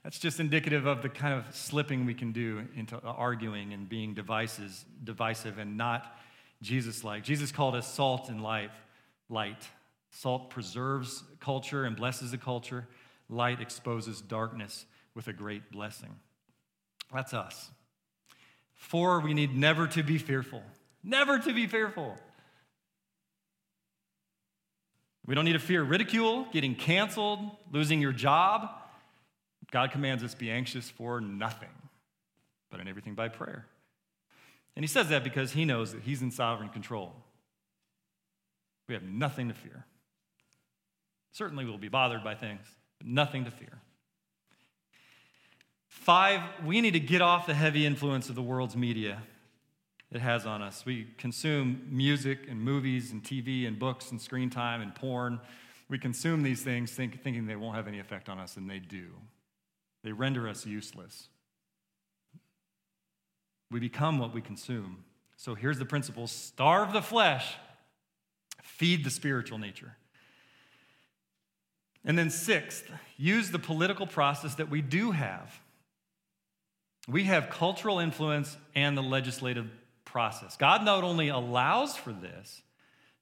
That's 0.03 0.19
just 0.19 0.41
indicative 0.41 0.87
of 0.87 1.03
the 1.03 1.09
kind 1.09 1.35
of 1.35 1.55
slipping 1.55 2.07
we 2.07 2.15
can 2.15 2.33
do 2.33 2.67
into 2.75 2.99
arguing 3.03 3.73
and 3.73 3.89
being 3.89 4.15
divisive 4.15 5.59
and 5.59 5.77
not 5.77 6.19
Jesus 6.61 7.05
like. 7.05 7.23
Jesus 7.23 7.53
called 7.53 7.75
us 7.77 7.93
salt 7.93 8.29
and 8.29 8.43
light. 8.43 8.71
Light. 9.29 9.69
Salt 10.11 10.51
preserves 10.51 11.23
culture 11.41 11.85
and 11.85 11.97
blesses 11.97 12.33
the 12.33 12.39
culture. 12.39 12.87
Light 13.29 13.61
exposes 13.61 14.21
darkness 14.21 14.85
with 15.15 15.29
a 15.29 15.33
great 15.33 15.71
blessing. 15.71 16.17
That's 17.13 17.33
us. 17.33 17.71
Four, 18.75 19.21
we 19.21 19.35
need 19.35 19.57
never 19.57 19.87
to 19.89 20.03
be 20.03 20.19
fearful. 20.19 20.63
Never 21.03 21.39
to 21.39 21.53
be 21.53 21.67
fearful. 21.67 22.17
We 25.27 25.35
don't 25.35 25.45
need 25.45 25.53
to 25.53 25.59
fear 25.59 25.83
ridicule, 25.83 26.47
getting 26.53 26.75
canceled, 26.75 27.41
losing 27.71 28.01
your 28.01 28.13
job. 28.13 28.69
God 29.71 29.93
commands 29.93 30.25
us 30.25 30.35
be 30.35 30.51
anxious 30.51 30.91
for 30.91 31.21
nothing, 31.21 31.69
but 32.71 32.81
in 32.81 32.89
everything 32.89 33.15
by 33.15 33.29
prayer. 33.29 33.67
And 34.75 34.83
he 34.83 34.89
says 34.89 35.09
that 35.11 35.23
because 35.23 35.53
he 35.53 35.65
knows 35.65 35.93
that 35.93 36.03
he's 36.03 36.23
in 36.23 36.31
sovereign 36.31 36.71
control. 36.71 37.15
We 38.89 38.95
have 38.95 39.05
nothing 39.05 39.49
to 39.49 39.55
fear. 39.55 39.85
Certainly 41.33 41.65
we'll 41.65 41.79
be 41.79 41.89
bothered 41.89 42.25
by 42.25 42.35
things, 42.35 42.63
but 42.99 43.07
nothing 43.07 43.45
to 43.45 43.51
fear. 43.51 43.81
Five, 45.87 46.41
we 46.65 46.81
need 46.81 46.93
to 46.93 47.01
get 47.01 47.21
off 47.21 47.47
the 47.47 47.55
heavy 47.55 47.85
influence 47.87 48.29
of 48.29 48.35
the 48.35 48.43
world's 48.43 48.77
media 48.77 49.23
it 50.13 50.21
has 50.21 50.45
on 50.45 50.61
us. 50.61 50.85
We 50.85 51.07
consume 51.19 51.87
music 51.89 52.41
and 52.49 52.61
movies 52.61 53.13
and 53.13 53.23
TV 53.23 53.67
and 53.67 53.79
books 53.79 54.11
and 54.11 54.21
screen 54.21 54.51
time 54.51 54.81
and 54.81 54.95
porn. 54.95 55.41
We 55.89 55.99
consume 55.99 56.43
these 56.43 56.63
things 56.63 56.93
think, 56.93 57.23
thinking 57.23 57.47
they 57.47 57.57
won't 57.57 57.77
have 57.77 57.87
any 57.87 58.01
effect 58.01 58.29
on 58.29 58.39
us, 58.39 58.57
and 58.57 58.69
they 58.69 58.79
do. 58.79 59.07
They 60.03 60.13
render 60.13 60.49
us 60.49 60.67
useless. 60.67 61.29
We 63.71 63.79
become 63.79 64.19
what 64.19 64.35
we 64.35 64.41
consume. 64.41 65.05
So 65.37 65.55
here's 65.55 65.79
the 65.79 65.85
principle 65.85 66.27
starve 66.27 66.93
the 66.93 67.03
flesh, 67.03 67.57
feed 68.63 69.05
the 69.05 69.11
spiritual 69.11 69.59
nature. 69.59 69.97
And 72.05 72.19
then, 72.19 72.31
sixth, 72.31 72.85
use 73.17 73.51
the 73.51 73.59
political 73.59 74.07
process 74.07 74.55
that 74.55 74.71
we 74.71 74.81
do 74.81 75.11
have. 75.11 75.61
We 77.09 77.25
have 77.25 77.51
cultural 77.51 77.99
influence 77.99 78.57
and 78.75 78.97
the 78.97 79.03
legislative 79.03 79.67
process. 80.05 80.57
God 80.57 80.85
not 80.85 81.05
only 81.05 81.29
allows 81.29 81.97
for 81.97 82.13
this, 82.13 82.63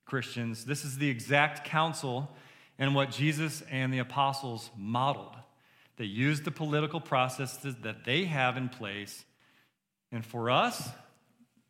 Christians, 0.04 0.64
this 0.64 0.84
is 0.84 0.98
the 0.98 1.08
exact 1.08 1.64
counsel 1.64 2.34
and 2.78 2.94
what 2.94 3.10
Jesus 3.10 3.62
and 3.70 3.92
the 3.92 3.98
apostles 3.98 4.70
modeled. 4.76 5.36
They 5.96 6.04
used 6.04 6.44
the 6.44 6.50
political 6.50 7.00
processes 7.00 7.74
that 7.82 8.04
they 8.04 8.24
have 8.24 8.56
in 8.56 8.68
place. 8.68 9.24
And 10.12 10.24
for 10.24 10.48
us, 10.48 10.88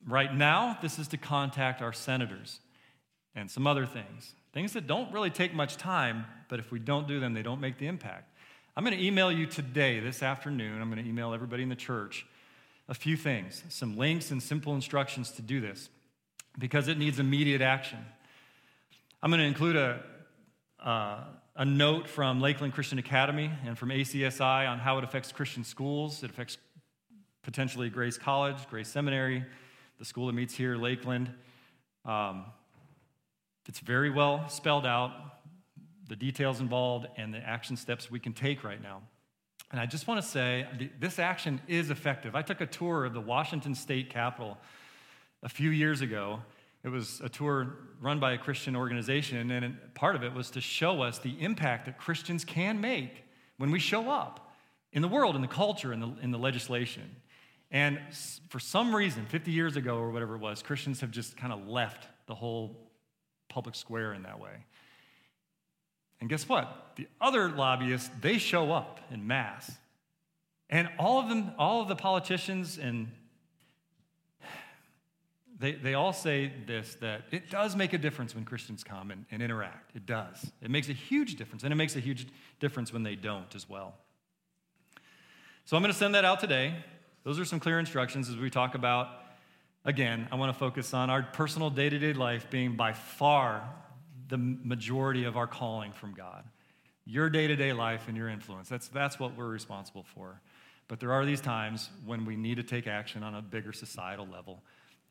right 0.07 0.33
now, 0.33 0.79
this 0.83 0.99
is 0.99 1.09
to 1.09 1.17
contact 1.17 1.81
our 1.83 1.93
senators 1.93 2.61
and 3.35 3.51
some 3.51 3.67
other 3.67 3.87
things. 3.87 4.35
Things 4.53 4.73
that 4.73 4.87
don't 4.87 5.13
really 5.13 5.31
take 5.31 5.55
much 5.55 5.77
time, 5.77 6.25
but 6.49 6.59
if 6.59 6.71
we 6.73 6.79
don't 6.79 7.07
do 7.07 7.21
them, 7.21 7.35
they 7.35 7.43
don't 7.43 7.61
make 7.61 7.79
the 7.79 7.87
impact. 7.87 8.33
I'm 8.77 8.85
going 8.85 8.97
to 8.97 9.05
email 9.05 9.31
you 9.31 9.47
today, 9.47 10.01
this 10.01 10.23
afternoon. 10.23 10.81
I'm 10.81 10.91
going 10.91 11.03
to 11.03 11.09
email 11.09 11.35
everybody 11.35 11.63
in 11.63 11.69
the 11.69 11.77
church 11.77 12.27
a 12.89 12.95
few 12.95 13.17
things, 13.17 13.63
some 13.69 13.97
links 13.97 14.31
and 14.31 14.43
simple 14.43 14.75
instructions 14.75 15.31
to 15.33 15.43
do 15.43 15.61
this 15.61 15.91
because 16.59 16.89
it 16.89 16.97
needs 16.97 17.19
immediate 17.19 17.61
action. 17.61 17.99
I'm 19.23 19.31
going 19.31 19.41
to 19.41 19.47
include 19.47 19.77
a, 19.77 20.01
uh, 20.83 21.25
a 21.57 21.65
note 21.65 22.09
from 22.09 22.41
Lakeland 22.41 22.73
Christian 22.73 22.99
Academy 22.99 23.51
and 23.67 23.77
from 23.77 23.91
ACSI 23.91 24.69
on 24.69 24.79
how 24.79 24.97
it 24.99 25.05
affects 25.05 25.33
Christian 25.33 25.65
schools. 25.65 26.23
It 26.23 26.31
affects 26.31 26.57
potentially 27.43 27.91
Grace 27.91 28.17
College, 28.17 28.57
Grace 28.71 28.89
Seminary, 28.89 29.45
the 29.99 30.05
school 30.05 30.29
that 30.29 30.35
meets 30.35 30.55
here, 30.55 30.77
Lakeland. 30.77 31.31
Um, 32.05 32.47
it's 33.69 33.79
very 33.79 34.11
well 34.11 34.49
spelled 34.49 34.87
out, 34.87 35.13
the 36.09 36.17
details 36.17 36.61
involved, 36.61 37.07
and 37.17 37.33
the 37.33 37.39
action 37.39 37.77
steps 37.77 38.11
we 38.11 38.19
can 38.19 38.33
take 38.33 38.65
right 38.65 38.83
now. 38.83 39.03
And 39.71 39.81
I 39.81 39.87
just 39.87 40.09
want 40.09 40.23
to 40.23 40.27
say 40.27 40.67
this 40.99 41.19
action 41.19 41.61
is 41.69 41.91
effective. 41.91 42.35
I 42.35 42.43
took 42.43 42.61
a 42.63 42.67
tour 42.67 43.05
of 43.05 43.13
the 43.13 43.21
Washington 43.21 43.75
State 43.75 44.09
Capitol 44.09 44.59
a 45.43 45.49
few 45.49 45.71
years 45.71 46.01
ago, 46.01 46.41
It 46.83 46.89
was 46.89 47.21
a 47.23 47.29
tour 47.29 47.77
run 48.01 48.19
by 48.19 48.33
a 48.33 48.39
Christian 48.39 48.75
organization, 48.75 49.51
and 49.51 49.77
part 49.95 50.17
of 50.17 50.25
it 50.25 50.33
was 50.33 50.51
to 50.53 50.61
show 50.61 51.03
us 51.03 51.19
the 51.19 51.35
impact 51.41 51.87
that 51.87 51.99
Christians 51.99 52.45
can 52.45 52.81
make 52.81 53.25
when 53.57 53.71
we 53.71 53.79
show 53.79 54.11
up 54.11 54.55
in 54.93 55.03
the 55.03 55.09
world, 55.09 55.37
in 55.37 55.43
the 55.43 55.49
culture, 55.49 55.93
in 55.93 56.01
the, 56.01 56.13
in 56.23 56.31
the 56.31 56.39
legislation. 56.39 57.17
And 57.71 58.01
for 58.49 58.59
some 58.59 58.95
reason, 58.95 59.27
50 59.27 59.51
years 59.51 59.77
ago 59.77 59.99
or 59.99 60.11
whatever 60.11 60.37
it 60.37 60.41
was, 60.41 60.63
Christians 60.63 61.01
have 61.03 61.11
just 61.11 61.37
kind 61.37 61.53
of 61.53 61.69
left 61.69 62.09
the 62.27 62.35
whole 62.35 62.88
public 63.49 63.75
square 63.75 64.13
in 64.13 64.23
that 64.23 64.41
way. 64.41 64.65
And 66.21 66.29
guess 66.29 66.49
what? 66.49 66.93
The 66.97 67.07
other 67.21 67.49
lobbyists, 67.49 68.11
they 68.21 68.39
show 68.39 68.73
up 68.73 69.01
in 69.11 69.27
mass. 69.27 69.71
And 70.69 70.89
all 70.99 71.21
of 71.21 71.29
them, 71.29 71.53
all 71.59 71.81
of 71.81 71.89
the 71.89 71.97
politicians 71.97 72.79
and 72.79 73.09
they, 75.59 75.73
they 75.73 75.95
all 75.95 76.13
say 76.13 76.53
this 76.67 76.97
that 77.01 77.23
it 77.31 77.51
does 77.51 77.75
make 77.75 77.93
a 77.93 77.99
difference 77.99 78.35
when 78.35 78.45
Christians 78.45 78.85
come 78.85 79.11
and, 79.11 79.27
and 79.31 79.43
interact. 79.43 79.97
It 79.97 80.07
does. 80.07 80.53
It 80.63 80.71
makes 80.71 80.89
a 80.89 80.93
huge 80.93 81.35
difference, 81.37 81.65
and 81.65 81.73
it 81.73 81.77
makes 81.77 81.97
a 81.97 82.01
huge 82.01 82.29
difference 82.61 82.93
when 82.93 83.03
they 83.03 83.17
don't 83.17 83.53
as 83.55 83.69
well. 83.69 83.95
So 85.65 85.77
I'm 85.77 85.83
going 85.83 85.93
to 85.93 85.99
send 85.99 86.15
that 86.15 86.25
out 86.25 86.41
today. 86.41 86.77
Those 87.25 87.39
are 87.41 87.45
some 87.45 87.61
clear 87.61 87.79
instructions 87.79 88.29
as 88.29 88.37
we 88.37 88.51
talk 88.51 88.75
about. 88.75 89.09
Again, 89.89 90.29
I 90.31 90.35
want 90.35 90.53
to 90.53 90.59
focus 90.59 90.93
on 90.93 91.09
our 91.09 91.23
personal 91.23 91.71
day 91.71 91.89
to 91.89 91.99
day 91.99 92.13
life 92.13 92.51
being 92.51 92.77
by 92.77 92.93
far 92.93 93.67
the 94.29 94.37
majority 94.37 95.25
of 95.25 95.39
our 95.39 95.47
calling 95.47 95.93
from 95.93 96.13
God. 96.13 96.45
Your 97.07 97.31
day 97.31 97.47
to 97.47 97.57
day 97.57 97.73
life 97.73 98.07
and 98.07 98.15
your 98.15 98.29
influence. 98.29 98.69
That's, 98.69 98.89
that's 98.89 99.19
what 99.19 99.35
we're 99.35 99.49
responsible 99.49 100.05
for. 100.15 100.43
But 100.89 101.01
there 101.01 101.13
are 101.13 101.25
these 101.25 101.41
times 101.41 101.89
when 102.05 102.27
we 102.27 102.37
need 102.37 102.57
to 102.57 102.63
take 102.63 102.87
action 102.87 103.23
on 103.23 103.35
a 103.35 103.41
bigger 103.41 103.73
societal 103.73 104.27
level, 104.31 104.63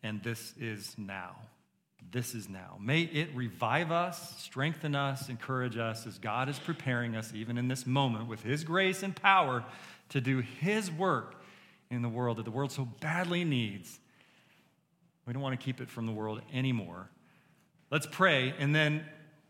and 0.04 0.22
this 0.22 0.54
is 0.60 0.94
now. 0.96 1.38
This 2.12 2.36
is 2.36 2.48
now. 2.48 2.78
May 2.80 3.02
it 3.02 3.30
revive 3.34 3.92
us, 3.92 4.36
strengthen 4.38 4.94
us, 4.94 5.28
encourage 5.28 5.76
us 5.76 6.06
as 6.06 6.20
God 6.20 6.50
is 6.50 6.60
preparing 6.60 7.16
us, 7.16 7.34
even 7.34 7.58
in 7.58 7.68
this 7.68 7.88
moment, 7.88 8.28
with 8.28 8.44
His 8.44 8.64
grace 8.64 9.02
and 9.02 9.16
power 9.16 9.66
to 10.10 10.22
do 10.22 10.42
His 10.42 10.92
work 10.92 11.42
in 11.90 12.04
the 12.04 12.10
world 12.10 12.38
that 12.38 12.46
the 12.46 12.52
world 12.52 12.72
so 12.72 12.88
badly 13.02 13.44
needs. 13.44 14.00
We 15.28 15.34
don't 15.34 15.42
want 15.42 15.60
to 15.60 15.64
keep 15.64 15.82
it 15.82 15.90
from 15.90 16.06
the 16.06 16.14
world 16.14 16.42
anymore. 16.54 17.10
Let's 17.92 18.08
pray, 18.08 18.54
and 18.58 18.74
then 18.74 19.06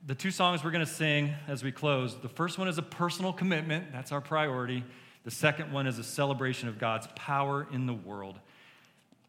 the 0.05 0.15
two 0.15 0.31
songs 0.31 0.63
we're 0.63 0.71
going 0.71 0.85
to 0.85 0.91
sing 0.91 1.33
as 1.47 1.63
we 1.63 1.71
close 1.71 2.15
the 2.17 2.29
first 2.29 2.57
one 2.57 2.67
is 2.67 2.77
a 2.77 2.83
personal 2.83 3.31
commitment, 3.31 3.91
that's 3.91 4.11
our 4.11 4.21
priority. 4.21 4.83
The 5.23 5.31
second 5.31 5.71
one 5.71 5.85
is 5.85 5.99
a 5.99 6.03
celebration 6.03 6.67
of 6.67 6.79
God's 6.79 7.07
power 7.15 7.67
in 7.71 7.85
the 7.85 7.93
world. 7.93 8.39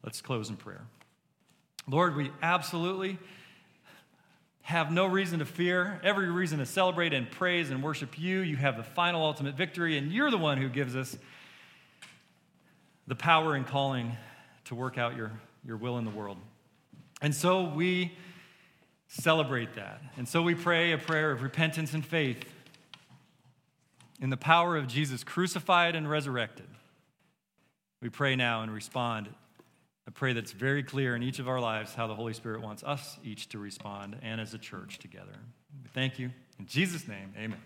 Let's 0.04 0.22
close 0.22 0.48
in 0.48 0.56
prayer. 0.56 0.82
Lord, 1.86 2.16
we 2.16 2.30
absolutely 2.42 3.18
have 4.62 4.92
no 4.92 5.06
reason 5.06 5.40
to 5.40 5.44
fear, 5.44 6.00
every 6.04 6.30
reason 6.30 6.58
to 6.58 6.66
celebrate 6.66 7.12
and 7.12 7.30
praise 7.30 7.70
and 7.70 7.82
worship 7.82 8.18
you. 8.18 8.40
You 8.40 8.56
have 8.56 8.76
the 8.76 8.82
final 8.82 9.22
ultimate 9.22 9.54
victory, 9.54 9.98
and 9.98 10.12
you're 10.12 10.30
the 10.30 10.38
one 10.38 10.58
who 10.58 10.68
gives 10.68 10.94
us 10.94 11.16
the 13.06 13.14
power 13.14 13.54
and 13.54 13.66
calling 13.66 14.16
to 14.66 14.74
work 14.74 14.98
out 14.98 15.16
your, 15.16 15.32
your 15.64 15.76
will 15.76 15.98
in 15.98 16.04
the 16.04 16.10
world. 16.10 16.38
And 17.20 17.34
so 17.34 17.64
we 17.64 18.12
celebrate 19.08 19.74
that. 19.74 20.02
And 20.16 20.28
so 20.28 20.42
we 20.42 20.54
pray 20.54 20.92
a 20.92 20.98
prayer 20.98 21.30
of 21.30 21.42
repentance 21.42 21.94
and 21.94 22.04
faith 22.04 22.44
in 24.20 24.30
the 24.30 24.36
power 24.36 24.76
of 24.76 24.86
Jesus 24.86 25.24
crucified 25.24 25.94
and 25.94 26.08
resurrected. 26.08 26.66
We 28.00 28.08
pray 28.08 28.36
now 28.36 28.62
and 28.62 28.72
respond. 28.72 29.28
I 30.06 30.10
pray 30.10 30.32
that's 30.32 30.52
very 30.52 30.82
clear 30.82 31.16
in 31.16 31.22
each 31.22 31.38
of 31.38 31.48
our 31.48 31.60
lives 31.60 31.94
how 31.94 32.06
the 32.06 32.14
Holy 32.14 32.32
Spirit 32.32 32.62
wants 32.62 32.82
us 32.82 33.18
each 33.24 33.48
to 33.50 33.58
respond 33.58 34.16
and 34.22 34.40
as 34.40 34.54
a 34.54 34.58
church 34.58 34.98
together. 34.98 35.36
We 35.82 35.88
thank 35.88 36.18
you. 36.18 36.30
In 36.58 36.66
Jesus' 36.66 37.06
name, 37.06 37.32
amen. 37.36 37.60